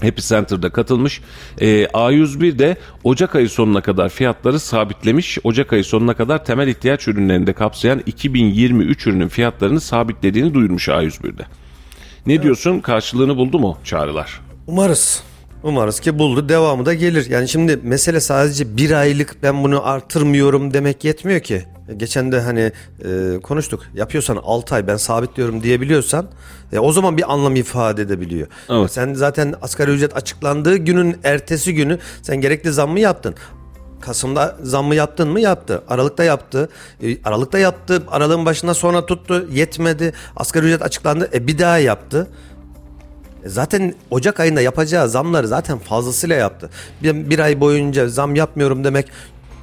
Happy 0.01 0.21
Center'da 0.21 0.69
katılmış. 0.69 1.21
Ee, 1.61 1.83
A101 1.83 2.59
de 2.59 2.77
Ocak 3.03 3.35
ayı 3.35 3.49
sonuna 3.49 3.81
kadar 3.81 4.09
fiyatları 4.09 4.59
sabitlemiş. 4.59 5.37
Ocak 5.43 5.73
ayı 5.73 5.83
sonuna 5.83 6.13
kadar 6.13 6.45
temel 6.45 6.67
ihtiyaç 6.67 7.07
ürünlerini 7.07 7.47
de 7.47 7.53
kapsayan 7.53 8.01
2023 8.05 9.07
ürünün 9.07 9.27
fiyatlarını 9.27 9.81
sabitlediğini 9.81 10.53
duyurmuş 10.53 10.87
A101'de. 10.87 11.43
Ne 12.25 12.43
diyorsun? 12.43 12.79
Karşılığını 12.79 13.37
buldu 13.37 13.59
mu 13.59 13.77
çağrılar? 13.83 14.41
Umarız. 14.67 15.23
Umarız 15.63 15.99
ki 15.99 16.19
buldu. 16.19 16.49
Devamı 16.49 16.85
da 16.85 16.93
gelir. 16.93 17.29
Yani 17.29 17.49
şimdi 17.49 17.79
mesele 17.83 18.19
sadece 18.19 18.77
bir 18.77 18.91
aylık 18.91 19.43
ben 19.43 19.63
bunu 19.63 19.87
artırmıyorum 19.87 20.73
demek 20.73 21.03
yetmiyor 21.03 21.39
ki. 21.39 21.63
Geçen 21.97 22.31
de 22.31 22.41
hani 22.41 22.71
e, 23.05 23.39
konuştuk. 23.43 23.83
Yapıyorsan 23.93 24.35
6 24.43 24.75
ay 24.75 24.87
ben 24.87 24.95
sabitliyorum 24.95 25.63
diyebiliyorsan 25.63 26.27
e, 26.73 26.79
o 26.79 26.91
zaman 26.91 27.17
bir 27.17 27.33
anlam 27.33 27.55
ifade 27.55 28.01
edebiliyor. 28.01 28.47
Evet. 28.69 28.91
Sen 28.91 29.13
zaten 29.13 29.53
asgari 29.61 29.91
ücret 29.91 30.15
açıklandığı 30.15 30.75
günün 30.77 31.17
ertesi 31.23 31.73
günü 31.73 31.99
sen 32.21 32.41
gerekli 32.41 32.71
zammı 32.71 32.99
yaptın. 32.99 33.35
Kasım'da 34.01 34.57
zammı 34.63 34.95
yaptın 34.95 35.29
mı? 35.29 35.39
Yaptı. 35.39 35.83
Aralık'ta 35.87 36.23
yaptı. 36.23 36.69
E, 37.03 37.23
Aralık'ta 37.23 37.59
yaptı. 37.59 38.03
Aralığın 38.11 38.45
başında 38.45 38.73
sonra 38.73 39.05
tuttu. 39.05 39.47
Yetmedi. 39.51 40.13
Asgari 40.35 40.65
ücret 40.65 40.81
açıklandı. 40.81 41.29
E, 41.33 41.47
bir 41.47 41.57
daha 41.59 41.77
yaptı. 41.77 42.27
Zaten 43.45 43.93
Ocak 44.11 44.39
ayında 44.39 44.61
yapacağı 44.61 45.09
zamları 45.09 45.47
zaten 45.47 45.77
fazlasıyla 45.77 46.35
yaptı. 46.35 46.69
Bir, 47.03 47.29
bir 47.29 47.39
ay 47.39 47.59
boyunca 47.59 48.09
zam 48.09 48.35
yapmıyorum 48.35 48.83
demek 48.83 49.11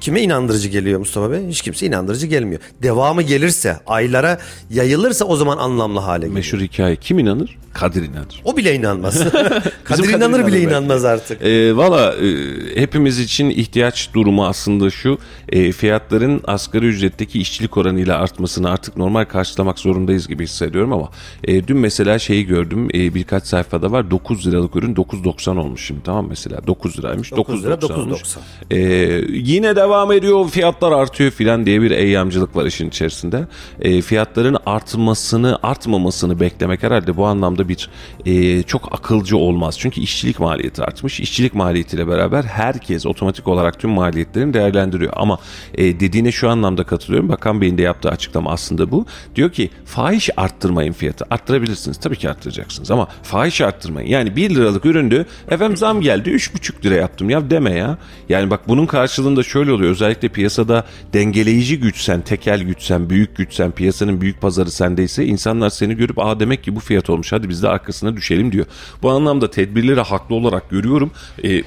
kime 0.01 0.21
inandırıcı 0.21 0.69
geliyor 0.69 0.99
Mustafa 0.99 1.31
Bey? 1.31 1.47
Hiç 1.47 1.61
kimse 1.61 1.85
inandırıcı 1.85 2.27
gelmiyor. 2.27 2.61
Devamı 2.83 3.21
gelirse, 3.21 3.77
aylara 3.87 4.39
yayılırsa 4.69 5.25
o 5.25 5.35
zaman 5.35 5.57
anlamlı 5.57 5.99
hale 5.99 6.19
geliyor. 6.19 6.33
Meşhur 6.35 6.59
hikaye. 6.59 6.95
Kim 6.95 7.19
inanır? 7.19 7.57
Kadir 7.73 8.03
inanır. 8.03 8.41
O 8.43 8.57
bile 8.57 8.75
inanmaz. 8.75 9.23
Kadir 9.29 9.71
Kadir 9.83 10.09
inanır 10.09 10.19
inanır 10.19 10.47
bile 10.47 10.55
belki. 10.55 10.67
inanmaz 10.69 11.05
artık. 11.05 11.41
E, 11.41 11.77
Valla 11.77 12.15
e, 12.15 12.27
hepimiz 12.81 13.19
için 13.19 13.49
ihtiyaç 13.49 14.09
durumu 14.13 14.45
aslında 14.45 14.89
şu. 14.89 15.17
E, 15.49 15.71
fiyatların 15.71 16.41
asgari 16.47 16.85
ücretteki 16.85 17.39
işçilik 17.39 17.77
oranıyla 17.77 18.17
artmasını 18.17 18.69
artık 18.69 18.97
normal 18.97 19.25
karşılamak 19.25 19.79
zorundayız 19.79 20.27
gibi 20.27 20.43
hissediyorum 20.43 20.93
ama 20.93 21.09
e, 21.43 21.67
dün 21.67 21.77
mesela 21.77 22.19
şeyi 22.19 22.45
gördüm. 22.45 22.87
E, 22.93 23.13
birkaç 23.15 23.43
sayfada 23.45 23.91
var. 23.91 24.11
9 24.11 24.47
liralık 24.47 24.75
ürün 24.75 24.95
9.90 24.95 25.59
olmuş 25.59 25.85
şimdi 25.85 26.03
tamam 26.03 26.25
mesela. 26.29 26.67
9 26.67 26.99
liraymış. 26.99 27.31
9 27.31 27.63
lira, 27.65 27.73
9.90 27.73 27.93
olmuş. 27.93 28.21
9.90. 28.21 28.75
E, 28.75 28.79
yine 29.33 29.75
devam 29.75 29.96
ediyor 30.05 30.49
fiyatlar 30.49 30.91
artıyor 30.91 31.31
filan 31.31 31.65
diye 31.65 31.81
bir 31.81 31.91
eyyamcılık 31.91 32.55
var 32.55 32.65
işin 32.65 32.89
içerisinde. 32.89 33.47
E, 33.81 34.01
fiyatların 34.01 34.57
artmasını 34.65 35.59
artmamasını 35.63 36.39
beklemek 36.39 36.83
herhalde 36.83 37.17
bu 37.17 37.25
anlamda 37.25 37.69
bir 37.69 37.89
e, 38.25 38.63
çok 38.63 38.93
akılcı 38.93 39.37
olmaz. 39.37 39.79
Çünkü 39.79 40.01
işçilik 40.01 40.39
maliyeti 40.39 40.83
artmış. 40.83 41.19
İşçilik 41.19 41.53
maliyetiyle 41.53 42.07
beraber 42.07 42.43
herkes 42.43 43.05
otomatik 43.05 43.47
olarak 43.47 43.79
tüm 43.79 43.89
maliyetlerini 43.89 44.53
değerlendiriyor. 44.53 45.13
Ama 45.15 45.39
e, 45.73 45.99
dediğine 45.99 46.31
şu 46.31 46.49
anlamda 46.49 46.83
katılıyorum. 46.83 47.29
Bakan 47.29 47.61
Bey'in 47.61 47.77
de 47.77 47.81
yaptığı 47.81 48.09
açıklama 48.09 48.51
aslında 48.51 48.91
bu. 48.91 49.05
Diyor 49.35 49.51
ki 49.51 49.69
fahiş 49.85 50.29
arttırmayın 50.37 50.93
fiyatı. 50.93 51.25
Arttırabilirsiniz. 51.29 51.97
Tabii 51.97 52.17
ki 52.17 52.29
arttıracaksınız 52.29 52.91
ama 52.91 53.07
fahiş 53.23 53.61
arttırmayın. 53.61 54.09
Yani 54.09 54.35
1 54.35 54.49
liralık 54.49 54.85
üründü. 54.85 55.25
Efendim 55.49 55.77
zam 55.77 56.01
geldi 56.01 56.29
3,5 56.29 56.85
lira 56.85 56.95
yaptım 56.95 57.29
ya 57.29 57.49
deme 57.49 57.71
ya. 57.71 57.97
Yani 58.29 58.49
bak 58.49 58.67
bunun 58.67 58.85
karşılığında 58.85 59.43
şöyle 59.43 59.71
oluyor. 59.77 59.91
Özellikle 59.91 60.29
piyasada 60.29 60.85
dengeleyici 61.13 61.79
güçsen, 61.79 62.21
tekel 62.21 62.63
güçsen, 62.63 63.09
büyük 63.09 63.35
güçsen, 63.35 63.71
piyasanın 63.71 64.21
büyük 64.21 64.41
pazarı 64.41 64.71
sendeyse 64.71 65.25
insanlar 65.25 65.69
seni 65.69 65.95
görüp 65.95 66.19
aa 66.19 66.39
demek 66.39 66.63
ki 66.63 66.75
bu 66.75 66.79
fiyat 66.79 67.09
olmuş 67.09 67.31
hadi 67.31 67.49
biz 67.49 67.63
de 67.63 67.67
arkasına 67.67 68.17
düşelim 68.17 68.51
diyor. 68.51 68.65
Bu 69.01 69.09
anlamda 69.09 69.51
tedbirleri 69.51 70.01
haklı 70.01 70.35
olarak 70.35 70.69
görüyorum. 70.69 71.11
Ee, 71.43 71.63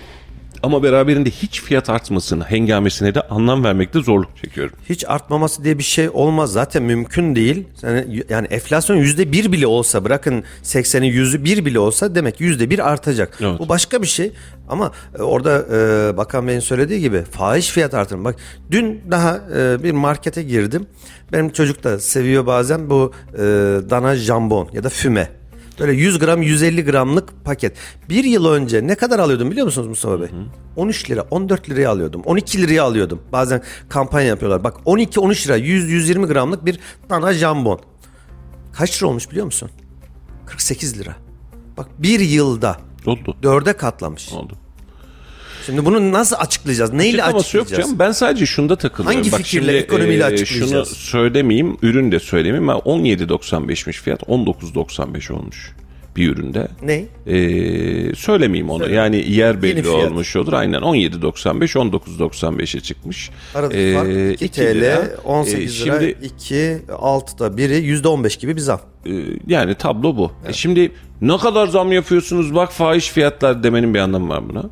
ama 0.63 0.83
beraberinde 0.83 1.31
hiç 1.31 1.63
fiyat 1.63 1.91
artmasını, 1.91 2.45
hengamesine 2.45 3.15
de 3.15 3.21
anlam 3.21 3.65
vermekte 3.65 4.01
zorluk 4.01 4.37
çekiyorum. 4.37 4.75
Hiç 4.89 5.05
artmaması 5.09 5.65
diye 5.65 5.79
bir 5.79 5.83
şey 5.83 6.09
olmaz. 6.13 6.53
Zaten 6.53 6.83
mümkün 6.83 7.35
değil. 7.35 7.65
Yani, 7.83 8.25
yani 8.29 8.47
enflasyon 8.47 8.97
yüzde 8.97 9.33
bir 9.33 9.53
bile 9.53 9.67
olsa 9.67 10.05
bırakın 10.05 10.45
80'i 10.63 11.07
yüzü 11.07 11.45
bir 11.45 11.65
bile 11.65 11.79
olsa 11.79 12.15
demek 12.15 12.41
yüzde 12.41 12.71
bir 12.71 12.91
artacak. 12.91 13.39
Evet. 13.41 13.59
Bu 13.59 13.69
başka 13.69 14.03
bir 14.03 14.07
şey. 14.07 14.33
Ama 14.69 14.93
e, 15.19 15.23
orada 15.23 15.67
e, 15.73 16.17
Bakan 16.17 16.49
Bey'in 16.49 16.61
söylediği 16.61 17.01
gibi 17.01 17.23
fahiş 17.23 17.69
fiyat 17.71 17.95
artırma. 17.95 18.25
Bak 18.25 18.37
dün 18.71 19.01
daha 19.11 19.41
e, 19.57 19.83
bir 19.83 19.93
markete 19.93 20.43
girdim. 20.43 20.87
Benim 21.33 21.51
çocuk 21.51 21.85
da 21.85 21.99
seviyor 21.99 22.47
bazen 22.47 22.91
bu 22.91 23.13
e, 23.35 23.39
dana 23.91 24.17
jambon 24.17 24.69
ya 24.73 24.85
da 24.85 24.89
füme. 24.89 25.40
Böyle 25.81 25.93
100 25.93 26.19
gram 26.19 26.43
150 26.43 26.85
gramlık 26.85 27.45
paket. 27.45 27.77
Bir 28.09 28.25
yıl 28.25 28.47
önce 28.47 28.87
ne 28.87 28.95
kadar 28.95 29.19
alıyordum 29.19 29.51
biliyor 29.51 29.67
musunuz 29.67 29.89
Mustafa 29.89 30.21
Bey? 30.21 30.29
13 30.77 31.11
lira 31.11 31.27
14 31.31 31.71
liraya 31.71 31.91
alıyordum. 31.91 32.23
12 32.25 32.63
liraya 32.63 32.85
alıyordum. 32.85 33.23
Bazen 33.33 33.63
kampanya 33.89 34.27
yapıyorlar. 34.27 34.65
Bak 34.65 34.77
12-13 34.87 35.47
lira 35.47 35.59
100-120 35.59 36.27
gramlık 36.27 36.65
bir 36.67 36.81
dana 37.11 37.33
jambon. 37.33 37.81
Kaç 38.73 39.03
lira 39.03 39.09
olmuş 39.09 39.31
biliyor 39.31 39.47
musun? 39.47 39.71
48 40.47 40.99
lira. 40.99 41.17
Bak 41.77 41.89
bir 41.99 42.21
yılda 42.21 42.77
Oldu. 43.07 43.37
dörde 43.43 43.73
katlamış. 43.73 44.33
Oldu. 44.33 44.55
Şimdi 45.67 45.85
bunu 45.85 46.13
nasıl 46.13 46.37
açıklayacağız? 46.39 46.93
Neyle 46.93 47.23
Açıklaması 47.23 47.57
yok 47.57 47.65
açıklayacağız? 47.67 47.89
canım. 47.91 47.99
Ben 47.99 48.13
sadece 48.13 48.47
şunda 48.47 48.77
takılıyorum. 48.77 49.17
Hangi 49.17 49.33
Bak 49.33 49.39
fikirle, 49.41 49.65
şimdi, 49.73 49.77
ekonomiyle 49.77 50.23
e, 50.23 50.27
açıklayacağız? 50.27 50.89
Şunu 50.89 50.97
söylemeyeyim, 50.97 51.77
ürün 51.83 52.13
de 52.13 52.19
söylemeyeyim. 52.21 52.69
Ben 52.69 52.75
17.95'miş 52.75 53.93
fiyat 53.93 54.23
19.95 54.23 55.33
olmuş. 55.33 55.73
bir 56.17 56.29
üründe. 56.29 56.69
Ne? 56.83 57.05
Ee, 57.27 58.15
söylemeyeyim 58.15 58.71
onu. 58.71 58.91
Yani 58.91 59.31
yer 59.33 59.63
belli 59.63 59.89
olmuş 59.89 60.37
olur. 60.37 60.53
Aynen 60.53 60.81
17.95 60.81 61.75
19.95'e 61.75 62.81
çıkmış. 62.81 63.31
Aradaki 63.55 63.79
Ee, 63.81 63.95
fark 63.95 64.35
2 64.35 64.45
iki 64.45 64.55
TL, 64.61 64.75
lira. 64.75 65.09
18 65.25 65.83
Ee, 65.83 65.85
lira, 65.87 65.99
Şimdi 66.01 66.17
2, 66.27 66.79
6'da 66.89 67.57
biri 67.57 67.75
%15 67.75 68.41
gibi 68.41 68.57
bir 68.57 68.61
zam. 68.61 68.81
e, 69.07 69.11
yani 69.47 69.75
tablo 69.75 70.17
bu. 70.17 70.33
E 70.49 70.53
şimdi 70.53 70.93
ne 71.21 71.37
kadar 71.39 71.67
zam 71.67 71.93
yapıyorsunuz 71.93 72.55
bak 72.55 72.73
fahiş 72.73 73.09
fiyatlar 73.09 73.63
demenin 73.63 73.95
bir 73.95 73.99
anlamı 73.99 74.29
var 74.29 74.49
buna. 74.49 74.65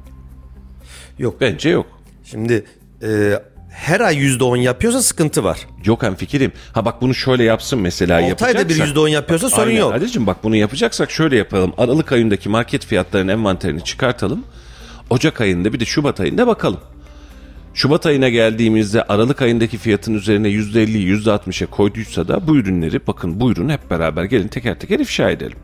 Yok. 1.19 1.41
Bence 1.41 1.69
yok. 1.69 1.87
Şimdi 2.25 2.64
e, 3.03 3.33
her 3.71 4.01
ay 4.01 4.16
%10 4.16 4.59
yapıyorsa 4.59 5.03
sıkıntı 5.03 5.45
var. 5.45 5.59
Yok 5.85 6.03
hem 6.03 6.14
fikirim. 6.14 6.53
Ha 6.73 6.85
bak 6.85 7.03
bunu 7.03 7.14
şöyle 7.14 7.45
yapsın 7.45 7.79
mesela 7.79 8.16
6 8.16 8.29
yapacaksak. 8.29 8.57
ayda 8.57 8.69
bir 8.69 8.95
%10 8.95 9.09
yapıyorsa 9.09 9.51
sorun 9.51 9.69
Aynen 9.69 9.81
yok. 9.81 9.95
Adil'cim 9.95 10.27
bak 10.27 10.45
bunu 10.45 10.57
yapacaksak 10.57 11.11
şöyle 11.11 11.37
yapalım. 11.37 11.73
Aralık 11.79 12.12
ayındaki 12.12 12.49
market 12.49 12.87
fiyatlarının 12.87 13.33
envanterini 13.33 13.85
çıkartalım. 13.85 14.45
Ocak 15.11 15.41
ayında 15.41 15.73
bir 15.73 15.81
de 15.81 15.85
Şubat 15.85 16.21
ayında 16.21 16.47
bakalım. 16.47 16.81
Şubat 17.75 18.07
ayına 18.07 18.29
geldiğimizde 18.29 19.03
Aralık 19.03 19.43
ayındaki 19.43 19.79
fiyatın 19.79 20.14
üzerine 20.14 20.49
%50'yi 20.49 21.16
%60'a 21.16 21.66
koyduysa 21.66 22.29
da 22.29 22.49
bu 22.49 22.57
ürünleri 22.57 23.07
bakın 23.07 23.41
buyurun 23.41 23.69
hep 23.69 23.91
beraber 23.91 24.25
gelin 24.25 24.49
teker 24.49 24.79
teker 24.79 24.99
ifşa 24.99 25.31
edelim. 25.31 25.59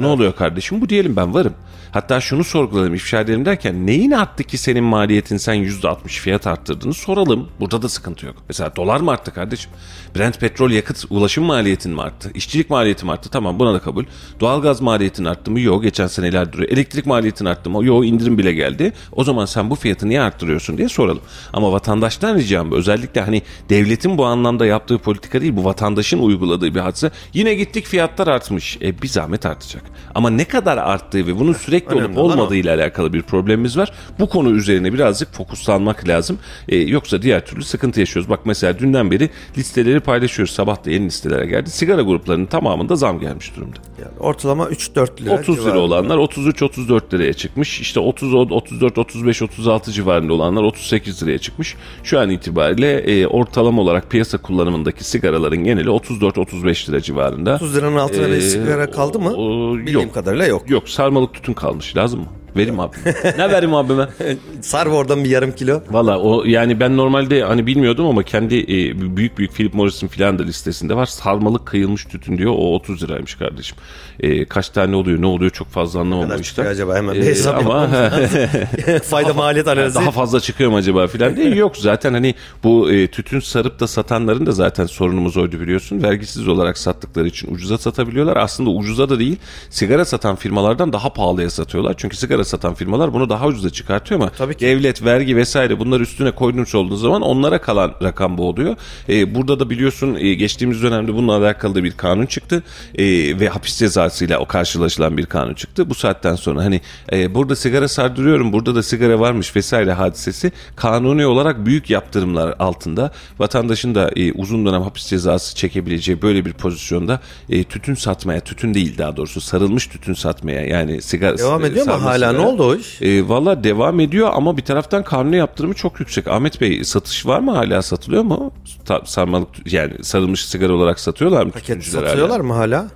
Ne 0.00 0.06
oluyor 0.06 0.36
kardeşim 0.36 0.80
bu 0.80 0.88
diyelim 0.88 1.16
ben 1.16 1.34
varım. 1.34 1.54
Hatta 1.92 2.20
şunu 2.20 2.44
sorgulayalım 2.44 2.94
ifşa 2.94 3.20
edelim 3.20 3.44
derken 3.44 3.86
neyin 3.86 4.10
arttı 4.10 4.44
ki 4.44 4.58
senin 4.58 4.84
maliyetin 4.84 5.36
sen 5.36 5.54
%60 5.54 6.08
fiyat 6.08 6.46
arttırdığını 6.46 6.94
soralım. 6.94 7.48
Burada 7.60 7.82
da 7.82 7.88
sıkıntı 7.88 8.26
yok. 8.26 8.36
Mesela 8.48 8.76
dolar 8.76 9.00
mı 9.00 9.10
arttı 9.10 9.34
kardeşim? 9.34 9.70
Brent 10.16 10.40
petrol 10.40 10.70
yakıt 10.70 11.04
ulaşım 11.10 11.44
maliyetin 11.44 11.92
mi 11.92 12.02
arttı? 12.02 12.30
İşçilik 12.34 12.70
maliyetin 12.70 13.06
mi 13.06 13.12
arttı? 13.12 13.28
Tamam 13.30 13.58
buna 13.58 13.74
da 13.74 13.78
kabul. 13.78 14.04
Doğalgaz 14.40 14.80
maliyetin 14.80 15.24
arttı 15.24 15.50
mı? 15.50 15.60
Yok 15.60 15.82
geçen 15.82 16.06
seneler 16.06 16.52
duruyor. 16.52 16.70
Elektrik 16.70 17.06
maliyetin 17.06 17.44
arttı 17.44 17.70
mı? 17.70 17.84
Yok 17.84 18.06
indirim 18.06 18.38
bile 18.38 18.52
geldi. 18.52 18.92
O 19.12 19.24
zaman 19.24 19.44
sen 19.44 19.70
bu 19.70 19.74
fiyatı 19.74 20.08
niye 20.08 20.20
arttırıyorsun 20.20 20.78
diye 20.78 20.88
soralım. 20.88 21.22
Ama 21.52 21.72
vatandaştan 21.72 22.36
ricam 22.36 22.72
özellikle 22.72 23.20
hani 23.20 23.42
devletin 23.68 24.18
bu 24.18 24.24
anlamda 24.24 24.66
yaptığı 24.66 24.98
politika 24.98 25.40
değil 25.40 25.56
bu 25.56 25.64
vatandaşın 25.64 26.18
uyguladığı 26.18 26.74
bir 26.74 26.80
hadise. 26.80 27.10
Yine 27.34 27.54
gittik 27.54 27.86
fiyatlar 27.86 28.26
artmış. 28.26 28.78
E 28.82 29.02
bir 29.02 29.08
zahmet 29.08 29.46
artacak. 29.46 29.82
Ama 30.14 30.30
ne 30.30 30.44
kadar 30.44 30.78
arttığı 30.78 31.26
ve 31.26 31.38
bunun 31.38 31.52
sürekli 31.52 31.94
olup 31.94 32.04
Önemli 32.04 32.18
olmadığı 32.20 32.56
ile 32.56 32.70
alakalı 32.70 33.12
bir 33.12 33.22
problemimiz 33.22 33.76
var. 33.76 33.92
Bu 34.18 34.28
konu 34.28 34.50
üzerine 34.50 34.92
birazcık 34.92 35.32
fokuslanmak 35.34 36.08
lazım. 36.08 36.38
E, 36.68 36.76
yoksa 36.76 37.22
diğer 37.22 37.46
türlü 37.46 37.62
sıkıntı 37.64 38.00
yaşıyoruz. 38.00 38.30
Bak 38.30 38.40
mesela 38.44 38.78
dünden 38.78 39.10
beri 39.10 39.30
listeleri 39.58 40.00
paylaşıyoruz. 40.00 40.54
Sabah 40.54 40.84
da 40.84 40.90
yeni 40.90 41.04
listelere 41.06 41.46
geldi. 41.46 41.70
Sigara 41.70 42.02
gruplarının 42.02 42.46
tamamında 42.46 42.96
zam 42.96 43.20
gelmiş 43.20 43.56
durumda. 43.56 43.76
Yani 44.00 44.18
ortalama 44.20 44.64
3-4 44.64 45.22
lira 45.22 45.34
30 45.34 45.66
lira 45.66 45.78
olanlar 45.78 46.16
33-34 46.18 47.14
liraya 47.14 47.32
çıkmış. 47.32 47.80
İşte 47.80 48.00
30, 48.00 48.34
34, 48.34 48.98
35, 48.98 49.42
36 49.42 49.92
civarında 49.92 50.32
olanlar 50.32 50.62
38 50.62 51.22
liraya 51.22 51.38
çıkmış. 51.38 51.76
Şu 52.04 52.20
an 52.20 52.30
itibariyle 52.30 52.92
e, 52.98 53.26
ortalama 53.26 53.82
olarak 53.82 54.10
piyasa 54.10 54.38
kullanımındaki 54.38 55.04
sigaraların 55.04 55.64
geneli 55.64 55.88
34-35 55.88 56.88
lira 56.90 57.00
civarında. 57.00 57.54
30 57.54 57.76
liranın 57.76 57.96
altına 57.96 58.26
bir 58.28 58.32
Ee, 58.32 58.40
sigara 58.40 58.90
kaldı 58.90 59.18
mı? 59.20 59.30
o- 59.36 59.78
Bildiğim 59.86 60.06
yok. 60.06 60.14
kadarıyla 60.14 60.46
yok. 60.46 60.70
Yok 60.70 60.88
sarmalık 60.88 61.34
tütün 61.34 61.54
kalmış 61.54 61.96
lazım 61.96 62.20
mı? 62.20 62.26
Verim 62.56 62.80
abi. 62.80 62.96
ne 63.38 63.50
vereyim 63.50 63.74
abime? 63.74 64.08
Sar 64.60 64.86
oradan 64.86 65.24
bir 65.24 65.30
yarım 65.30 65.52
kilo. 65.52 65.80
Valla 65.90 66.18
o 66.18 66.44
yani 66.44 66.80
ben 66.80 66.96
normalde 66.96 67.42
hani 67.42 67.66
bilmiyordum 67.66 68.06
ama 68.06 68.22
kendi 68.22 68.58
e, 68.58 69.16
büyük 69.16 69.38
büyük 69.38 69.52
Philip 69.54 69.74
Morris'in 69.74 70.08
filan 70.08 70.38
da 70.38 70.42
listesinde 70.42 70.94
var. 70.96 71.06
Sarmalık 71.06 71.66
kıyılmış 71.66 72.04
tütün 72.04 72.38
diyor. 72.38 72.52
O 72.52 72.74
30 72.74 73.02
liraymış 73.02 73.34
kardeşim. 73.34 73.76
E, 74.20 74.44
kaç 74.44 74.68
tane 74.68 74.96
oluyor 74.96 75.20
ne 75.22 75.26
oluyor 75.26 75.50
çok 75.50 75.68
fazla 75.68 76.00
anlamamışlar. 76.00 76.42
çıkıyor 76.42 76.70
acaba? 76.70 76.96
Hemen 76.96 77.14
bir 77.14 77.20
E, 77.22 77.26
hesap 77.26 77.58
ama 77.66 77.88
Fayda 79.04 79.34
maliyet 79.34 79.68
analizi. 79.68 79.94
daha 79.94 80.10
fazla 80.10 80.40
çıkıyor 80.40 80.70
mu 80.70 80.76
acaba 80.76 81.06
filan 81.06 81.36
diye 81.36 81.54
yok 81.54 81.76
zaten 81.76 82.12
hani 82.12 82.34
bu 82.64 82.92
e, 82.92 83.06
tütün 83.06 83.40
sarıp 83.40 83.80
da 83.80 83.86
satanların 83.86 84.46
da 84.46 84.52
zaten 84.52 84.86
sorunumuz 84.86 85.36
oydu 85.36 85.60
biliyorsun 85.60 86.02
vergisiz 86.02 86.48
olarak 86.48 86.78
sattıkları 86.78 87.26
için 87.28 87.54
ucuza 87.54 87.78
satabiliyorlar 87.78 88.36
aslında 88.36 88.70
ucuza 88.70 89.08
da 89.08 89.18
değil 89.18 89.36
sigara 89.70 90.04
satan 90.04 90.36
firmalardan 90.36 90.92
daha 90.92 91.12
pahalıya 91.12 91.50
satıyorlar 91.50 91.94
çünkü 91.96 92.16
sigara 92.16 92.39
satan 92.44 92.74
firmalar 92.74 93.12
bunu 93.12 93.28
daha 93.30 93.46
ucuza 93.46 93.70
çıkartıyor 93.70 94.20
ama 94.20 94.30
Tabii 94.30 94.54
ki. 94.54 94.60
devlet 94.66 95.04
vergi 95.04 95.36
vesaire 95.36 95.78
bunlar 95.78 96.00
üstüne 96.00 96.30
koymuş 96.30 96.74
olduğu 96.74 96.96
zaman 96.96 97.22
onlara 97.22 97.60
kalan 97.60 97.94
rakam 98.02 98.38
bu 98.38 98.48
oluyor 98.48 98.76
E, 99.08 99.34
burada 99.34 99.60
da 99.60 99.70
biliyorsun 99.70 100.14
e, 100.14 100.34
geçtiğimiz 100.34 100.82
dönemde 100.82 101.14
bununla 101.14 101.36
alakalı 101.36 101.74
da 101.74 101.84
bir 101.84 101.92
kanun 101.92 102.26
çıktı 102.26 102.62
E, 102.94 103.04
ve 103.40 103.48
hapis 103.48 103.76
cezasıyla 103.78 104.38
o 104.38 104.46
karşılaşılan 104.46 105.16
bir 105.16 105.26
kanun 105.26 105.54
çıktı 105.54 105.90
bu 105.90 105.94
saatten 105.94 106.34
sonra 106.34 106.64
hani 106.64 106.80
e, 107.12 107.34
burada 107.34 107.56
sigara 107.56 107.88
sardırıyorum 107.88 108.52
burada 108.52 108.74
da 108.74 108.82
sigara 108.82 109.20
varmış 109.20 109.56
vesaire 109.56 109.92
hadisesi 109.92 110.52
kanuni 110.76 111.26
olarak 111.26 111.66
büyük 111.66 111.90
yaptırımlar 111.90 112.54
altında 112.58 113.12
vatandaşın 113.38 113.94
da 113.94 114.10
e, 114.16 114.32
uzun 114.32 114.66
dönem 114.66 114.82
hapis 114.82 115.06
cezası 115.06 115.56
çekebileceği 115.56 116.22
böyle 116.22 116.44
bir 116.44 116.52
pozisyonda 116.52 117.20
e, 117.50 117.64
tütün 117.64 117.94
satmaya 117.94 118.40
tütün 118.40 118.74
değil 118.74 118.98
daha 118.98 119.16
doğrusu 119.16 119.40
sarılmış 119.40 119.86
tütün 119.86 120.14
satmaya 120.14 120.66
yani 120.66 121.02
sigara 121.02 121.38
Devam 121.38 121.64
ediyor 121.64 121.86
mu 121.86 121.92
sarma 121.92 122.10
hala? 122.10 122.29
Sigara. 122.30 122.42
Ne 122.42 122.48
oldu 122.48 122.64
o 122.70 122.74
iş? 122.74 123.02
E, 123.02 123.28
Valla 123.28 123.64
devam 123.64 124.00
ediyor 124.00 124.30
ama 124.34 124.56
bir 124.56 124.62
taraftan 124.62 125.04
kanuni 125.04 125.36
yaptırımı 125.36 125.74
çok 125.74 126.00
yüksek. 126.00 126.28
Ahmet 126.28 126.60
Bey 126.60 126.84
satış 126.84 127.26
var 127.26 127.40
mı 127.40 127.50
hala 127.52 127.82
satılıyor 127.82 128.22
mu? 128.22 128.52
Ta- 128.84 129.02
sarmalık 129.04 129.48
yani 129.72 129.92
sarılmış 130.04 130.44
sigara 130.46 130.72
olarak 130.72 131.00
satıyorlar 131.00 131.44
mı? 131.46 131.50
Paket 131.52 131.66
tütüncüler 131.66 132.06
satıyorlar 132.06 132.36
hala? 132.40 132.46
mı 132.46 132.52
hala? 132.54 132.86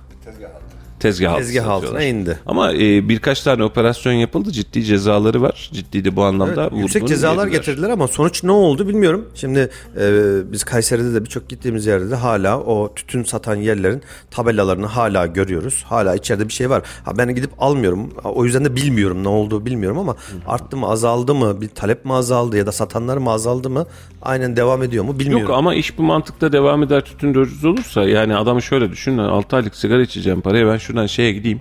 Tezgah, 0.99 1.31
altı 1.33 1.41
Tezgah 1.41 1.67
altına 1.67 2.03
indi. 2.03 2.39
Ama 2.45 2.73
e, 2.73 3.09
birkaç 3.09 3.41
tane 3.41 3.63
operasyon 3.63 4.13
yapıldı. 4.13 4.51
Ciddi 4.51 4.83
cezaları 4.83 5.41
var. 5.41 5.69
Ciddi 5.73 6.05
de 6.05 6.15
bu 6.15 6.23
anlamda 6.23 6.61
Evet, 6.63 6.73
yüksek 6.81 7.07
cezalar 7.07 7.45
yediler. 7.45 7.59
getirdiler 7.59 7.89
ama 7.89 8.07
sonuç 8.07 8.43
ne 8.43 8.51
oldu 8.51 8.87
bilmiyorum. 8.87 9.25
Şimdi 9.35 9.69
e, 9.99 10.11
biz 10.51 10.63
Kayseri'de 10.63 11.13
de 11.13 11.25
birçok 11.25 11.49
gittiğimiz 11.49 11.85
yerde 11.85 12.09
de 12.09 12.15
hala 12.15 12.59
o 12.59 12.93
tütün 12.95 13.23
satan 13.23 13.55
yerlerin 13.55 14.01
tabelalarını 14.31 14.85
hala 14.85 15.25
görüyoruz. 15.25 15.83
Hala 15.87 16.15
içeride 16.15 16.47
bir 16.47 16.53
şey 16.53 16.69
var. 16.69 16.83
Ha 17.05 17.17
ben 17.17 17.35
gidip 17.35 17.51
almıyorum. 17.59 18.09
O 18.23 18.45
yüzden 18.45 18.65
de 18.65 18.75
bilmiyorum 18.75 19.23
ne 19.23 19.27
olduğu 19.27 19.65
bilmiyorum 19.65 19.99
ama 19.99 20.15
arttı 20.47 20.77
mı 20.77 20.87
azaldı 20.87 21.35
mı 21.35 21.61
bir 21.61 21.67
talep 21.69 22.05
mi 22.05 22.13
azaldı 22.13 22.57
ya 22.57 22.65
da 22.65 22.71
satanlar 22.71 23.17
mı 23.17 23.31
azaldı 23.31 23.69
mı 23.69 23.85
aynen 24.21 24.55
devam 24.55 24.83
ediyor 24.83 25.03
mu 25.03 25.19
bilmiyorum. 25.19 25.47
Yok 25.47 25.57
ama 25.57 25.75
iş 25.75 25.97
bu 25.97 26.03
mantıkta 26.03 26.51
devam 26.51 26.83
eder 26.83 27.01
tütün 27.05 27.33
ucuz 27.33 27.65
olursa 27.65 28.03
yani 28.03 28.35
adamı 28.35 28.61
şöyle 28.61 28.91
düşün 28.91 29.17
6 29.17 29.55
aylık 29.55 29.75
sigara 29.75 30.01
içeceğim 30.01 30.41
paraya 30.41 30.67
ben 30.67 30.77
şuradan 30.95 31.07
şeye 31.07 31.31
gideyim 31.31 31.59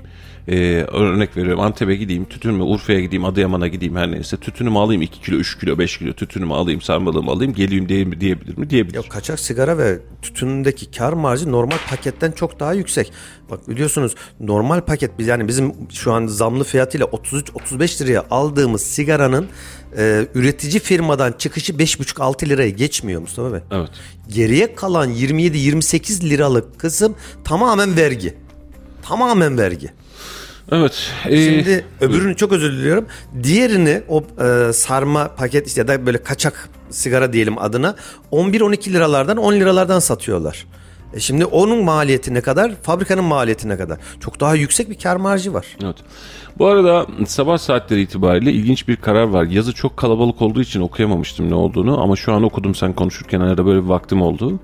e, 0.49 0.57
örnek 0.93 1.37
veriyorum 1.37 1.61
Antep'e 1.61 1.97
gideyim 1.97 2.25
tütün 2.25 2.55
mü 2.55 2.63
Urfa'ya 2.63 3.01
gideyim 3.01 3.25
Adıyaman'a 3.25 3.69
gideyim 3.69 3.97
her 3.97 4.11
neyse 4.11 4.37
tütünümü 4.37 4.79
alayım 4.79 5.03
2 5.03 5.21
kilo 5.21 5.37
3 5.37 5.59
kilo 5.59 5.79
5 5.79 5.99
kilo 5.99 6.13
tütünümü 6.13 6.55
alayım 6.55 6.81
sarmalığımı 6.81 7.31
alayım 7.31 7.55
geleyim 7.55 7.89
diye, 7.89 8.21
diyebilir 8.21 8.59
mi 8.59 8.71
diyebilir. 8.71 8.95
Yok 8.95 9.11
kaçak 9.11 9.41
sigara 9.41 9.79
ve 9.79 9.99
tütünündeki 10.23 10.91
kar 10.91 11.13
marjı 11.13 11.53
normal 11.53 11.77
paketten 11.91 12.33
çok 12.33 12.61
daha 12.61 12.73
yüksek. 12.73 13.13
Bak 13.51 13.69
biliyorsunuz 13.69 14.15
normal 14.41 14.81
paket 14.81 15.19
biz 15.19 15.27
yani 15.27 15.49
bizim 15.49 15.75
şu 15.93 16.13
an 16.13 16.27
zamlı 16.27 16.65
fiyatıyla 16.65 17.07
33-35 17.07 18.05
liraya 18.05 18.25
aldığımız 18.31 18.83
sigaranın 18.83 19.47
e, 19.99 20.27
üretici 20.35 20.81
firmadan 20.81 21.33
çıkışı 21.33 21.73
5,5-6 21.73 22.49
liraya 22.49 22.71
geçmiyor 22.71 23.21
Mustafa 23.21 23.53
Bey. 23.53 23.61
Evet. 23.71 23.91
Geriye 24.29 24.75
kalan 24.75 25.11
27-28 25.11 26.31
liralık 26.31 26.79
kısım 26.81 27.15
tamamen 27.45 27.97
vergi. 27.97 28.44
Tamamen 29.09 29.59
vergi. 29.59 29.91
Evet. 30.73 31.11
e, 31.29 31.45
Şimdi 31.45 31.85
öbürünü 32.01 32.37
çok 32.37 32.53
özür 32.53 32.73
diliyorum. 32.73 33.07
Diğerini 33.43 34.03
o 34.09 34.25
e, 34.45 34.73
sarma 34.73 35.29
paket 35.29 35.67
işte 35.67 35.81
ya 35.81 35.89
da 35.89 36.07
böyle 36.07 36.23
kaçak 36.23 36.69
sigara 36.91 37.33
diyelim 37.33 37.59
adına 37.59 37.97
11-12 38.33 38.93
liralardan 38.93 39.37
10 39.37 39.53
liralardan 39.55 39.99
satıyorlar. 39.99 40.67
E 41.15 41.21
şimdi 41.21 41.45
onun 41.45 41.85
maliyeti 41.85 42.35
ne 42.35 42.41
kadar? 42.41 42.73
Fabrikanın 42.83 43.25
maliyeti 43.25 43.69
ne 43.69 43.77
kadar? 43.77 43.99
Çok 44.21 44.41
daha 44.41 44.55
yüksek 44.55 44.91
bir 44.91 44.99
kar 44.99 45.17
marjı 45.17 45.55
var. 45.55 45.67
Evet. 45.85 45.97
Bu 46.59 46.67
arada 46.67 47.07
sabah 47.27 47.59
saatleri 47.59 48.01
itibariyle 48.01 48.53
ilginç 48.53 48.89
bir 48.89 48.97
karar 48.97 49.25
var. 49.25 49.45
Yazı 49.45 49.73
çok 49.73 49.97
kalabalık 49.97 50.43
olduğu 50.43 50.63
için 50.63 50.81
okuyamamıştım 50.81 51.51
ne 51.51 51.55
olduğunu 51.55 52.03
ama 52.03 52.17
şu 52.17 52.33
an 52.33 52.43
okudum 52.43 52.75
sen 52.75 52.93
konuşurken 52.93 53.41
arada 53.41 53.67
böyle 53.67 53.83
bir 53.83 53.89
vaktim 53.89 54.23
oldu. 54.23 54.61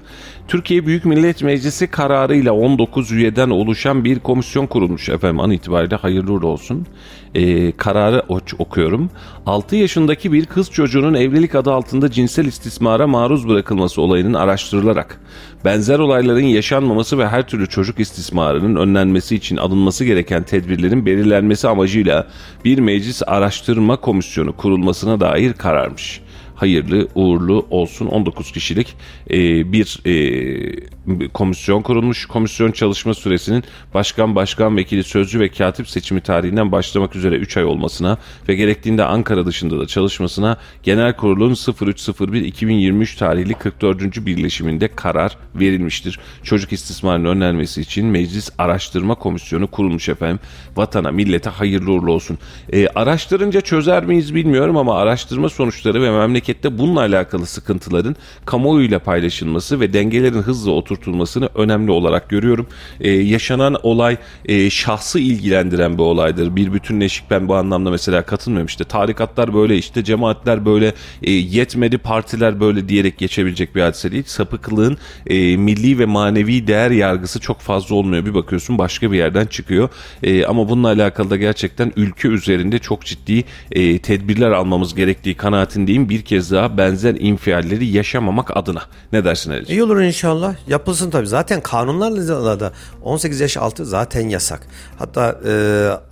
Türkiye 0.48 0.86
Büyük 0.86 1.04
Millet 1.04 1.42
Meclisi 1.42 1.86
kararıyla 1.86 2.52
19 2.52 3.12
üyeden 3.12 3.50
oluşan 3.50 4.04
bir 4.04 4.18
komisyon 4.18 4.66
kurulmuş 4.66 5.08
efendim 5.08 5.40
an 5.40 5.50
itibariyle 5.50 5.96
hayırlı 5.96 6.32
uğurlu 6.32 6.46
olsun. 6.46 6.86
Ee, 7.34 7.72
kararı 7.72 8.22
okuyorum. 8.58 9.10
6 9.46 9.76
yaşındaki 9.76 10.32
bir 10.32 10.46
kız 10.46 10.70
çocuğunun 10.70 11.14
evlilik 11.14 11.54
adı 11.54 11.72
altında 11.72 12.10
cinsel 12.10 12.44
istismara 12.44 13.06
maruz 13.06 13.48
bırakılması 13.48 14.02
olayının 14.02 14.34
araştırılarak 14.34 15.20
benzer 15.64 15.98
olayların 15.98 16.40
yaşanmaması 16.40 17.18
ve 17.18 17.28
her 17.28 17.48
türlü 17.48 17.68
çocuk 17.68 18.00
istismarının 18.00 18.76
önlenmesi 18.76 19.36
için 19.36 19.56
alınması 19.56 20.04
gereken 20.04 20.42
tedbirlerin 20.42 21.06
belirlenmesi 21.06 21.68
amacıyla 21.68 22.26
bir 22.64 22.78
meclis 22.78 23.22
araştırma 23.26 23.96
komisyonu 23.96 24.56
kurulmasına 24.56 25.20
dair 25.20 25.52
kararmış. 25.52 26.20
Hayırlı 26.60 27.08
uğurlu 27.14 27.66
olsun. 27.70 28.06
19 28.06 28.52
kişilik 28.52 28.96
e, 29.30 29.72
bir 29.72 30.00
e, 30.06 31.28
komisyon 31.28 31.82
kurulmuş. 31.82 32.26
Komisyon 32.26 32.72
çalışma 32.72 33.14
süresinin 33.14 33.64
başkan, 33.94 34.34
başkan 34.34 34.76
vekili, 34.76 35.04
sözcü 35.04 35.40
ve 35.40 35.48
katip 35.48 35.88
seçimi 35.88 36.20
tarihinden 36.20 36.72
başlamak 36.72 37.16
üzere 37.16 37.36
3 37.36 37.56
ay 37.56 37.64
olmasına 37.64 38.18
ve 38.48 38.54
gerektiğinde 38.54 39.04
Ankara 39.04 39.46
dışında 39.46 39.80
da 39.80 39.86
çalışmasına 39.86 40.56
genel 40.82 41.16
kurulun 41.16 41.54
03.01.2023 41.54 43.18
tarihli 43.18 43.54
44. 43.54 44.26
birleşiminde 44.26 44.88
karar 44.88 45.36
verilmiştir. 45.54 46.20
Çocuk 46.42 46.72
istismarının 46.72 47.28
önlenmesi 47.28 47.80
için 47.80 48.06
Meclis 48.06 48.50
Araştırma 48.58 49.14
Komisyonu 49.14 49.66
kurulmuş 49.66 50.08
efendim. 50.08 50.40
Vatana, 50.76 51.10
millete 51.10 51.50
hayırlı 51.50 51.92
uğurlu 51.92 52.12
olsun. 52.12 52.38
E, 52.72 52.88
araştırınca 52.88 53.60
çözer 53.60 54.04
miyiz 54.04 54.34
bilmiyorum 54.34 54.76
ama 54.76 54.98
araştırma 54.98 55.48
sonuçları 55.48 56.02
ve 56.02 56.10
memlekette 56.50 56.78
bununla 56.78 57.00
alakalı 57.00 57.46
sıkıntıların 57.46 58.16
kamuoyuyla 58.44 58.98
paylaşılması 58.98 59.80
ve 59.80 59.92
dengelerin 59.92 60.42
hızla 60.42 60.70
oturtulmasını 60.70 61.48
önemli 61.54 61.90
olarak 61.90 62.28
görüyorum. 62.28 62.66
E, 63.00 63.10
yaşanan 63.10 63.76
olay 63.82 64.16
e, 64.44 64.70
şahsı 64.70 65.18
ilgilendiren 65.18 65.98
bir 65.98 66.02
olaydır. 66.02 66.56
Bir 66.56 66.72
bütünleşik 66.72 67.30
ben 67.30 67.48
bu 67.48 67.54
anlamda 67.54 67.90
mesela 67.90 68.22
katılmıyorum. 68.22 68.66
İşte 68.66 68.84
tarikatlar 68.84 69.54
böyle 69.54 69.76
işte 69.76 70.04
cemaatler 70.04 70.64
böyle 70.64 70.94
e, 71.22 71.30
yetmedi 71.30 71.98
partiler 71.98 72.60
böyle 72.60 72.88
diyerek 72.88 73.18
geçebilecek 73.18 73.74
bir 73.74 73.82
hadise 73.82 74.12
değil. 74.12 74.24
Sapıklığın 74.26 74.98
e, 75.26 75.56
milli 75.56 75.98
ve 75.98 76.06
manevi 76.06 76.66
değer 76.66 76.90
yargısı 76.90 77.40
çok 77.40 77.60
fazla 77.60 77.94
olmuyor. 77.94 78.26
Bir 78.26 78.34
bakıyorsun 78.34 78.78
başka 78.78 79.12
bir 79.12 79.18
yerden 79.18 79.46
çıkıyor. 79.46 79.88
E, 80.22 80.44
ama 80.44 80.68
bununla 80.68 80.88
alakalı 80.88 81.30
da 81.30 81.36
gerçekten 81.36 81.92
ülke 81.96 82.28
üzerinde 82.28 82.78
çok 82.78 83.04
ciddi 83.04 83.44
e, 83.72 83.98
tedbirler 83.98 84.50
almamız 84.50 84.94
gerektiği 84.94 85.34
kanaatindeyim. 85.34 86.08
Bir 86.08 86.22
kez 86.22 86.39
daha 86.50 86.76
benzer 86.76 87.14
infialleri 87.14 87.86
yaşamamak 87.86 88.56
adına. 88.56 88.82
Ne 89.12 89.24
dersin 89.24 89.50
Ali'ciğim? 89.50 89.80
İyi 89.80 89.84
olur 89.84 90.00
inşallah. 90.00 90.54
Yapılsın 90.68 91.10
tabii. 91.10 91.26
Zaten 91.26 91.60
kanunlarla 91.60 92.60
da 92.60 92.72
18 93.02 93.40
yaş 93.40 93.56
altı 93.56 93.86
zaten 93.86 94.28
yasak. 94.28 94.66
Hatta 94.98 95.40
e, 95.46 95.52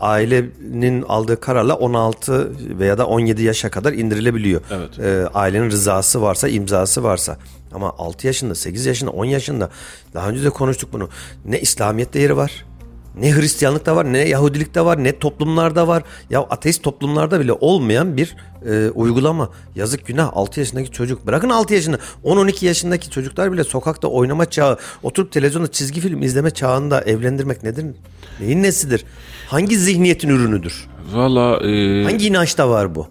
ailenin 0.00 1.02
aldığı 1.02 1.40
kararla 1.40 1.74
16 1.74 2.52
veya 2.78 2.98
da 2.98 3.06
17 3.06 3.42
yaşa 3.42 3.70
kadar 3.70 3.92
indirilebiliyor. 3.92 4.60
Evet. 4.70 4.98
E, 4.98 5.28
ailenin 5.34 5.70
rızası 5.70 6.22
varsa, 6.22 6.48
imzası 6.48 7.02
varsa. 7.02 7.36
Ama 7.72 7.94
6 7.98 8.26
yaşında, 8.26 8.54
8 8.54 8.86
yaşında, 8.86 9.10
10 9.10 9.24
yaşında 9.24 9.70
daha 10.14 10.28
önce 10.28 10.44
de 10.44 10.50
konuştuk 10.50 10.92
bunu. 10.92 11.08
Ne 11.44 11.60
İslamiyet'te 11.60 12.20
yeri 12.20 12.36
var. 12.36 12.64
Ne 13.16 13.36
Hristiyanlıkta 13.36 13.96
var, 13.96 14.12
ne 14.12 14.18
Yahudilikte 14.18 14.84
var, 14.84 15.04
ne 15.04 15.18
toplumlarda 15.18 15.88
var. 15.88 16.02
Ya 16.30 16.40
ateist 16.40 16.82
toplumlarda 16.82 17.40
bile 17.40 17.52
olmayan 17.52 18.16
bir 18.16 18.36
e, 18.66 18.90
uygulama. 18.90 19.50
Yazık 19.74 20.06
günah 20.06 20.30
6 20.32 20.60
yaşındaki 20.60 20.90
çocuk. 20.90 21.26
Bırakın 21.26 21.48
6 21.50 21.74
yaşında 21.74 21.98
10-12 22.24 22.64
yaşındaki 22.64 23.10
çocuklar 23.10 23.52
bile 23.52 23.64
sokakta 23.64 24.08
oynama 24.08 24.50
çağı, 24.50 24.78
oturup 25.02 25.32
televizyonda 25.32 25.70
çizgi 25.72 26.00
film 26.00 26.22
izleme 26.22 26.50
çağında 26.50 27.00
evlendirmek 27.00 27.62
nedir? 27.62 27.86
Neyin 28.40 28.62
nesidir? 28.62 29.04
Hangi 29.48 29.78
zihniyetin 29.78 30.28
ürünüdür? 30.28 30.86
Valla 31.12 31.66
e, 31.66 32.04
Hangi 32.04 32.26
inançta 32.26 32.70
var 32.70 32.94
bu? 32.94 33.06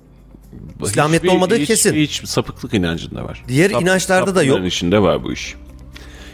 İslamiyet'te 0.84 1.30
olmadığı 1.30 1.56
hiç- 1.58 1.68
kesin. 1.68 1.94
Hiç 1.94 2.28
sapıklık 2.28 2.74
inancında 2.74 3.24
var. 3.24 3.44
Diğer 3.48 3.70
inançlarda 3.70 4.36
da 4.36 4.44
yok. 4.44 4.66
içinde 4.66 5.02
var 5.02 5.24
bu 5.24 5.34
iş. 5.34 5.56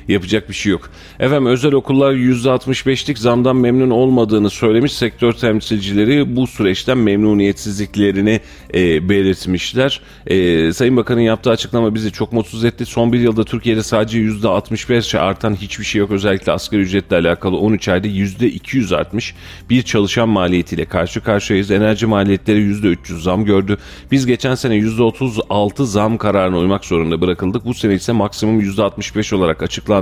Yapacak 0.07 0.49
bir 0.49 0.53
şey 0.53 0.71
yok. 0.71 0.89
Efendim 1.19 1.45
özel 1.45 1.73
okullar 1.73 2.13
%65'lik 2.13 3.17
zamdan 3.17 3.55
memnun 3.55 3.89
olmadığını 3.89 4.49
söylemiş 4.49 4.93
sektör 4.93 5.33
temsilcileri 5.33 6.35
bu 6.35 6.47
süreçten 6.47 6.97
memnuniyetsizliklerini 6.97 8.39
e, 8.73 9.09
belirtmişler. 9.09 10.01
E, 10.27 10.73
Sayın 10.73 10.97
Bakan'ın 10.97 11.21
yaptığı 11.21 11.49
açıklama 11.49 11.95
bizi 11.95 12.11
çok 12.11 12.33
mutsuz 12.33 12.65
etti. 12.65 12.85
Son 12.85 13.13
bir 13.13 13.19
yılda 13.19 13.43
Türkiye'de 13.43 13.83
sadece 13.83 14.19
%65 14.19 15.19
artan 15.19 15.55
hiçbir 15.55 15.85
şey 15.85 15.99
yok. 15.99 16.11
Özellikle 16.11 16.51
asgari 16.51 16.81
ücretle 16.81 17.15
alakalı 17.15 17.57
13 17.57 17.87
ayda 17.87 18.07
%200 18.07 18.95
artmış. 18.95 19.35
Bir 19.69 19.81
çalışan 19.81 20.29
maliyetiyle 20.29 20.85
karşı 20.85 21.21
karşıyayız. 21.21 21.71
Enerji 21.71 22.05
maliyetleri 22.05 22.59
%300 22.59 23.21
zam 23.21 23.45
gördü. 23.45 23.77
Biz 24.11 24.25
geçen 24.25 24.55
sene 24.55 24.75
%36 24.75 25.85
zam 25.85 26.17
kararına 26.17 26.57
uymak 26.57 26.85
zorunda 26.85 27.21
bırakıldık. 27.21 27.65
Bu 27.65 27.73
sene 27.73 27.93
ise 27.93 28.11
maksimum 28.11 28.61
%65 28.61 29.35
olarak 29.35 29.63
açıklandı. 29.63 29.92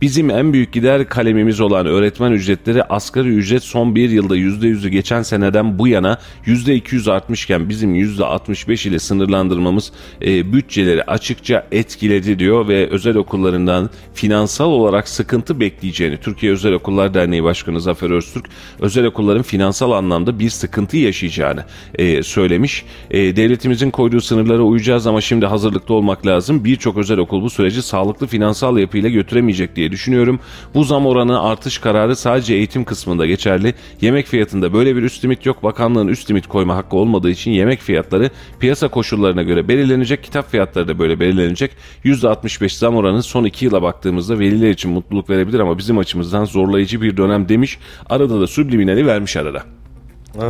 Bizim 0.00 0.30
en 0.30 0.52
büyük 0.52 0.72
gider 0.72 1.08
kalemimiz 1.08 1.60
olan 1.60 1.86
öğretmen 1.86 2.32
ücretleri 2.32 2.84
asgari 2.84 3.28
ücret 3.28 3.62
son 3.62 3.94
bir 3.94 4.10
yılda 4.10 4.36
%100'ü 4.36 4.88
geçen 4.88 5.22
seneden 5.22 5.78
bu 5.78 5.88
yana 5.88 6.18
%200 6.46 7.12
artmışken 7.12 7.68
bizim 7.68 7.94
%65 7.94 8.88
ile 8.88 8.98
sınırlandırmamız 8.98 9.92
e, 10.22 10.52
bütçeleri 10.52 11.02
açıkça 11.02 11.66
etkiledi 11.72 12.38
diyor 12.38 12.68
ve 12.68 12.88
özel 12.90 13.16
okullarından 13.16 13.90
finansal 14.14 14.70
olarak 14.70 15.08
sıkıntı 15.08 15.60
bekleyeceğini 15.60 16.16
Türkiye 16.16 16.52
Özel 16.52 16.72
Okullar 16.72 17.14
Derneği 17.14 17.44
Başkanı 17.44 17.80
Zafer 17.80 18.10
Öztürk 18.10 18.46
özel 18.80 19.04
okulların 19.04 19.42
finansal 19.42 19.90
anlamda 19.90 20.38
bir 20.38 20.50
sıkıntı 20.50 20.96
yaşayacağını 20.96 21.64
e, 21.94 22.22
söylemiş. 22.22 22.84
E, 23.10 23.36
devletimizin 23.36 23.90
koyduğu 23.90 24.20
sınırlara 24.20 24.62
uyacağız 24.62 25.06
ama 25.06 25.20
şimdi 25.20 25.46
hazırlıklı 25.46 25.94
olmak 25.94 26.26
lazım. 26.26 26.64
Birçok 26.64 26.96
özel 26.96 27.18
okul 27.18 27.42
bu 27.42 27.50
süreci 27.50 27.82
sağlıklı 27.82 28.26
finansal 28.26 28.78
yapıyla 28.78 29.08
götüremeyecek 29.26 29.76
diye 29.76 29.90
düşünüyorum. 29.92 30.40
Bu 30.74 30.84
zam 30.84 31.06
oranı 31.06 31.42
artış 31.42 31.78
kararı 31.78 32.16
sadece 32.16 32.54
eğitim 32.54 32.84
kısmında 32.84 33.26
geçerli. 33.26 33.74
Yemek 34.00 34.26
fiyatında 34.26 34.72
böyle 34.72 34.96
bir 34.96 35.02
üst 35.02 35.24
limit 35.24 35.46
yok. 35.46 35.62
Bakanlığın 35.62 36.08
üst 36.08 36.30
limit 36.30 36.46
koyma 36.46 36.76
hakkı 36.76 36.96
olmadığı 36.96 37.30
için 37.30 37.50
yemek 37.50 37.80
fiyatları 37.80 38.30
piyasa 38.60 38.88
koşullarına 38.88 39.42
göre 39.42 39.68
belirlenecek. 39.68 40.24
Kitap 40.24 40.50
fiyatları 40.50 40.88
da 40.88 40.98
böyle 40.98 41.20
belirlenecek. 41.20 41.70
%65 42.04 42.78
zam 42.78 42.96
oranı 42.96 43.22
son 43.22 43.44
2 43.44 43.64
yıla 43.64 43.82
baktığımızda 43.82 44.38
veliler 44.38 44.70
için 44.70 44.90
mutluluk 44.90 45.30
verebilir 45.30 45.60
ama 45.60 45.78
bizim 45.78 45.98
açımızdan 45.98 46.44
zorlayıcı 46.44 47.02
bir 47.02 47.16
dönem 47.16 47.48
demiş. 47.48 47.78
Arada 48.10 48.40
da 48.40 48.46
subliminali 48.46 49.06
vermiş 49.06 49.36
arada. 49.36 49.62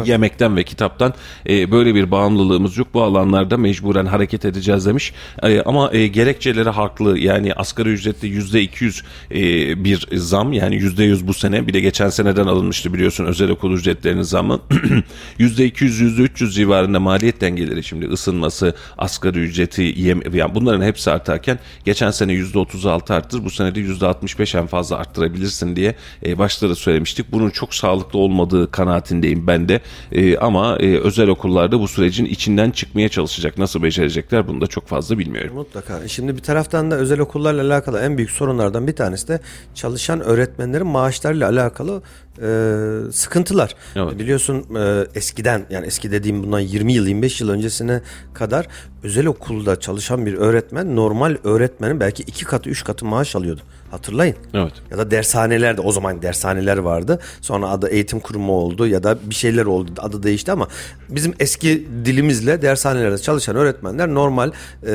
Yemekten 0.04 0.56
ve 0.56 0.64
kitaptan 0.64 1.14
e, 1.48 1.70
böyle 1.70 1.94
bir 1.94 2.10
bağımlılığımız 2.10 2.76
yok. 2.76 2.88
Bu 2.94 3.02
alanlarda 3.02 3.56
mecburen 3.56 4.06
hareket 4.06 4.44
edeceğiz 4.44 4.86
demiş. 4.86 5.12
E, 5.42 5.60
ama 5.60 5.90
e, 5.92 6.06
gerekçeleri 6.06 6.70
haklı. 6.70 7.18
Yani 7.18 7.54
asgari 7.54 7.88
ücrette 7.88 8.26
yüzde 8.26 8.62
200 8.62 9.02
e, 9.30 9.40
bir 9.84 10.08
zam 10.12 10.52
yani 10.52 10.76
yüzde 10.76 11.04
100 11.04 11.26
bu 11.26 11.34
sene 11.34 11.66
bir 11.66 11.72
de 11.72 11.80
geçen 11.80 12.08
seneden 12.08 12.46
alınmıştı 12.46 12.94
biliyorsun 12.94 13.24
özel 13.24 13.50
okul 13.50 13.72
ücretlerinin 13.72 14.22
zamı. 14.22 14.60
Yüzde 15.38 15.66
200 15.66 16.00
yüzde 16.00 16.22
300 16.22 16.54
civarında 16.54 17.00
maliyet 17.00 17.40
dengeleri 17.40 17.84
şimdi 17.84 18.06
ısınması, 18.06 18.74
asgari 18.98 19.38
ücreti 19.38 19.94
yem, 19.96 20.20
yani 20.34 20.54
bunların 20.54 20.84
hepsi 20.84 21.10
artarken 21.10 21.58
geçen 21.84 22.10
sene 22.10 22.32
yüzde 22.32 22.58
36 22.58 23.14
arttır. 23.14 23.44
Bu 23.44 23.50
sene 23.50 23.74
de 23.74 23.80
yüzde 23.80 24.06
65 24.06 24.54
en 24.54 24.66
fazla 24.66 24.96
arttırabilirsin 24.96 25.76
diye 25.76 25.94
e, 26.26 26.38
başta 26.38 26.68
da 26.68 26.74
söylemiştik. 26.74 27.32
Bunun 27.32 27.50
çok 27.50 27.74
sağlıklı 27.74 28.18
olmadığı 28.18 28.70
kanaatindeyim 28.70 29.46
ben 29.46 29.68
de. 29.68 29.75
E, 30.12 30.38
ama 30.38 30.76
e, 30.76 30.98
özel 30.98 31.28
okullarda 31.28 31.80
bu 31.80 31.88
sürecin 31.88 32.24
içinden 32.24 32.70
çıkmaya 32.70 33.08
çalışacak. 33.08 33.58
Nasıl 33.58 33.82
becerecekler 33.82 34.48
bunu 34.48 34.60
da 34.60 34.66
çok 34.66 34.86
fazla 34.86 35.18
bilmiyorum. 35.18 35.54
Mutlaka. 35.54 36.08
Şimdi 36.08 36.36
bir 36.36 36.42
taraftan 36.42 36.90
da 36.90 36.96
özel 36.96 37.20
okullarla 37.20 37.62
alakalı 37.62 38.00
en 38.00 38.16
büyük 38.16 38.30
sorunlardan 38.30 38.86
bir 38.86 38.96
tanesi 38.96 39.28
de 39.28 39.40
çalışan 39.74 40.20
öğretmenlerin 40.20 40.86
maaşlarıyla 40.86 41.48
alakalı 41.48 42.02
e, 42.42 43.12
sıkıntılar. 43.12 43.74
Evet. 43.96 44.18
Biliyorsun 44.18 44.66
e, 44.76 45.06
eskiden 45.14 45.66
yani 45.70 45.86
eski 45.86 46.12
dediğim 46.12 46.42
bundan 46.42 46.60
20 46.60 46.92
yıl 46.92 47.06
25 47.06 47.40
yıl 47.40 47.48
öncesine 47.48 48.00
kadar 48.34 48.66
özel 49.02 49.26
okulda 49.26 49.80
çalışan 49.80 50.26
bir 50.26 50.34
öğretmen 50.34 50.96
normal 50.96 51.36
öğretmenin 51.44 52.00
belki 52.00 52.22
iki 52.22 52.44
katı 52.44 52.70
üç 52.70 52.84
katı 52.84 53.04
maaş 53.04 53.36
alıyordu. 53.36 53.60
Hatırlayın. 53.96 54.36
Evet. 54.54 54.72
Ya 54.90 54.98
da 54.98 55.10
dershanelerde 55.10 55.80
o 55.80 55.92
zaman 55.92 56.22
dershaneler 56.22 56.78
vardı. 56.78 57.20
Sonra 57.40 57.68
adı 57.68 57.88
eğitim 57.88 58.20
kurumu 58.20 58.52
oldu 58.52 58.86
ya 58.86 59.02
da 59.02 59.18
bir 59.24 59.34
şeyler 59.34 59.64
oldu. 59.64 59.90
Adı 59.98 60.22
değişti 60.22 60.52
ama 60.52 60.68
bizim 61.08 61.34
eski 61.40 61.88
dilimizle 62.04 62.62
dershanelerde 62.62 63.18
çalışan 63.18 63.56
öğretmenler 63.56 64.08
normal 64.08 64.52
e, 64.86 64.92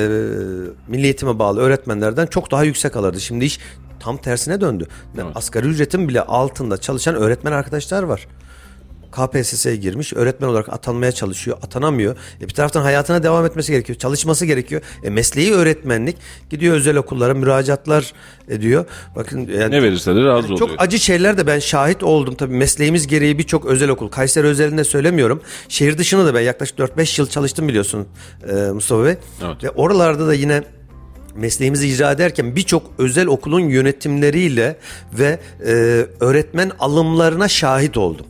milli 0.88 1.04
eğitime 1.04 1.40
bağlı 1.40 1.60
öğretmenlerden 1.62 2.26
çok 2.26 2.52
daha 2.52 2.64
yüksek 2.64 2.96
alırdı. 2.96 3.20
Şimdi 3.20 3.46
iş 3.46 3.60
tam 4.00 4.18
tersine 4.18 4.62
döndü. 4.62 4.88
Asgari 5.36 5.68
ücretin 5.68 6.08
bile 6.08 6.22
altında 6.22 6.78
çalışan 6.78 7.16
öğretmen 7.16 7.52
arkadaşlar 7.52 8.04
var. 8.04 8.28
KPSS'ye 9.12 9.76
girmiş, 9.76 10.14
öğretmen 10.14 10.48
olarak 10.48 10.70
atanmaya 10.70 11.12
çalışıyor, 11.12 11.58
atanamıyor. 11.62 12.16
E 12.42 12.48
bir 12.48 12.54
taraftan 12.54 12.82
hayatına 12.82 13.24
devam 13.24 13.46
etmesi 13.46 13.72
gerekiyor, 13.72 14.00
çalışması 14.00 14.46
gerekiyor. 14.46 14.82
E 15.04 15.10
mesleği 15.10 15.52
öğretmenlik, 15.54 16.18
gidiyor 16.50 16.76
özel 16.76 16.96
okullara 16.98 17.34
müracaatlar 17.34 18.14
ediyor. 18.50 18.86
Bakın 19.16 19.48
yani 19.60 19.72
Ne 19.72 19.84
verirse 19.84 20.16
de 20.16 20.24
razı 20.24 20.46
oluyor. 20.46 20.60
çok 20.60 20.72
acı 20.78 21.00
şeyler 21.00 21.38
de 21.38 21.48
ben 21.48 21.60
şahit 21.60 22.04
oldum. 22.04 22.36
Tabii 22.36 22.54
mesleğimiz 22.54 23.08
gereği 23.08 23.38
birçok 23.38 23.66
özel 23.66 23.90
okul. 23.90 24.08
Kayseri 24.10 24.48
özelinde 24.48 24.84
söylemiyorum. 24.84 25.42
Şehir 25.70 25.98
dışında 25.98 26.26
da 26.26 26.34
ben 26.34 26.42
yaklaşık 26.42 26.80
4-5 26.80 27.22
yıl 27.22 27.28
çalıştım 27.30 27.68
biliyorsun 27.68 28.08
e, 28.50 28.54
Mustafa 28.54 29.04
Bey. 29.06 29.16
Evet. 29.46 29.64
Ve 29.64 29.70
oralarda 29.70 30.28
da 30.28 30.34
yine 30.34 30.64
mesleğimizi 31.36 31.88
icra 31.88 32.12
ederken 32.12 32.56
birçok 32.56 32.92
özel 32.98 33.28
okulun 33.28 33.60
yönetimleriyle 33.60 34.78
ve 35.14 35.40
e, 35.66 35.72
öğretmen 36.20 36.72
alımlarına 36.80 37.48
şahit 37.48 37.98
oldum. 37.98 38.26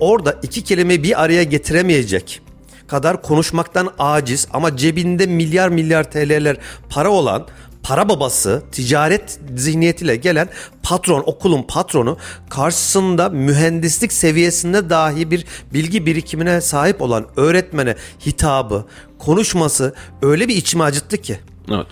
Orada 0.00 0.36
iki 0.42 0.64
kelimeyi 0.64 1.02
bir 1.02 1.22
araya 1.22 1.42
getiremeyecek 1.42 2.40
kadar 2.88 3.22
konuşmaktan 3.22 3.90
aciz 3.98 4.48
ama 4.52 4.76
cebinde 4.76 5.26
milyar 5.26 5.68
milyar 5.68 6.10
TL'ler 6.10 6.56
para 6.90 7.10
olan 7.10 7.46
para 7.82 8.08
babası 8.08 8.62
ticaret 8.72 9.40
zihniyetiyle 9.56 10.16
gelen 10.16 10.48
patron 10.82 11.22
okulun 11.26 11.62
patronu 11.62 12.16
karşısında 12.50 13.28
mühendislik 13.28 14.12
seviyesinde 14.12 14.90
dahi 14.90 15.30
bir 15.30 15.44
bilgi 15.74 16.06
birikimine 16.06 16.60
sahip 16.60 17.02
olan 17.02 17.26
öğretmene 17.36 17.94
hitabı 18.26 18.84
konuşması 19.18 19.94
öyle 20.22 20.48
bir 20.48 20.56
içimi 20.56 20.82
acıttı 20.82 21.16
ki. 21.16 21.38
Evet. 21.70 21.86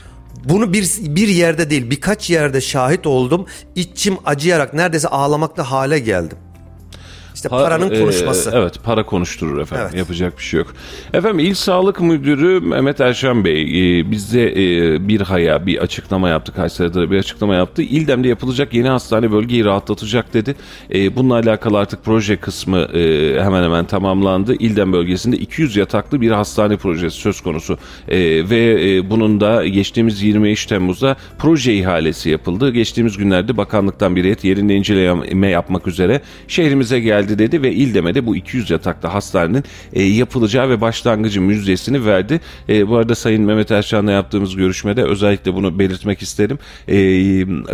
Bunu 0.44 0.72
bir 0.72 0.90
bir 1.00 1.28
yerde 1.28 1.70
değil 1.70 1.90
birkaç 1.90 2.30
yerde 2.30 2.60
şahit 2.60 3.06
oldum. 3.06 3.46
İçim 3.74 4.16
acıyarak 4.24 4.74
neredeyse 4.74 5.08
ağlamakta 5.08 5.70
hale 5.70 5.98
geldim. 5.98 6.38
İşte 7.46 7.56
Pa- 7.56 7.62
paranın 7.62 7.90
e, 7.90 8.00
konuşması. 8.00 8.50
evet 8.54 8.74
para 8.84 9.02
konuşturur 9.06 9.60
efendim. 9.60 9.86
Evet. 9.88 9.98
Yapacak 9.98 10.38
bir 10.38 10.42
şey 10.42 10.58
yok. 10.58 10.74
Efendim 11.14 11.38
İl 11.38 11.54
Sağlık 11.54 12.00
Müdürü 12.00 12.60
Mehmet 12.60 13.00
Erşen 13.00 13.44
Bey 13.44 13.62
e, 14.00 14.10
bizde 14.10 14.52
e, 14.52 15.08
bir 15.08 15.20
haya 15.20 15.66
bir 15.66 15.78
açıklama 15.78 16.28
yaptı. 16.28 16.52
Kayseri'de 16.52 17.10
bir 17.10 17.18
açıklama 17.18 17.54
yaptı. 17.54 17.82
İldem'de 17.82 18.28
yapılacak 18.28 18.74
yeni 18.74 18.88
hastane 18.88 19.32
bölgeyi 19.32 19.64
rahatlatacak 19.64 20.34
dedi. 20.34 20.54
E, 20.94 21.16
bununla 21.16 21.34
alakalı 21.34 21.78
artık 21.78 22.04
proje 22.04 22.36
kısmı 22.36 22.78
e, 22.78 23.36
hemen 23.42 23.62
hemen 23.62 23.84
tamamlandı. 23.84 24.54
İldem 24.54 24.92
bölgesinde 24.92 25.36
200 25.36 25.76
yataklı 25.76 26.20
bir 26.20 26.30
hastane 26.30 26.76
projesi 26.76 27.16
söz 27.16 27.40
konusu. 27.40 27.78
E, 28.08 28.18
ve 28.50 28.96
e, 28.96 29.10
bunun 29.10 29.40
da 29.40 29.66
geçtiğimiz 29.66 30.22
23 30.22 30.66
Temmuz'da 30.66 31.16
proje 31.38 31.74
ihalesi 31.74 32.30
yapıldı. 32.30 32.70
Geçtiğimiz 32.70 33.16
günlerde 33.16 33.56
bakanlıktan 33.56 34.16
bir 34.16 34.24
heyet 34.24 34.44
yerinde 34.44 34.74
inceleme 34.74 35.48
yapmak 35.48 35.86
üzere 35.86 36.20
şehrimize 36.48 37.00
geldi 37.00 37.35
dedi 37.38 37.62
ve 37.62 37.72
İldem'e 37.72 38.14
de 38.14 38.26
bu 38.26 38.36
200 38.36 38.70
yataklı 38.70 39.08
hastanenin 39.08 39.64
e, 39.92 40.02
yapılacağı 40.02 40.68
ve 40.68 40.80
başlangıcı 40.80 41.40
müjdesini 41.40 42.06
verdi. 42.06 42.40
E, 42.68 42.88
bu 42.88 42.96
arada 42.96 43.14
Sayın 43.14 43.42
Mehmet 43.42 43.70
Erşan'la 43.70 44.12
yaptığımız 44.12 44.56
görüşmede 44.56 45.02
özellikle 45.04 45.54
bunu 45.54 45.78
belirtmek 45.78 46.22
isterim. 46.22 46.58
E, 46.88 46.96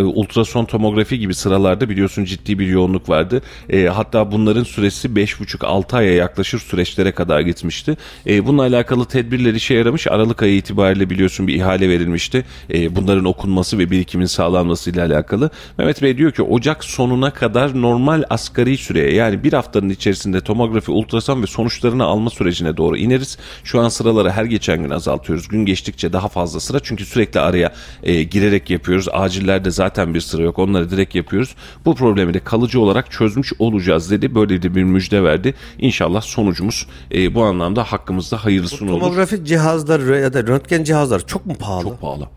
ultrason 0.02 0.64
tomografi 0.64 1.18
gibi 1.18 1.34
sıralarda 1.34 1.88
biliyorsun 1.88 2.24
ciddi 2.24 2.58
bir 2.58 2.66
yoğunluk 2.66 3.08
vardı. 3.08 3.42
E, 3.70 3.84
hatta 3.84 4.32
bunların 4.32 4.64
süresi 4.64 5.08
5,5-6 5.08 5.96
aya 5.96 6.14
yaklaşır 6.14 6.58
süreçlere 6.58 7.12
kadar 7.12 7.40
gitmişti. 7.40 7.96
E, 8.26 8.46
bununla 8.46 8.62
alakalı 8.62 9.04
tedbirler 9.04 9.54
işe 9.54 9.74
yaramış. 9.74 10.06
Aralık 10.06 10.42
ayı 10.42 10.56
itibariyle 10.56 11.10
biliyorsun 11.10 11.46
bir 11.46 11.54
ihale 11.54 11.88
verilmişti. 11.88 12.44
E, 12.74 12.96
bunların 12.96 13.24
okunması 13.24 13.78
ve 13.78 13.90
birikimin 13.90 14.26
sağlanması 14.26 14.90
ile 14.90 15.02
alakalı. 15.02 15.50
Mehmet 15.78 16.02
Bey 16.02 16.18
diyor 16.18 16.32
ki 16.32 16.42
Ocak 16.42 16.84
sonuna 16.84 17.30
kadar 17.30 17.82
normal 17.82 18.22
asgari 18.30 18.76
süreye 18.76 19.14
yani 19.14 19.41
bir 19.42 19.52
haftanın 19.52 19.88
içerisinde 19.88 20.40
tomografi, 20.40 20.90
ultrason 20.90 21.42
ve 21.42 21.46
sonuçlarını 21.46 22.04
alma 22.04 22.30
sürecine 22.30 22.76
doğru 22.76 22.96
ineriz. 22.96 23.38
Şu 23.64 23.80
an 23.80 23.88
sıraları 23.88 24.30
her 24.30 24.44
geçen 24.44 24.82
gün 24.82 24.90
azaltıyoruz. 24.90 25.48
Gün 25.48 25.64
geçtikçe 25.64 26.12
daha 26.12 26.28
fazla 26.28 26.60
sıra 26.60 26.80
çünkü 26.80 27.04
sürekli 27.04 27.40
araya 27.40 27.72
e, 28.02 28.22
girerek 28.22 28.70
yapıyoruz. 28.70 29.06
Acillerde 29.12 29.70
zaten 29.70 30.14
bir 30.14 30.20
sıra 30.20 30.42
yok. 30.42 30.58
Onları 30.58 30.90
direkt 30.90 31.14
yapıyoruz. 31.14 31.54
Bu 31.84 31.94
problemi 31.94 32.34
de 32.34 32.40
kalıcı 32.40 32.80
olarak 32.80 33.10
çözmüş 33.10 33.52
olacağız 33.58 34.10
dedi. 34.10 34.34
Böyle 34.34 34.62
de 34.62 34.74
bir 34.74 34.82
müjde 34.82 35.22
verdi. 35.22 35.54
İnşallah 35.78 36.22
sonucumuz 36.22 36.86
e, 37.14 37.34
bu 37.34 37.42
anlamda 37.42 37.84
hakkımızda 37.84 38.44
hayırlısını 38.44 38.92
olur. 38.92 39.00
Tomografi 39.00 39.44
cihazları 39.44 40.20
ya 40.20 40.32
da 40.32 40.42
röntgen 40.42 40.84
cihazları 40.84 41.26
çok 41.26 41.46
mu 41.46 41.54
pahalı? 41.54 41.82
Çok 41.82 42.00
pahalı. 42.00 42.28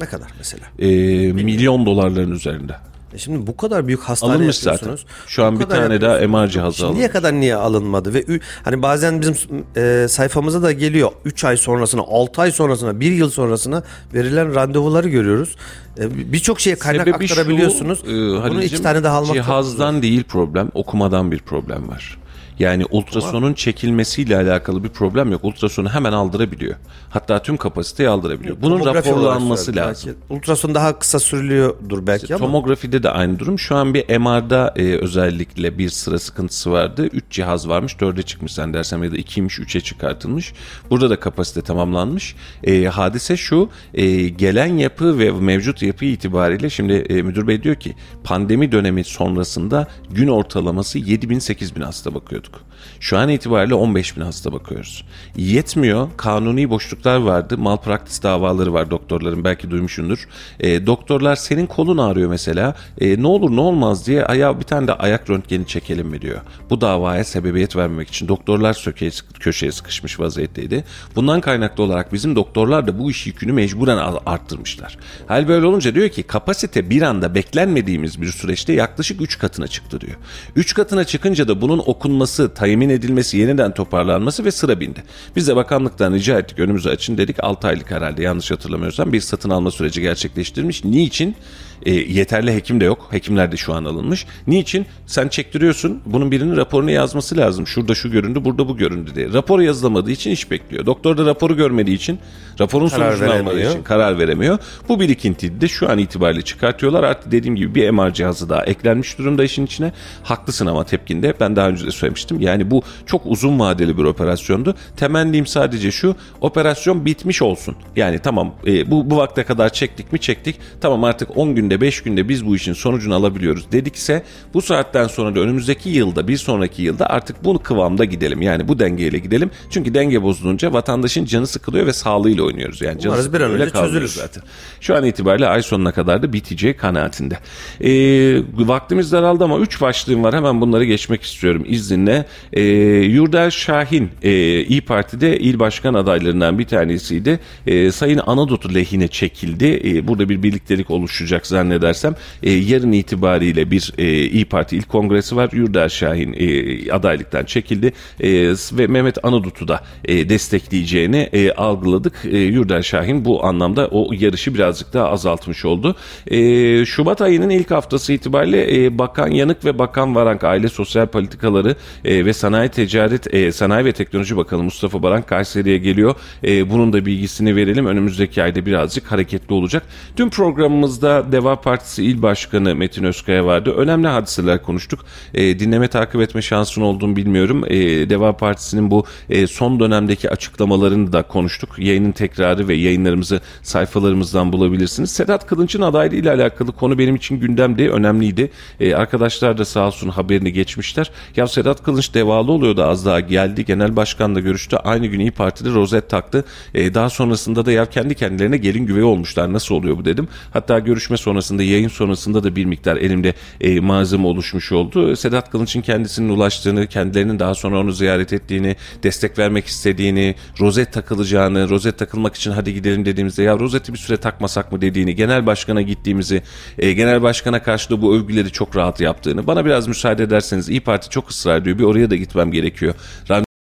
Ne 0.00 0.06
kadar 0.06 0.28
mesela? 0.38 0.64
E, 0.78 0.86
milyon 1.32 1.86
dolarların 1.86 2.32
üzerinde. 2.32 2.76
E 3.14 3.18
şimdi 3.18 3.46
bu 3.46 3.56
kadar 3.56 3.86
büyük 3.86 4.00
hastane 4.00 4.32
Alınmış 4.32 4.58
zaten. 4.58 4.98
Şu 5.26 5.44
an 5.44 5.56
Bu 5.56 5.60
bir 5.60 5.64
tane 5.64 6.00
daha. 6.00 6.18
MR 6.26 6.48
cihazı 6.48 6.76
Şimdiye 6.76 6.92
alınmış. 6.94 7.12
kadar 7.12 7.32
niye 7.32 7.56
alınmadı 7.56 8.14
ve 8.14 8.24
hani 8.62 8.82
bazen 8.82 9.20
bizim 9.20 9.34
e, 9.76 10.06
sayfamıza 10.08 10.62
da 10.62 10.72
geliyor 10.72 11.10
3 11.24 11.44
ay 11.44 11.56
sonrasına, 11.56 12.00
6 12.00 12.42
ay 12.42 12.50
sonrasına, 12.52 13.00
1 13.00 13.12
yıl 13.12 13.30
sonrasına 13.30 13.82
verilen 14.14 14.54
randevuları 14.54 15.08
görüyoruz. 15.08 15.56
E, 15.98 16.32
Birçok 16.32 16.60
şeye 16.60 16.76
kaynak 16.76 17.06
Sebebi 17.08 17.28
şu, 17.28 17.32
aktarabiliyorsunuz. 17.34 17.98
e, 18.04 18.06
Bunu 18.08 18.42
Halil'cim, 18.42 18.60
iki 18.62 18.82
tane 18.82 19.04
daha 19.04 19.16
almak 19.16 19.34
Cihazdan 19.34 20.02
değil 20.02 20.24
problem, 20.24 20.70
okumadan 20.74 21.32
bir 21.32 21.38
problem 21.38 21.88
var. 21.88 22.18
Yani 22.58 22.84
ultrasonun 22.90 23.54
çekilmesiyle 23.54 24.36
alakalı 24.36 24.84
bir 24.84 24.88
problem 24.88 25.32
yok. 25.32 25.44
Ultrasonu 25.44 25.88
hemen 25.88 26.12
aldırabiliyor. 26.12 26.76
Hatta 27.10 27.42
tüm 27.42 27.56
kapasiteyi 27.56 28.08
aldırabiliyor. 28.08 28.56
Bunun 28.62 28.78
Tomografi 28.78 29.08
raporlanması 29.08 29.76
lazım. 29.76 30.14
Belki 30.28 30.34
ultrason 30.34 30.74
daha 30.74 30.98
kısa 30.98 31.18
sürülüyordur 31.18 32.06
belki 32.06 32.34
ama 32.34 32.46
Tomografide 32.46 33.02
de 33.02 33.10
aynı 33.10 33.38
durum. 33.38 33.58
Şu 33.58 33.76
an 33.76 33.94
bir 33.94 34.18
MR'da 34.18 34.74
e, 34.76 34.82
özellikle 34.82 35.78
bir 35.78 35.88
sıra 35.88 36.18
sıkıntısı 36.18 36.72
vardı. 36.72 37.06
3 37.06 37.24
cihaz 37.30 37.68
varmış. 37.68 37.92
4'e 37.92 38.22
çıkmış 38.22 38.52
zannedersem 38.52 39.04
ya 39.04 39.12
da 39.12 39.16
2'ymiş 39.16 39.62
3'e 39.62 39.80
çıkartılmış. 39.80 40.52
Burada 40.90 41.10
da 41.10 41.20
kapasite 41.20 41.62
tamamlanmış. 41.62 42.36
E, 42.64 42.84
hadise 42.84 43.36
şu. 43.36 43.70
e, 43.94 44.28
gelen 44.28 44.76
yapı 44.76 45.18
ve 45.18 45.30
mevcut 45.30 45.82
yapı 45.82 46.04
itibariyle 46.04 46.70
şimdi 46.70 46.92
e, 46.92 47.22
müdür 47.22 47.46
bey 47.46 47.62
diyor 47.62 47.74
ki 47.74 47.94
pandemi 48.24 48.72
dönemi 48.72 49.04
sonrasında 49.04 49.88
gün 50.10 50.28
ortalaması 50.28 50.98
7000-8000 50.98 51.84
hasta 51.84 52.14
bakıyorduk. 52.52 52.73
Şu 53.00 53.18
an 53.18 53.28
itibariyle 53.28 53.74
15 53.74 54.16
bin 54.16 54.20
hasta 54.20 54.52
bakıyoruz. 54.52 55.04
Yetmiyor. 55.36 56.08
Kanuni 56.16 56.70
boşluklar 56.70 57.16
vardı. 57.16 57.58
Malpraktis 57.58 58.22
davaları 58.22 58.72
var 58.72 58.90
doktorların. 58.90 59.44
Belki 59.44 59.70
duymuşsundur. 59.70 60.28
E, 60.60 60.86
doktorlar 60.86 61.36
senin 61.36 61.66
kolun 61.66 61.98
ağrıyor 61.98 62.30
mesela. 62.30 62.74
E, 63.00 63.22
ne 63.22 63.26
olur 63.26 63.56
ne 63.56 63.60
olmaz 63.60 64.06
diye 64.06 64.24
ayağı 64.24 64.60
bir 64.60 64.64
tane 64.64 64.86
de 64.86 64.92
ayak 64.92 65.30
röntgeni 65.30 65.66
çekelim 65.66 66.06
mi 66.06 66.22
diyor. 66.22 66.40
Bu 66.70 66.80
davaya 66.80 67.24
sebebiyet 67.24 67.76
vermemek 67.76 68.08
için 68.08 68.28
doktorlar 68.28 68.72
sökeye, 68.72 69.10
köşeye 69.40 69.72
sıkışmış 69.72 70.20
vaziyetteydi. 70.20 70.84
Bundan 71.16 71.40
kaynaklı 71.40 71.84
olarak 71.84 72.12
bizim 72.12 72.36
doktorlar 72.36 72.86
da 72.86 72.98
bu 72.98 73.10
iş 73.10 73.26
yükünü 73.26 73.52
mecburen 73.52 73.98
arttırmışlar. 74.26 74.98
Hal 75.26 75.48
böyle 75.48 75.66
olunca 75.66 75.94
diyor 75.94 76.08
ki 76.08 76.22
kapasite 76.22 76.90
bir 76.90 77.02
anda 77.02 77.34
beklenmediğimiz 77.34 78.20
bir 78.22 78.32
süreçte 78.32 78.72
yaklaşık 78.72 79.22
3 79.22 79.38
katına 79.38 79.66
çıktı 79.66 80.00
diyor. 80.00 80.16
3 80.56 80.74
katına 80.74 81.04
çıkınca 81.04 81.48
da 81.48 81.60
bunun 81.60 81.78
okunması, 81.78 82.54
tayimin 82.74 82.88
edilmesi, 82.88 83.38
yeniden 83.38 83.74
toparlanması 83.74 84.44
ve 84.44 84.50
sıra 84.50 84.80
bindi. 84.80 85.02
Biz 85.36 85.48
de 85.48 85.56
bakanlıktan 85.56 86.12
rica 86.12 86.38
ettik 86.38 86.58
önümüzü 86.58 86.88
açın 86.88 87.18
dedik 87.18 87.44
6 87.44 87.68
aylık 87.68 87.90
herhalde 87.90 88.22
yanlış 88.22 88.50
hatırlamıyorsam 88.50 89.12
bir 89.12 89.20
satın 89.20 89.50
alma 89.50 89.70
süreci 89.70 90.00
gerçekleştirmiş. 90.00 90.84
Niçin? 90.84 91.36
E, 91.82 91.92
yeterli 91.92 92.54
hekim 92.54 92.80
de 92.80 92.84
yok. 92.84 93.08
Hekimler 93.10 93.52
de 93.52 93.56
şu 93.56 93.74
an 93.74 93.84
alınmış. 93.84 94.26
Niçin? 94.46 94.86
Sen 95.06 95.28
çektiriyorsun. 95.28 96.00
Bunun 96.06 96.30
birinin 96.30 96.56
raporunu 96.56 96.90
yazması 96.90 97.36
lazım. 97.36 97.66
Şurada 97.66 97.94
şu 97.94 98.10
göründü, 98.10 98.44
burada 98.44 98.68
bu 98.68 98.76
göründü 98.76 99.10
diye. 99.14 99.32
Rapor 99.32 99.60
yazılamadığı 99.60 100.10
için 100.10 100.30
iş 100.30 100.50
bekliyor. 100.50 100.86
Doktor 100.86 101.16
da 101.16 101.26
raporu 101.26 101.56
görmediği 101.56 101.96
için, 101.96 102.18
raporun 102.60 102.88
Karar 102.88 103.10
sonucunu 103.10 103.30
almadığı 103.30 103.46
veremiyor. 103.46 103.70
için 103.70 103.82
karar 103.82 104.18
veremiyor. 104.18 104.58
Bu 104.88 105.00
birikintiyi 105.00 105.60
de 105.60 105.68
şu 105.68 105.90
an 105.90 105.98
itibariyle 105.98 106.42
çıkartıyorlar. 106.42 107.02
Artık 107.02 107.32
dediğim 107.32 107.56
gibi 107.56 107.74
bir 107.74 107.90
MR 107.90 108.14
cihazı 108.14 108.48
daha 108.48 108.64
eklenmiş 108.64 109.18
durumda 109.18 109.44
işin 109.44 109.66
içine. 109.66 109.92
Haklısın 110.22 110.66
ama 110.66 110.84
tepkinde. 110.84 111.34
Ben 111.40 111.56
daha 111.56 111.68
önce 111.68 111.86
de 111.86 111.90
söylemiştim. 111.90 112.40
Yani 112.40 112.70
bu 112.70 112.82
çok 113.06 113.22
uzun 113.26 113.58
vadeli 113.60 113.98
bir 113.98 114.04
operasyondu. 114.04 114.74
Temennim 114.96 115.46
sadece 115.46 115.90
şu. 115.90 116.16
Operasyon 116.40 117.04
bitmiş 117.04 117.42
olsun. 117.42 117.76
Yani 117.96 118.18
tamam 118.18 118.54
e, 118.66 118.90
bu, 118.90 119.10
bu 119.10 119.16
vakte 119.16 119.44
kadar 119.44 119.68
çektik 119.72 120.12
mi 120.12 120.18
çektik. 120.20 120.56
Tamam 120.80 121.04
artık 121.04 121.36
10 121.36 121.56
günde 121.64 121.80
5 121.80 122.02
günde 122.02 122.28
biz 122.28 122.46
bu 122.46 122.56
işin 122.56 122.72
sonucunu 122.72 123.14
alabiliyoruz 123.14 123.72
dedikse 123.72 124.22
bu 124.54 124.62
saatten 124.62 125.06
sonra 125.06 125.34
da 125.34 125.40
önümüzdeki 125.40 125.88
yılda 125.88 126.28
bir 126.28 126.36
sonraki 126.36 126.82
yılda 126.82 127.06
artık 127.10 127.44
bu 127.44 127.58
kıvamda 127.58 128.04
gidelim. 128.04 128.42
Yani 128.42 128.68
bu 128.68 128.78
dengeyle 128.78 129.18
gidelim. 129.18 129.50
Çünkü 129.70 129.94
denge 129.94 130.22
bozulunca 130.22 130.72
vatandaşın 130.72 131.24
canı 131.24 131.46
sıkılıyor 131.46 131.86
ve 131.86 131.92
sağlığıyla 131.92 132.44
oynuyoruz. 132.44 132.82
Yani 132.82 133.00
canı 133.00 133.12
Umarız 133.12 133.32
bir 133.32 133.40
an 133.40 133.52
önce 133.52 133.70
çözülür. 133.70 134.08
zaten. 134.08 134.42
Şu 134.80 134.96
an 134.96 135.04
itibariyle 135.04 135.46
ay 135.46 135.62
sonuna 135.62 135.92
kadar 135.92 136.22
da 136.22 136.32
biteceği 136.32 136.76
kanaatinde. 136.76 137.38
Ee, 137.80 138.42
vaktimiz 138.54 139.12
daraldı 139.12 139.44
ama 139.44 139.58
3 139.58 139.80
başlığım 139.80 140.24
var. 140.24 140.34
Hemen 140.34 140.60
bunları 140.60 140.84
geçmek 140.84 141.22
istiyorum 141.22 141.64
izninle. 141.66 142.26
Ee, 142.52 142.62
Yurdel 142.62 143.50
Şahin 143.50 144.10
e, 144.22 144.60
İyi 144.64 144.80
Parti'de 144.80 145.38
il 145.38 145.58
başkan 145.58 145.94
adaylarından 145.94 146.58
bir 146.58 146.66
tanesiydi. 146.66 147.40
Ee, 147.66 147.90
Sayın 147.90 148.20
Anadolu 148.26 148.74
lehine 148.74 149.08
çekildi. 149.08 149.80
Ee, 149.84 150.08
burada 150.08 150.28
bir 150.28 150.42
birliktelik 150.42 150.90
oluşacak 150.90 151.46
zannedersem. 151.54 152.14
Ee, 152.42 152.50
yarın 152.50 152.92
itibariyle 152.92 153.70
bir 153.70 153.92
e, 153.98 154.06
İyi 154.26 154.44
Parti 154.44 154.76
il 154.76 154.82
kongresi 154.82 155.36
var. 155.36 155.50
Yurdel 155.52 155.88
Şahin 155.88 156.32
e, 156.32 156.46
adaylıktan 156.92 157.44
çekildi. 157.44 157.92
E, 158.20 158.30
ve 158.72 158.86
Mehmet 158.86 159.24
Anadut'u 159.24 159.68
da 159.68 159.80
e, 160.04 160.28
destekleyeceğini 160.28 161.28
e, 161.32 161.52
algıladık. 161.52 162.12
E, 162.24 162.38
Yurdel 162.38 162.82
Şahin 162.82 163.24
bu 163.24 163.44
anlamda 163.44 163.88
o 163.88 164.10
yarışı 164.12 164.54
birazcık 164.54 164.92
daha 164.94 165.08
azaltmış 165.10 165.64
oldu. 165.64 165.96
E, 166.26 166.38
Şubat 166.84 167.20
ayının 167.20 167.50
ilk 167.50 167.70
haftası 167.70 168.12
itibariyle 168.12 168.84
e, 168.84 168.98
Bakan 168.98 169.30
Yanık 169.30 169.64
ve 169.64 169.78
Bakan 169.78 170.14
Varank 170.14 170.44
Aile 170.44 170.68
Sosyal 170.68 171.06
Politikaları 171.06 171.76
e, 172.04 172.24
ve 172.24 172.32
Sanayi 172.32 172.68
Ticaret 172.68 173.34
e, 173.34 173.52
Sanayi 173.52 173.84
ve 173.84 173.92
Teknoloji 173.92 174.36
Bakanı 174.36 174.62
Mustafa 174.62 175.02
Baran 175.02 175.22
Kayseri'ye 175.22 175.78
geliyor. 175.78 176.14
E, 176.44 176.70
bunun 176.70 176.92
da 176.92 177.06
bilgisini 177.06 177.56
verelim. 177.56 177.86
Önümüzdeki 177.86 178.42
ayda 178.42 178.66
birazcık 178.66 179.12
hareketli 179.12 179.54
olacak. 179.54 179.82
Dün 180.16 180.28
programımızda 180.28 181.32
Deva 181.44 181.60
Partisi 181.60 182.04
İl 182.04 182.22
Başkanı 182.22 182.74
Metin 182.74 183.04
Özkaya 183.04 183.46
vardı. 183.46 183.70
Önemli 183.70 184.08
hadiseler 184.08 184.62
konuştuk. 184.62 185.00
E, 185.34 185.58
dinleme 185.58 185.88
takip 185.88 186.20
etme 186.20 186.42
şansın 186.42 186.82
olduğunu 186.82 187.16
bilmiyorum. 187.16 187.64
E, 187.66 187.76
Deva 188.10 188.36
Partisi'nin 188.36 188.90
bu 188.90 189.04
e, 189.30 189.46
son 189.46 189.80
dönemdeki 189.80 190.30
açıklamalarını 190.30 191.12
da 191.12 191.22
konuştuk. 191.22 191.78
Yayının 191.78 192.12
tekrarı 192.12 192.68
ve 192.68 192.74
yayınlarımızı 192.74 193.40
sayfalarımızdan 193.62 194.52
bulabilirsiniz. 194.52 195.10
Sedat 195.10 195.46
Kılınç'ın 195.46 195.82
adaylığı 195.82 196.16
ile 196.16 196.30
alakalı 196.30 196.72
konu 196.72 196.98
benim 196.98 197.14
için 197.14 197.40
gündemde 197.40 197.88
önemliydi. 197.88 198.50
E, 198.80 198.94
arkadaşlar 198.94 199.58
da 199.58 199.64
sağ 199.64 199.86
olsun 199.86 200.08
haberini 200.08 200.52
geçmişler. 200.52 201.10
Ya 201.36 201.46
Sedat 201.46 201.82
Kılınç 201.82 202.14
devalı 202.14 202.52
oluyordu 202.52 202.84
az 202.84 203.06
daha 203.06 203.20
geldi. 203.20 203.64
Genel 203.64 203.96
başkanla 203.96 204.40
görüştü. 204.40 204.76
Aynı 204.76 205.06
gün 205.06 205.20
İyi 205.20 205.30
Parti'de 205.30 205.70
rozet 205.70 206.10
taktı. 206.10 206.44
E, 206.74 206.94
daha 206.94 207.10
sonrasında 207.10 207.66
da 207.66 207.72
ya 207.72 207.86
kendi 207.86 208.14
kendilerine 208.14 208.56
gelin 208.56 208.86
güvey 208.86 209.02
olmuşlar. 209.02 209.52
Nasıl 209.52 209.74
oluyor 209.74 209.98
bu 209.98 210.04
dedim. 210.04 210.28
Hatta 210.52 210.78
görüşme 210.78 211.16
sonrasında 211.34 211.62
yayın 211.62 211.88
sonrasında 211.88 212.44
da 212.44 212.56
bir 212.56 212.64
miktar 212.64 212.96
elimde 212.96 213.34
e, 213.60 213.80
malzeme 213.80 214.26
oluşmuş 214.26 214.72
oldu. 214.72 215.16
Sedat 215.16 215.50
Kılınç'ın 215.50 215.80
kendisinin 215.80 216.28
ulaştığını, 216.28 216.86
kendilerinin 216.86 217.38
daha 217.38 217.54
sonra 217.54 217.78
onu 217.78 217.92
ziyaret 217.92 218.32
ettiğini, 218.32 218.76
destek 219.02 219.38
vermek 219.38 219.66
istediğini, 219.66 220.34
rozet 220.60 220.92
takılacağını, 220.92 221.70
rozet 221.70 221.98
takılmak 221.98 222.34
için 222.34 222.50
hadi 222.50 222.74
gidelim 222.74 223.04
dediğimizde 223.04 223.42
ya 223.42 223.58
rozeti 223.58 223.92
bir 223.92 223.98
süre 223.98 224.16
takmasak 224.16 224.72
mı 224.72 224.80
dediğini, 224.80 225.14
genel 225.14 225.46
başkana 225.46 225.82
gittiğimizi, 225.82 226.42
e, 226.78 226.92
genel 226.92 227.22
başkana 227.22 227.62
karşı 227.62 227.90
da 227.90 228.02
bu 228.02 228.16
övgüleri 228.16 228.50
çok 228.50 228.76
rahat 228.76 229.00
yaptığını. 229.00 229.46
Bana 229.46 229.64
biraz 229.64 229.88
müsaade 229.88 230.22
ederseniz 230.22 230.68
İyi 230.68 230.80
Parti 230.80 231.10
çok 231.10 231.30
ısrar 231.30 231.58
ediyor. 231.58 231.78
Bir 231.78 231.84
oraya 231.84 232.10
da 232.10 232.16
gitmem 232.16 232.52
gerekiyor. 232.52 232.94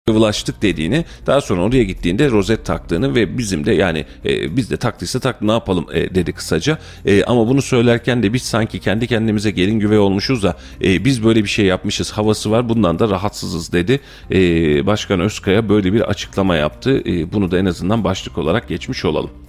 Randevulaştık 0.09 0.61
dediğini 0.61 1.05
daha 1.25 1.41
sonra 1.41 1.61
oraya 1.61 1.83
gittiğinde 1.83 2.31
rozet 2.31 2.65
taktığını 2.65 3.15
ve 3.15 3.37
bizim 3.37 3.65
de 3.65 3.73
yani 3.73 4.05
e, 4.25 4.55
biz 4.55 4.71
de 4.71 4.77
taktıysa 4.77 5.19
tak 5.19 5.41
ne 5.41 5.51
yapalım 5.51 5.85
e, 5.93 6.15
dedi 6.15 6.33
kısaca. 6.33 6.77
E, 7.05 7.23
ama 7.23 7.47
bunu 7.47 7.61
söylerken 7.61 8.23
de 8.23 8.33
biz 8.33 8.41
sanki 8.41 8.79
kendi 8.79 9.07
kendimize 9.07 9.51
gelin 9.51 9.79
güvey 9.79 9.97
olmuşuz 9.97 10.43
da 10.43 10.57
e, 10.83 11.05
biz 11.05 11.23
böyle 11.23 11.43
bir 11.43 11.49
şey 11.49 11.65
yapmışız 11.65 12.11
havası 12.11 12.51
var 12.51 12.69
bundan 12.69 12.99
da 12.99 13.09
rahatsızız 13.09 13.73
dedi. 13.73 13.99
E, 14.31 14.37
Başkan 14.85 15.19
Özkaya 15.19 15.69
böyle 15.69 15.93
bir 15.93 16.01
açıklama 16.01 16.55
yaptı. 16.55 17.01
E, 17.05 17.33
bunu 17.33 17.51
da 17.51 17.59
en 17.59 17.65
azından 17.65 18.03
başlık 18.03 18.37
olarak 18.37 18.67
geçmiş 18.67 19.05
olalım. 19.05 19.42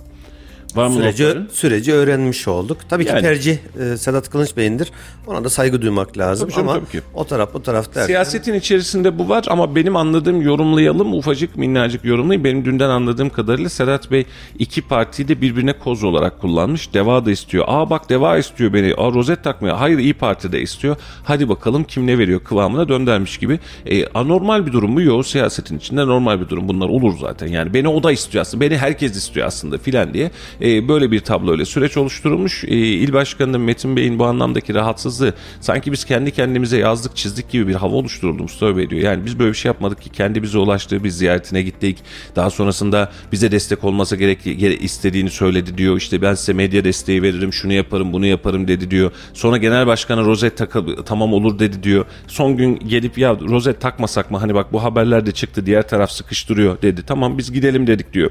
Var 0.75 0.87
mı 0.87 0.95
Süreci, 0.95 1.25
notların? 1.25 1.49
süreci 1.53 1.93
öğrenmiş 1.93 2.49
olduk. 2.49 2.79
Tabii 2.89 3.05
ki 3.05 3.11
Yani. 3.11 3.20
tercih 3.22 3.59
e, 3.81 3.97
Sedat 3.97 4.31
Kılınç 4.31 4.57
Bey'indir. 4.57 4.91
Ona 5.27 5.45
da 5.45 5.51
saygı 5.51 5.83
duymak 5.83 6.18
lazım 6.18 6.49
Tabii 6.49 6.57
canım, 6.57 6.68
ama 6.68 6.79
tabii 6.81 6.91
ki. 6.91 7.01
o 7.14 7.25
taraf 7.25 7.55
bu 7.55 7.62
taraf 7.62 7.87
derken 7.89 8.07
Siyasetin 8.07 8.55
içerisinde 8.55 9.18
bu 9.18 9.29
var 9.29 9.45
ama 9.49 9.75
benim 9.77 9.97
anladığım 9.97 10.43
yorumlayalım 10.43 11.14
ufacık 11.14 11.57
minnacık 11.57 12.05
yorumlayayım. 12.05 12.45
Benim 12.45 12.64
dünden 12.64 12.89
anladığım 12.91 13.31
kadarıyla 13.31 13.68
Sedat 13.70 14.11
Bey 14.11 14.25
iki 14.59 14.83
partiyi 14.83 15.29
de 15.29 15.41
birbirine 15.41 15.72
koz 15.79 16.05
olarak 16.05 16.41
kullanmış. 16.41 16.95
Deva 16.95 17.27
da 17.27 17.31
istiyor. 17.31 17.64
Aa 17.68 17.91
bak 17.91 18.09
Deva 18.11 18.39
istiyor 18.39 18.72
beni. 18.72 18.95
Aa 18.95 19.12
rozet 19.12 19.45
takmıyor. 19.45 19.77
Hayır 19.77 19.99
İyi 19.99 20.14
Parti 20.14 20.53
de 20.53 20.61
istiyor. 20.61 20.97
Hadi 21.25 21.49
bakalım 21.49 21.85
kim 21.85 22.07
ne 22.07 22.18
veriyor 22.18 22.41
kıvamına 22.45 22.89
döndermiş 22.89 23.39
gibi. 23.39 23.59
E, 23.87 24.07
anormal 24.07 24.66
bir 24.66 24.72
durum 24.72 24.91
mu? 24.93 25.03
Yok 25.03 25.27
siyasetin 25.27 25.79
içinde 25.79 26.07
normal 26.07 26.41
bir 26.41 26.49
durum. 26.49 26.68
Bunlar 26.68 26.89
olur 26.89 27.14
zaten. 27.20 27.47
Yani 27.47 27.75
beni 27.75 27.89
o 27.89 28.03
da 28.03 28.12
istiyor 28.12 28.43
aslında. 28.43 28.64
Beni 28.64 28.79
herkes 28.79 29.16
istiyor 29.16 29.47
aslında 29.47 29.79
filan 29.79 30.14
diye. 30.14 30.31
E, 30.65 30.89
böyle 30.89 31.11
bir 31.11 31.21
tablo 31.21 31.53
öyle 31.53 31.65
süreç 31.65 31.97
oluşturulmuş. 31.97 32.65
E, 32.65 32.69
İl 32.77 33.12
Başkanı 33.12 33.59
Metin 33.59 33.97
Bey'in 33.97 34.19
bu 34.19 34.25
anlamdaki 34.25 34.75
rahatsızlığı 34.75 35.35
sanki 35.61 35.93
biz 35.93 36.05
kendi 36.05 36.31
kendimize 36.31 36.79
yazdık 36.79 37.17
çizdik 37.17 37.51
gibi 37.51 37.69
bir 37.69 37.75
hava 37.75 37.95
oluşturuldu 37.97 38.43
Mustafa 38.43 38.77
Bey 38.77 38.91
diyor. 38.91 39.03
Yani 39.03 39.27
biz 39.27 39.39
böyle 39.39 39.51
bir 39.51 39.57
şey 39.57 39.69
yapmadık 39.69 40.03
ki 40.03 40.11
kendi 40.11 40.43
bize 40.43 40.59
ulaştığı 40.59 41.05
bir 41.05 41.09
ziyaretine 41.09 41.62
gittik. 41.62 41.99
Daha 42.37 42.51
sonrasında 42.51 43.12
bize 43.33 43.53
destek 43.53 43.85
olması 43.85 44.17
gerek 44.17 44.45
gere- 44.45 44.77
istediğini 44.77 45.31
söyledi 45.31 45.79
diyor. 45.79 45.97
İşte 45.97 46.23
ben 46.23 46.35
size 46.35 46.53
medya 46.53 46.85
desteği 46.85 47.23
veririm 47.23 47.53
şunu 47.53 47.73
yaparım 47.73 48.12
bunu 48.12 48.27
yaparım 48.27 48.69
dedi 48.69 48.91
diyor. 48.91 49.12
Sonra 49.35 49.57
genel 49.57 49.87
başkanı 49.87 50.25
rozet 50.25 50.57
takı 50.57 51.05
tamam 51.05 51.33
olur 51.33 51.59
dedi 51.59 51.83
diyor. 51.83 52.05
Son 52.27 52.57
gün 52.57 52.79
gelip 52.79 53.19
ya 53.19 53.37
rozet 53.49 53.81
takmasak 53.81 54.31
mı 54.31 54.39
hani 54.39 54.55
bak 54.55 54.73
bu 54.73 54.83
haberler 54.83 55.27
de 55.27 55.33
çıktı 55.33 55.67
diğer 55.67 55.89
taraf 55.89 56.11
sıkıştırıyor 56.11 56.83
dedi. 56.83 57.03
Tamam 57.07 57.39
biz 57.39 57.53
gidelim 57.53 57.87
dedik 57.87 58.12
diyor. 58.12 58.31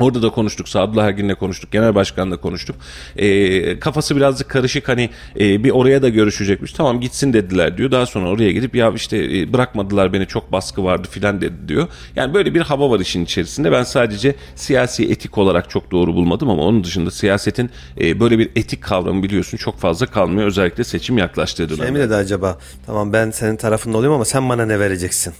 Orada 0.00 0.22
da 0.22 0.30
konuştuk. 0.30 0.68
Sadullah 0.68 1.04
Ergin'le 1.04 1.34
konuştuk. 1.34 1.72
Genel 1.72 1.94
Başkan'la 1.94 2.36
konuştuk. 2.36 2.76
Ee, 3.16 3.78
kafası 3.80 4.16
birazcık 4.16 4.48
karışık. 4.48 4.88
Hani 4.88 5.10
e, 5.40 5.64
bir 5.64 5.70
oraya 5.70 6.02
da 6.02 6.08
görüşecekmiş. 6.08 6.72
Tamam 6.72 7.00
gitsin 7.00 7.32
dediler 7.32 7.78
diyor. 7.78 7.90
Daha 7.90 8.06
sonra 8.06 8.28
oraya 8.28 8.52
gidip 8.52 8.74
ya 8.76 8.92
işte 8.94 9.16
e, 9.38 9.52
bırakmadılar 9.52 10.12
beni 10.12 10.26
çok 10.26 10.52
baskı 10.52 10.84
vardı 10.84 11.08
filan 11.10 11.40
dedi 11.40 11.54
diyor. 11.68 11.88
Yani 12.16 12.34
böyle 12.34 12.54
bir 12.54 12.60
hava 12.60 12.90
var 12.90 13.00
işin 13.00 13.24
içerisinde. 13.24 13.72
Ben 13.72 13.82
sadece 13.82 14.34
siyasi 14.54 15.04
etik 15.10 15.38
olarak 15.38 15.70
çok 15.70 15.90
doğru 15.90 16.14
bulmadım 16.14 16.50
ama 16.50 16.62
onun 16.62 16.84
dışında 16.84 17.10
siyasetin 17.10 17.70
e, 18.00 18.20
böyle 18.20 18.38
bir 18.38 18.50
etik 18.56 18.82
kavramı 18.82 19.22
biliyorsun 19.22 19.56
çok 19.56 19.78
fazla 19.78 20.06
kalmıyor. 20.06 20.46
Özellikle 20.46 20.84
seçim 20.84 21.18
yaklaştığı 21.18 21.68
Şey 21.68 21.78
dönemde. 21.78 21.90
mi 21.90 21.98
dedi 21.98 22.14
acaba? 22.14 22.58
Tamam 22.86 23.12
ben 23.12 23.30
senin 23.30 23.56
tarafında 23.56 23.96
olayım 23.98 24.14
ama 24.14 24.24
sen 24.24 24.48
bana 24.48 24.66
ne 24.66 24.80
vereceksin? 24.80 25.34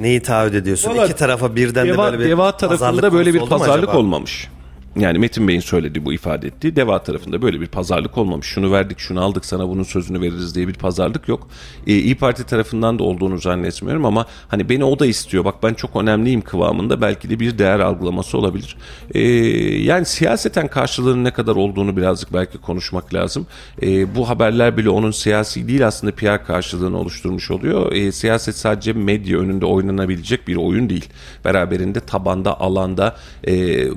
Neyi 0.00 0.22
taahhüt 0.22 0.54
ediyorsun? 0.54 0.90
Vallahi 0.90 1.06
İki 1.10 1.18
tarafa 1.18 1.56
birden 1.56 1.86
de 1.86 1.92
Deva, 1.92 2.12
böyle 2.12 2.18
bir 2.24 2.28
Deva 2.28 2.52
pazarlık 2.52 2.80
tarafında 2.80 3.12
böyle 3.12 3.34
bir 3.34 3.38
konusu 3.38 3.54
oldu 3.54 3.60
mu 3.60 3.66
pazarlık 3.66 3.88
acaba? 3.88 3.98
olmamış. 3.98 4.48
Yani 4.96 5.18
Metin 5.18 5.48
Bey'in 5.48 5.60
söylediği 5.60 6.04
bu 6.04 6.12
ifade 6.12 6.46
ettiği 6.46 6.76
Deva 6.76 7.02
tarafında 7.02 7.42
böyle 7.42 7.60
bir 7.60 7.66
pazarlık 7.66 8.18
olmamış. 8.18 8.46
Şunu 8.46 8.72
verdik, 8.72 8.98
şunu 8.98 9.20
aldık, 9.20 9.44
sana 9.44 9.68
bunun 9.68 9.82
sözünü 9.82 10.20
veririz 10.20 10.54
diye 10.54 10.68
bir 10.68 10.74
pazarlık 10.74 11.28
yok. 11.28 11.48
Ee, 11.86 11.92
İyi 11.92 12.14
Parti 12.14 12.46
tarafından 12.46 12.98
da 12.98 13.02
olduğunu 13.02 13.38
zannetmiyorum 13.38 14.04
ama 14.04 14.26
hani 14.48 14.68
beni 14.68 14.84
o 14.84 14.98
da 14.98 15.06
istiyor. 15.06 15.44
Bak 15.44 15.54
ben 15.62 15.74
çok 15.74 15.96
önemliyim 15.96 16.40
kıvamında 16.40 17.00
belki 17.00 17.30
de 17.30 17.40
bir 17.40 17.58
değer 17.58 17.80
algılaması 17.80 18.38
olabilir. 18.38 18.76
Ee, 19.14 19.20
yani 19.82 20.06
siyaseten 20.06 20.68
karşılığının 20.68 21.24
ne 21.24 21.30
kadar 21.30 21.56
olduğunu 21.56 21.96
birazcık 21.96 22.32
belki 22.32 22.58
konuşmak 22.58 23.14
lazım. 23.14 23.46
Ee, 23.82 24.14
bu 24.14 24.28
haberler 24.28 24.76
bile 24.76 24.90
onun 24.90 25.10
siyasi 25.10 25.68
değil 25.68 25.86
aslında 25.86 26.14
PR 26.14 26.44
karşılığını 26.46 26.98
oluşturmuş 26.98 27.50
oluyor. 27.50 27.92
Ee, 27.92 28.12
siyaset 28.12 28.56
sadece 28.56 28.92
medya 28.92 29.38
önünde 29.38 29.66
oynanabilecek 29.66 30.48
bir 30.48 30.56
oyun 30.56 30.90
değil. 30.90 31.08
Beraberinde 31.44 32.00
tabanda, 32.00 32.60
alanda 32.60 33.16
e, 33.46 33.52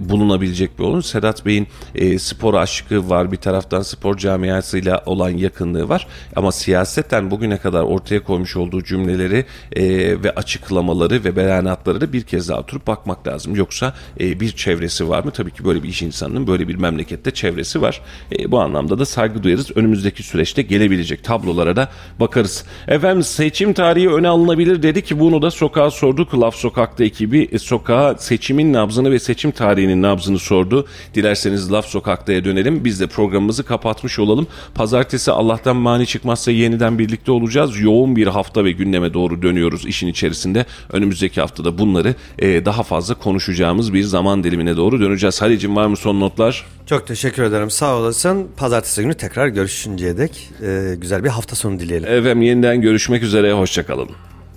bulunabilecek 0.10 0.80
bir 0.80 0.83
oyun. 0.84 1.02
Sedat 1.02 1.46
Bey'in 1.46 1.68
e, 1.96 2.20
spor 2.20 2.54
aşkı 2.54 3.10
var. 3.10 3.32
Bir 3.32 3.38
taraftan 3.38 3.82
spor 3.82 4.18
camiasıyla 4.18 5.04
olan 5.06 5.30
yakınlığı 5.30 5.90
var. 5.90 6.08
Ama 6.36 6.52
siyaseten 6.52 7.32
bugüne 7.32 7.58
kadar 7.58 7.84
ortaya 7.84 8.24
koymuş 8.24 8.56
olduğu 8.56 8.84
cümleleri 8.84 9.46
e, 9.76 9.84
ve 10.24 10.32
açıklamaları 10.36 11.24
ve 11.24 11.36
beyanatları 11.36 12.02
da 12.02 12.14
bir 12.14 12.22
kez 12.22 12.50
daha 12.50 12.60
oturup 12.60 12.88
bakmak 12.88 13.28
lazım. 13.28 13.56
Yoksa 13.56 13.94
e, 14.20 14.40
bir 14.40 14.52
çevresi 14.52 15.10
var 15.10 15.24
mı? 15.24 15.32
Tabii 15.32 15.52
ki 15.52 15.66
böyle 15.66 15.84
bir 15.84 15.90
iş 15.90 16.02
insanının 16.02 16.48
böyle 16.48 16.68
bir 16.68 16.76
memlekette 16.76 17.32
çevresi 17.32 17.82
var. 17.82 18.02
E, 18.32 18.52
bu 18.52 18.60
anlamda 18.60 19.00
da 19.00 19.06
saygı 19.06 19.44
duyarız. 19.44 19.72
Önümüzdeki 19.78 20.24
süreçte 20.24 20.62
gelebilecek 20.62 21.24
tablolara 21.24 21.76
da 21.76 21.90
bakarız. 22.20 22.66
Efendim 22.88 23.24
seçim 23.24 23.74
tarihi 23.74 24.10
öne 24.10 24.28
alınabilir 24.28 24.84
dedi 24.84 25.02
ki 25.02 25.20
bunu 25.20 25.42
da 25.42 25.52
sokağa 25.52 25.92
sorduk. 25.92 26.40
Laf 26.40 26.56
Sokak'ta 26.56 27.04
ekibi 27.04 27.50
e, 27.52 27.60
sokağa 27.60 28.16
seçimin 28.18 28.74
nabzını 28.74 29.12
ve 29.12 29.20
seçim 29.20 29.52
tarihinin 29.52 30.02
nabzını 30.02 30.40
sordu. 30.40 30.73
Dilerseniz 31.16 31.72
Laf 31.72 31.86
Sokak'ta'ya 31.86 32.46
dönelim. 32.46 32.86
Biz 32.86 33.00
de 33.00 33.08
programımızı 33.08 33.64
kapatmış 33.64 34.20
olalım. 34.20 34.48
Pazartesi 34.76 35.32
Allah'tan 35.32 35.76
mani 35.76 36.08
çıkmazsa 36.08 36.52
yeniden 36.52 37.00
birlikte 37.00 37.32
olacağız. 37.32 37.80
Yoğun 37.80 38.16
bir 38.16 38.28
hafta 38.28 38.66
ve 38.66 38.72
gündeme 38.72 39.14
doğru 39.14 39.42
dönüyoruz 39.42 39.86
işin 39.86 40.08
içerisinde. 40.08 40.66
Önümüzdeki 40.92 41.42
haftada 41.42 41.78
bunları 41.78 42.16
e, 42.40 42.66
daha 42.66 42.84
fazla 42.84 43.16
konuşacağımız 43.16 43.94
bir 43.94 44.04
zaman 44.04 44.44
dilimine 44.44 44.78
doğru 44.78 45.00
döneceğiz. 45.02 45.42
Halicim 45.42 45.76
var 45.76 45.88
mı 45.88 45.98
son 45.98 46.20
notlar? 46.20 46.66
Çok 46.86 47.08
teşekkür 47.08 47.44
ederim. 47.44 47.70
Sağ 47.70 47.96
olasın. 47.98 48.48
Pazartesi 48.58 49.02
günü 49.02 49.14
tekrar 49.14 49.48
görüşünceye 49.48 50.18
dek 50.18 50.50
e, 50.66 50.96
güzel 50.98 51.24
bir 51.24 51.30
hafta 51.30 51.56
sonu 51.56 51.80
dileyelim. 51.80 52.08
Efendim 52.14 52.42
yeniden 52.42 52.82
görüşmek 52.82 53.24
üzere. 53.24 53.54
Hoşçakalın. 53.54 54.10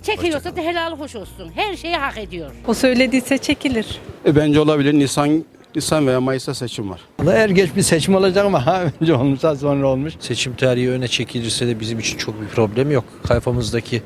Çekiyorsa 0.03 0.55
da 0.55 0.61
helal 0.61 0.99
hoş 0.99 1.15
olsun. 1.15 1.51
Her 1.55 1.75
şeyi 1.77 1.95
hak 1.95 2.17
ediyor. 2.17 2.51
O 2.67 2.73
söylediyse 2.73 3.37
çekilir. 3.37 3.87
E, 4.25 4.35
Bence 4.35 4.59
olabilir. 4.59 4.93
Nisan 4.93 5.43
Nisan 5.75 6.07
veya 6.07 6.21
Mayıs'ta 6.21 6.53
seçim 6.53 6.89
var. 6.89 7.01
Er 7.31 7.49
geç 7.49 7.75
bir 7.75 7.81
seçim 7.81 8.15
olacak 8.15 8.45
ama 8.45 8.65
ha 8.65 8.83
önce 9.01 9.13
olmuşsa 9.13 9.55
sonra 9.55 9.87
olmuş. 9.87 10.13
Seçim 10.19 10.55
tarihi 10.55 10.89
öne 10.89 11.07
çekilirse 11.07 11.67
de 11.67 11.79
bizim 11.79 11.99
için 11.99 12.17
çok 12.17 12.41
bir 12.41 12.47
problem 12.47 12.91
yok. 12.91 13.03
Kafamızdaki 13.27 14.01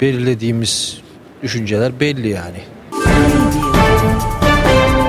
belirlediğimiz 0.00 0.98
düşünceler 1.42 2.00
belli 2.00 2.28
yani. 2.28 2.58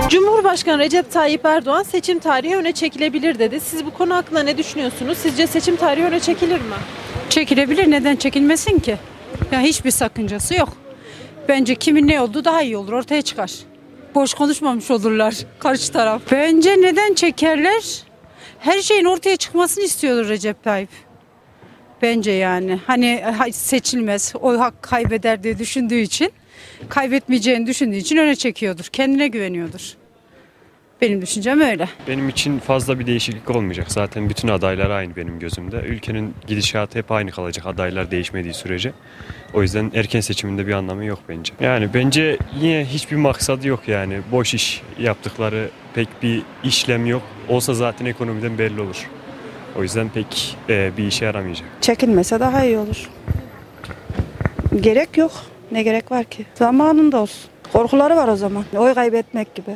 Cumhurbaşkanı 0.09 0.79
Recep 0.79 1.11
Tayyip 1.11 1.45
Erdoğan 1.45 1.83
seçim 1.83 2.19
tarihi 2.19 2.55
öne 2.57 2.71
çekilebilir 2.71 3.39
dedi. 3.39 3.59
Siz 3.59 3.85
bu 3.85 3.93
konu 3.93 4.15
hakkında 4.15 4.43
ne 4.43 4.57
düşünüyorsunuz? 4.57 5.17
Sizce 5.17 5.47
seçim 5.47 5.75
tarihi 5.75 6.05
öne 6.05 6.19
çekilir 6.19 6.55
mi? 6.55 6.75
Çekilebilir 7.29 7.91
neden 7.91 8.15
çekilmesin 8.15 8.79
ki? 8.79 8.95
Ya 9.51 9.59
hiçbir 9.59 9.91
sakıncası 9.91 10.55
yok. 10.55 10.69
Bence 11.47 11.75
kimin 11.75 12.07
ne 12.07 12.21
olduğu 12.21 12.45
daha 12.45 12.61
iyi 12.61 12.77
olur 12.77 12.93
ortaya 12.93 13.21
çıkar. 13.21 13.51
Boş 14.15 14.33
konuşmamış 14.33 14.91
olurlar 14.91 15.35
karşı 15.59 15.91
taraf. 15.91 16.21
Bence 16.31 16.81
neden 16.81 17.13
çekerler? 17.13 18.03
Her 18.59 18.81
şeyin 18.81 19.05
ortaya 19.05 19.37
çıkmasını 19.37 19.83
istiyordur 19.83 20.29
Recep 20.29 20.63
Tayyip. 20.63 20.89
Bence 22.01 22.31
yani. 22.31 22.79
Hani 22.87 23.21
ha- 23.37 23.51
seçilmez, 23.51 24.33
oy 24.41 24.57
hak 24.57 24.81
kaybeder 24.81 25.43
diye 25.43 25.59
düşündüğü 25.59 25.99
için, 25.99 26.31
kaybetmeyeceğini 26.89 27.67
düşündüğü 27.67 27.95
için 27.95 28.17
öne 28.17 28.35
çekiyordur. 28.35 28.83
Kendine 28.85 29.27
güveniyordur. 29.27 29.93
Benim 31.01 31.21
düşüncem 31.21 31.61
öyle. 31.61 31.89
Benim 32.07 32.29
için 32.29 32.59
fazla 32.59 32.99
bir 32.99 33.07
değişiklik 33.07 33.49
olmayacak. 33.49 33.91
Zaten 33.91 34.29
bütün 34.29 34.47
adaylar 34.47 34.89
aynı 34.89 35.15
benim 35.15 35.39
gözümde. 35.39 35.75
Ülkenin 35.75 36.33
gidişatı 36.47 36.99
hep 36.99 37.11
aynı 37.11 37.31
kalacak 37.31 37.65
adaylar 37.67 38.11
değişmediği 38.11 38.53
sürece. 38.53 38.93
O 39.53 39.61
yüzden 39.61 39.91
erken 39.95 40.21
seçiminde 40.21 40.67
bir 40.67 40.73
anlamı 40.73 41.05
yok 41.05 41.19
bence. 41.29 41.53
Yani 41.59 41.89
bence 41.93 42.37
yine 42.61 42.85
hiçbir 42.85 43.15
maksadı 43.15 43.67
yok 43.67 43.87
yani. 43.87 44.19
Boş 44.31 44.53
iş 44.53 44.81
yaptıkları 44.99 45.69
pek 45.93 46.07
bir 46.23 46.41
işlem 46.63 47.05
yok. 47.05 47.21
Olsa 47.49 47.73
zaten 47.73 48.05
ekonomiden 48.05 48.57
belli 48.57 48.81
olur. 48.81 49.09
O 49.75 49.83
yüzden 49.83 50.09
pek 50.09 50.57
e, 50.69 50.91
bir 50.97 51.07
işe 51.07 51.25
yaramayacak. 51.25 51.67
Çekilmese 51.81 52.39
daha 52.39 52.65
iyi 52.65 52.77
olur. 52.77 53.09
Gerek 54.81 55.17
yok. 55.17 55.31
Ne 55.71 55.83
gerek 55.83 56.11
var 56.11 56.23
ki? 56.23 56.45
Zamanında 56.55 57.19
olsun. 57.19 57.49
Korkuları 57.73 58.15
var 58.15 58.27
o 58.27 58.35
zaman. 58.35 58.65
Oy 58.77 58.93
kaybetmek 58.93 59.55
gibi. 59.55 59.71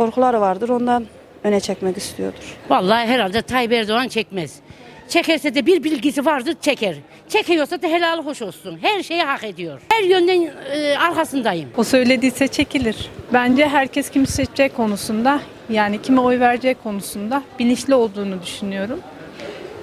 Korkuları 0.00 0.40
vardır 0.40 0.68
ondan 0.68 1.06
öne 1.44 1.60
çekmek 1.60 1.96
istiyordur. 1.96 2.56
Vallahi 2.70 3.06
herhalde 3.06 3.42
Tayyip 3.42 3.72
Erdoğan 3.72 4.08
çekmez. 4.08 4.54
Çekerse 5.08 5.54
de 5.54 5.66
bir 5.66 5.84
bilgisi 5.84 6.24
vardır 6.26 6.54
çeker. 6.60 6.94
Çekiyorsa 7.28 7.82
da 7.82 7.86
helal 7.86 8.24
hoş 8.24 8.42
olsun. 8.42 8.78
Her 8.82 9.02
şeyi 9.02 9.22
hak 9.22 9.44
ediyor. 9.44 9.80
Her 9.88 10.02
yönden 10.02 10.50
e, 10.72 10.96
arkasındayım. 10.98 11.68
O 11.76 11.84
söylediyse 11.84 12.48
çekilir. 12.48 13.10
Bence 13.32 13.68
herkes 13.68 14.10
kimi 14.10 14.26
seçecek 14.26 14.76
konusunda 14.76 15.40
yani 15.70 16.02
kime 16.02 16.20
oy 16.20 16.40
verecek 16.40 16.82
konusunda 16.82 17.42
bilinçli 17.58 17.94
olduğunu 17.94 18.42
düşünüyorum. 18.42 19.00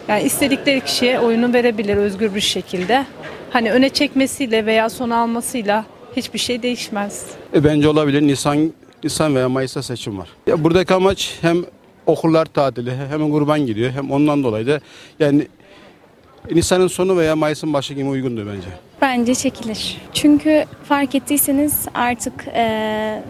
Yani 0.08 0.24
istedikleri 0.24 0.82
kişiye 0.82 1.20
oyunu 1.20 1.54
verebilir 1.54 1.98
özgür 1.98 2.36
bir 2.36 2.42
şekilde. 2.42 3.06
Hani 3.50 3.72
öne 3.72 3.90
çekmesiyle 3.90 4.66
veya 4.66 4.90
son 4.90 5.10
almasıyla 5.10 5.86
hiçbir 6.16 6.40
şey 6.40 6.64
değişmez. 6.64 7.26
E, 7.54 7.64
bence 7.64 7.88
olabilir. 7.88 8.22
Nisan 8.22 8.72
Nisan 9.04 9.36
veya 9.36 9.50
Mayıs'ta 9.50 9.84
seçim 9.84 10.18
var. 10.18 10.30
Ya 10.48 10.64
buradaki 10.64 10.94
amaç 10.94 11.38
hem 11.42 11.58
okullar 12.06 12.46
tatili 12.46 12.96
hem 13.10 13.32
kurban 13.32 13.60
gidiyor 13.66 13.92
hem 13.92 14.12
ondan 14.12 14.44
dolayı 14.44 14.68
da 14.68 14.80
yani 15.20 15.48
Nisan'ın 16.52 16.88
sonu 16.88 17.18
veya 17.18 17.36
Mayıs'ın 17.36 17.74
başı 17.74 17.94
gibi 17.94 18.10
uygundur 18.10 18.48
bence. 18.48 18.68
Bence 19.02 19.36
çekilir. 19.36 19.98
Çünkü 20.14 20.66
fark 20.84 21.16
ettiyseniz 21.16 21.86
artık 21.94 22.48
eee, 22.48 23.24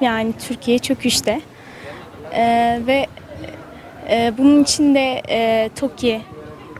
yani 0.00 0.32
Türkiye 0.48 0.78
çöküşte 0.78 1.40
Eee, 2.32 2.80
ve 2.86 3.06
eee, 4.10 4.32
bunun 4.38 4.62
için 4.62 4.94
de 4.94 5.22
eee 5.28 5.70
TOKİ 5.80 6.20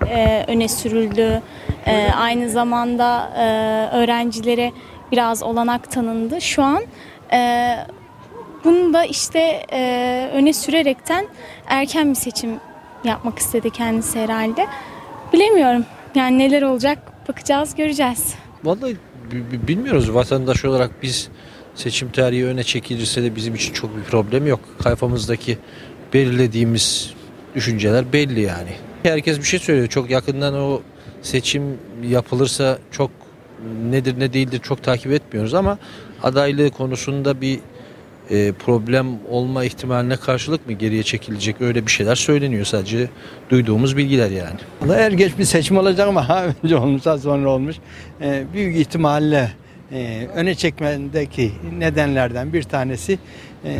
eee, 0.06 0.44
öne 0.48 0.68
sürüldü. 0.68 1.42
Eee, 1.86 2.10
aynı 2.16 2.50
zamanda 2.50 3.32
eee, 3.36 3.98
öğrencilere 4.00 4.72
biraz 5.12 5.42
olanak 5.42 5.90
tanındı. 5.90 6.40
Şu 6.40 6.62
an 6.62 6.82
eee, 7.32 7.86
bunu 8.66 8.92
da 8.94 9.04
işte 9.04 9.66
eee, 9.72 10.30
öne 10.34 10.52
sürerekten 10.52 11.26
erken 11.66 12.10
bir 12.10 12.14
seçim 12.14 12.50
yapmak 13.04 13.38
istedi 13.38 13.70
kendisi 13.70 14.18
herhalde. 14.20 14.66
Bilemiyorum. 15.32 15.84
Yani 16.14 16.38
neler 16.38 16.62
olacak 16.62 16.98
bakacağız, 17.28 17.74
göreceğiz. 17.74 18.34
Vallahi 18.64 18.96
bi- 19.32 19.52
bi- 19.52 19.68
bilmiyoruz 19.68 20.14
vatandaş 20.14 20.64
olarak 20.64 20.90
biz 21.02 21.28
seçim 21.74 22.12
tarihi 22.12 22.46
öne 22.46 22.64
çekilirse 22.64 23.22
de 23.22 23.36
bizim 23.36 23.54
için 23.54 23.72
çok 23.72 23.96
bir 23.96 24.02
problem 24.02 24.46
yok. 24.46 24.60
Kafamızdaki 24.82 25.58
belirlediğimiz 26.14 27.14
düşünceler 27.54 28.12
belli 28.12 28.40
yani. 28.40 28.70
Herkes 29.02 29.38
bir 29.38 29.44
şey 29.44 29.60
söylüyor. 29.60 29.88
Çok 29.88 30.10
yakından 30.10 30.54
o 30.54 30.80
seçim 31.22 31.78
yapılırsa 32.08 32.78
çok 32.90 33.10
nedir 33.90 34.20
ne 34.20 34.32
değildir 34.32 34.60
çok 34.62 34.82
takip 34.82 35.12
etmiyoruz 35.12 35.54
ama 35.54 35.78
adaylığı 36.22 36.70
konusunda 36.70 37.40
bir 37.40 37.60
e, 38.30 38.52
problem 38.52 39.06
olma 39.30 39.64
ihtimaline 39.64 40.16
karşılık 40.16 40.66
mı 40.66 40.72
geriye 40.72 41.02
çekilecek 41.02 41.60
öyle 41.60 41.86
bir 41.86 41.90
şeyler 41.90 42.14
söyleniyor 42.14 42.64
sadece 42.64 43.08
duyduğumuz 43.50 43.96
bilgiler 43.96 44.30
yani. 44.30 44.58
Vallahi 44.82 45.00
Er 45.00 45.12
geç 45.12 45.38
bir 45.38 45.44
seçim 45.44 45.76
olacak 45.76 46.08
ama 46.08 46.26
önce 46.62 46.76
olmuşsa 46.76 47.18
sonra 47.18 47.48
olmuş. 47.48 47.76
Ee, 48.20 48.44
büyük 48.52 48.76
ihtimalle 48.76 49.50
e, 49.92 50.28
öne 50.34 50.54
çekmendeki 50.54 51.52
nedenlerden 51.78 52.52
bir 52.52 52.62
tanesi 52.62 53.18
e, 53.64 53.78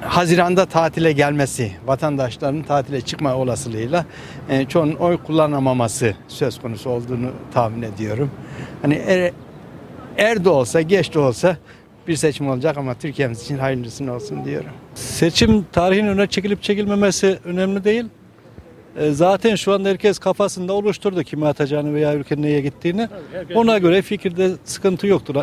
Haziranda 0.00 0.66
tatile 0.66 1.12
gelmesi, 1.12 1.72
vatandaşların 1.86 2.62
tatile 2.62 3.00
çıkma 3.00 3.34
olasılığıyla 3.34 4.06
e, 4.48 4.64
çoğunun 4.64 4.94
oy 4.94 5.16
kullanamaması 5.16 6.14
söz 6.28 6.60
konusu 6.60 6.90
olduğunu 6.90 7.30
tahmin 7.54 7.82
ediyorum. 7.82 8.30
Hani 8.82 8.94
er, 8.94 9.32
er 10.16 10.44
de 10.44 10.48
olsa 10.48 10.80
geç 10.80 11.14
de 11.14 11.18
olsa 11.18 11.56
bir 12.08 12.16
seçim 12.16 12.48
olacak 12.48 12.76
ama 12.78 12.94
Türkiye'miz 12.94 13.42
için 13.42 13.58
hayırlısını 13.58 14.14
olsun 14.14 14.44
diyorum. 14.44 14.70
Seçim 14.94 15.66
tarihinin 15.72 16.08
öne 16.08 16.26
çekilip 16.26 16.62
çekilmemesi 16.62 17.38
önemli 17.44 17.84
değil. 17.84 18.04
E, 18.96 19.10
Zaten 19.10 19.54
şu 19.54 19.72
anda 19.72 19.88
herkes 19.88 20.18
kafasında 20.18 20.72
oluşturdu 20.72 21.22
kimi 21.22 21.46
atacağını 21.46 21.94
veya 21.94 22.14
ülkenin 22.14 22.42
neye 22.42 22.60
gittiğini. 22.60 23.08
Ona 23.54 23.78
göre 23.78 24.02
fikirde 24.02 24.50
sıkıntı 24.64 25.06
yoktur. 25.06 25.34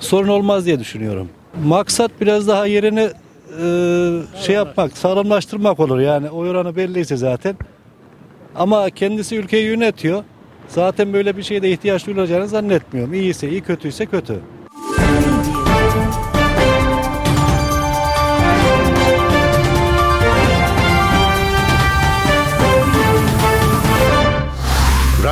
Sorun 0.00 0.28
olmaz 0.28 0.66
diye 0.66 0.80
düşünüyorum. 0.80 1.28
Maksat 1.64 2.10
biraz 2.20 2.48
daha 2.48 2.66
yerini 2.66 3.08
e, 3.62 3.66
şey 4.42 4.54
yapmak, 4.54 4.98
sağlamlaştırmak 4.98 5.80
olur. 5.80 5.98
Yani 6.00 6.30
oy 6.30 6.50
oranı 6.50 6.76
belliyse 6.76 7.16
zaten. 7.16 7.56
Ama 8.56 8.90
kendisi 8.90 9.36
ülkeyi 9.36 9.66
yönetiyor. 9.66 10.24
Zaten 10.68 11.12
böyle 11.12 11.36
bir 11.36 11.42
şeye 11.42 11.62
de 11.62 11.70
ihtiyaç 11.70 12.06
duyulacağını 12.06 12.48
zannetmiyorum. 12.48 13.14
İyiyse 13.14 13.48
iyi, 13.50 13.60
kötüyse 13.60 14.06
kötü. 14.06 14.34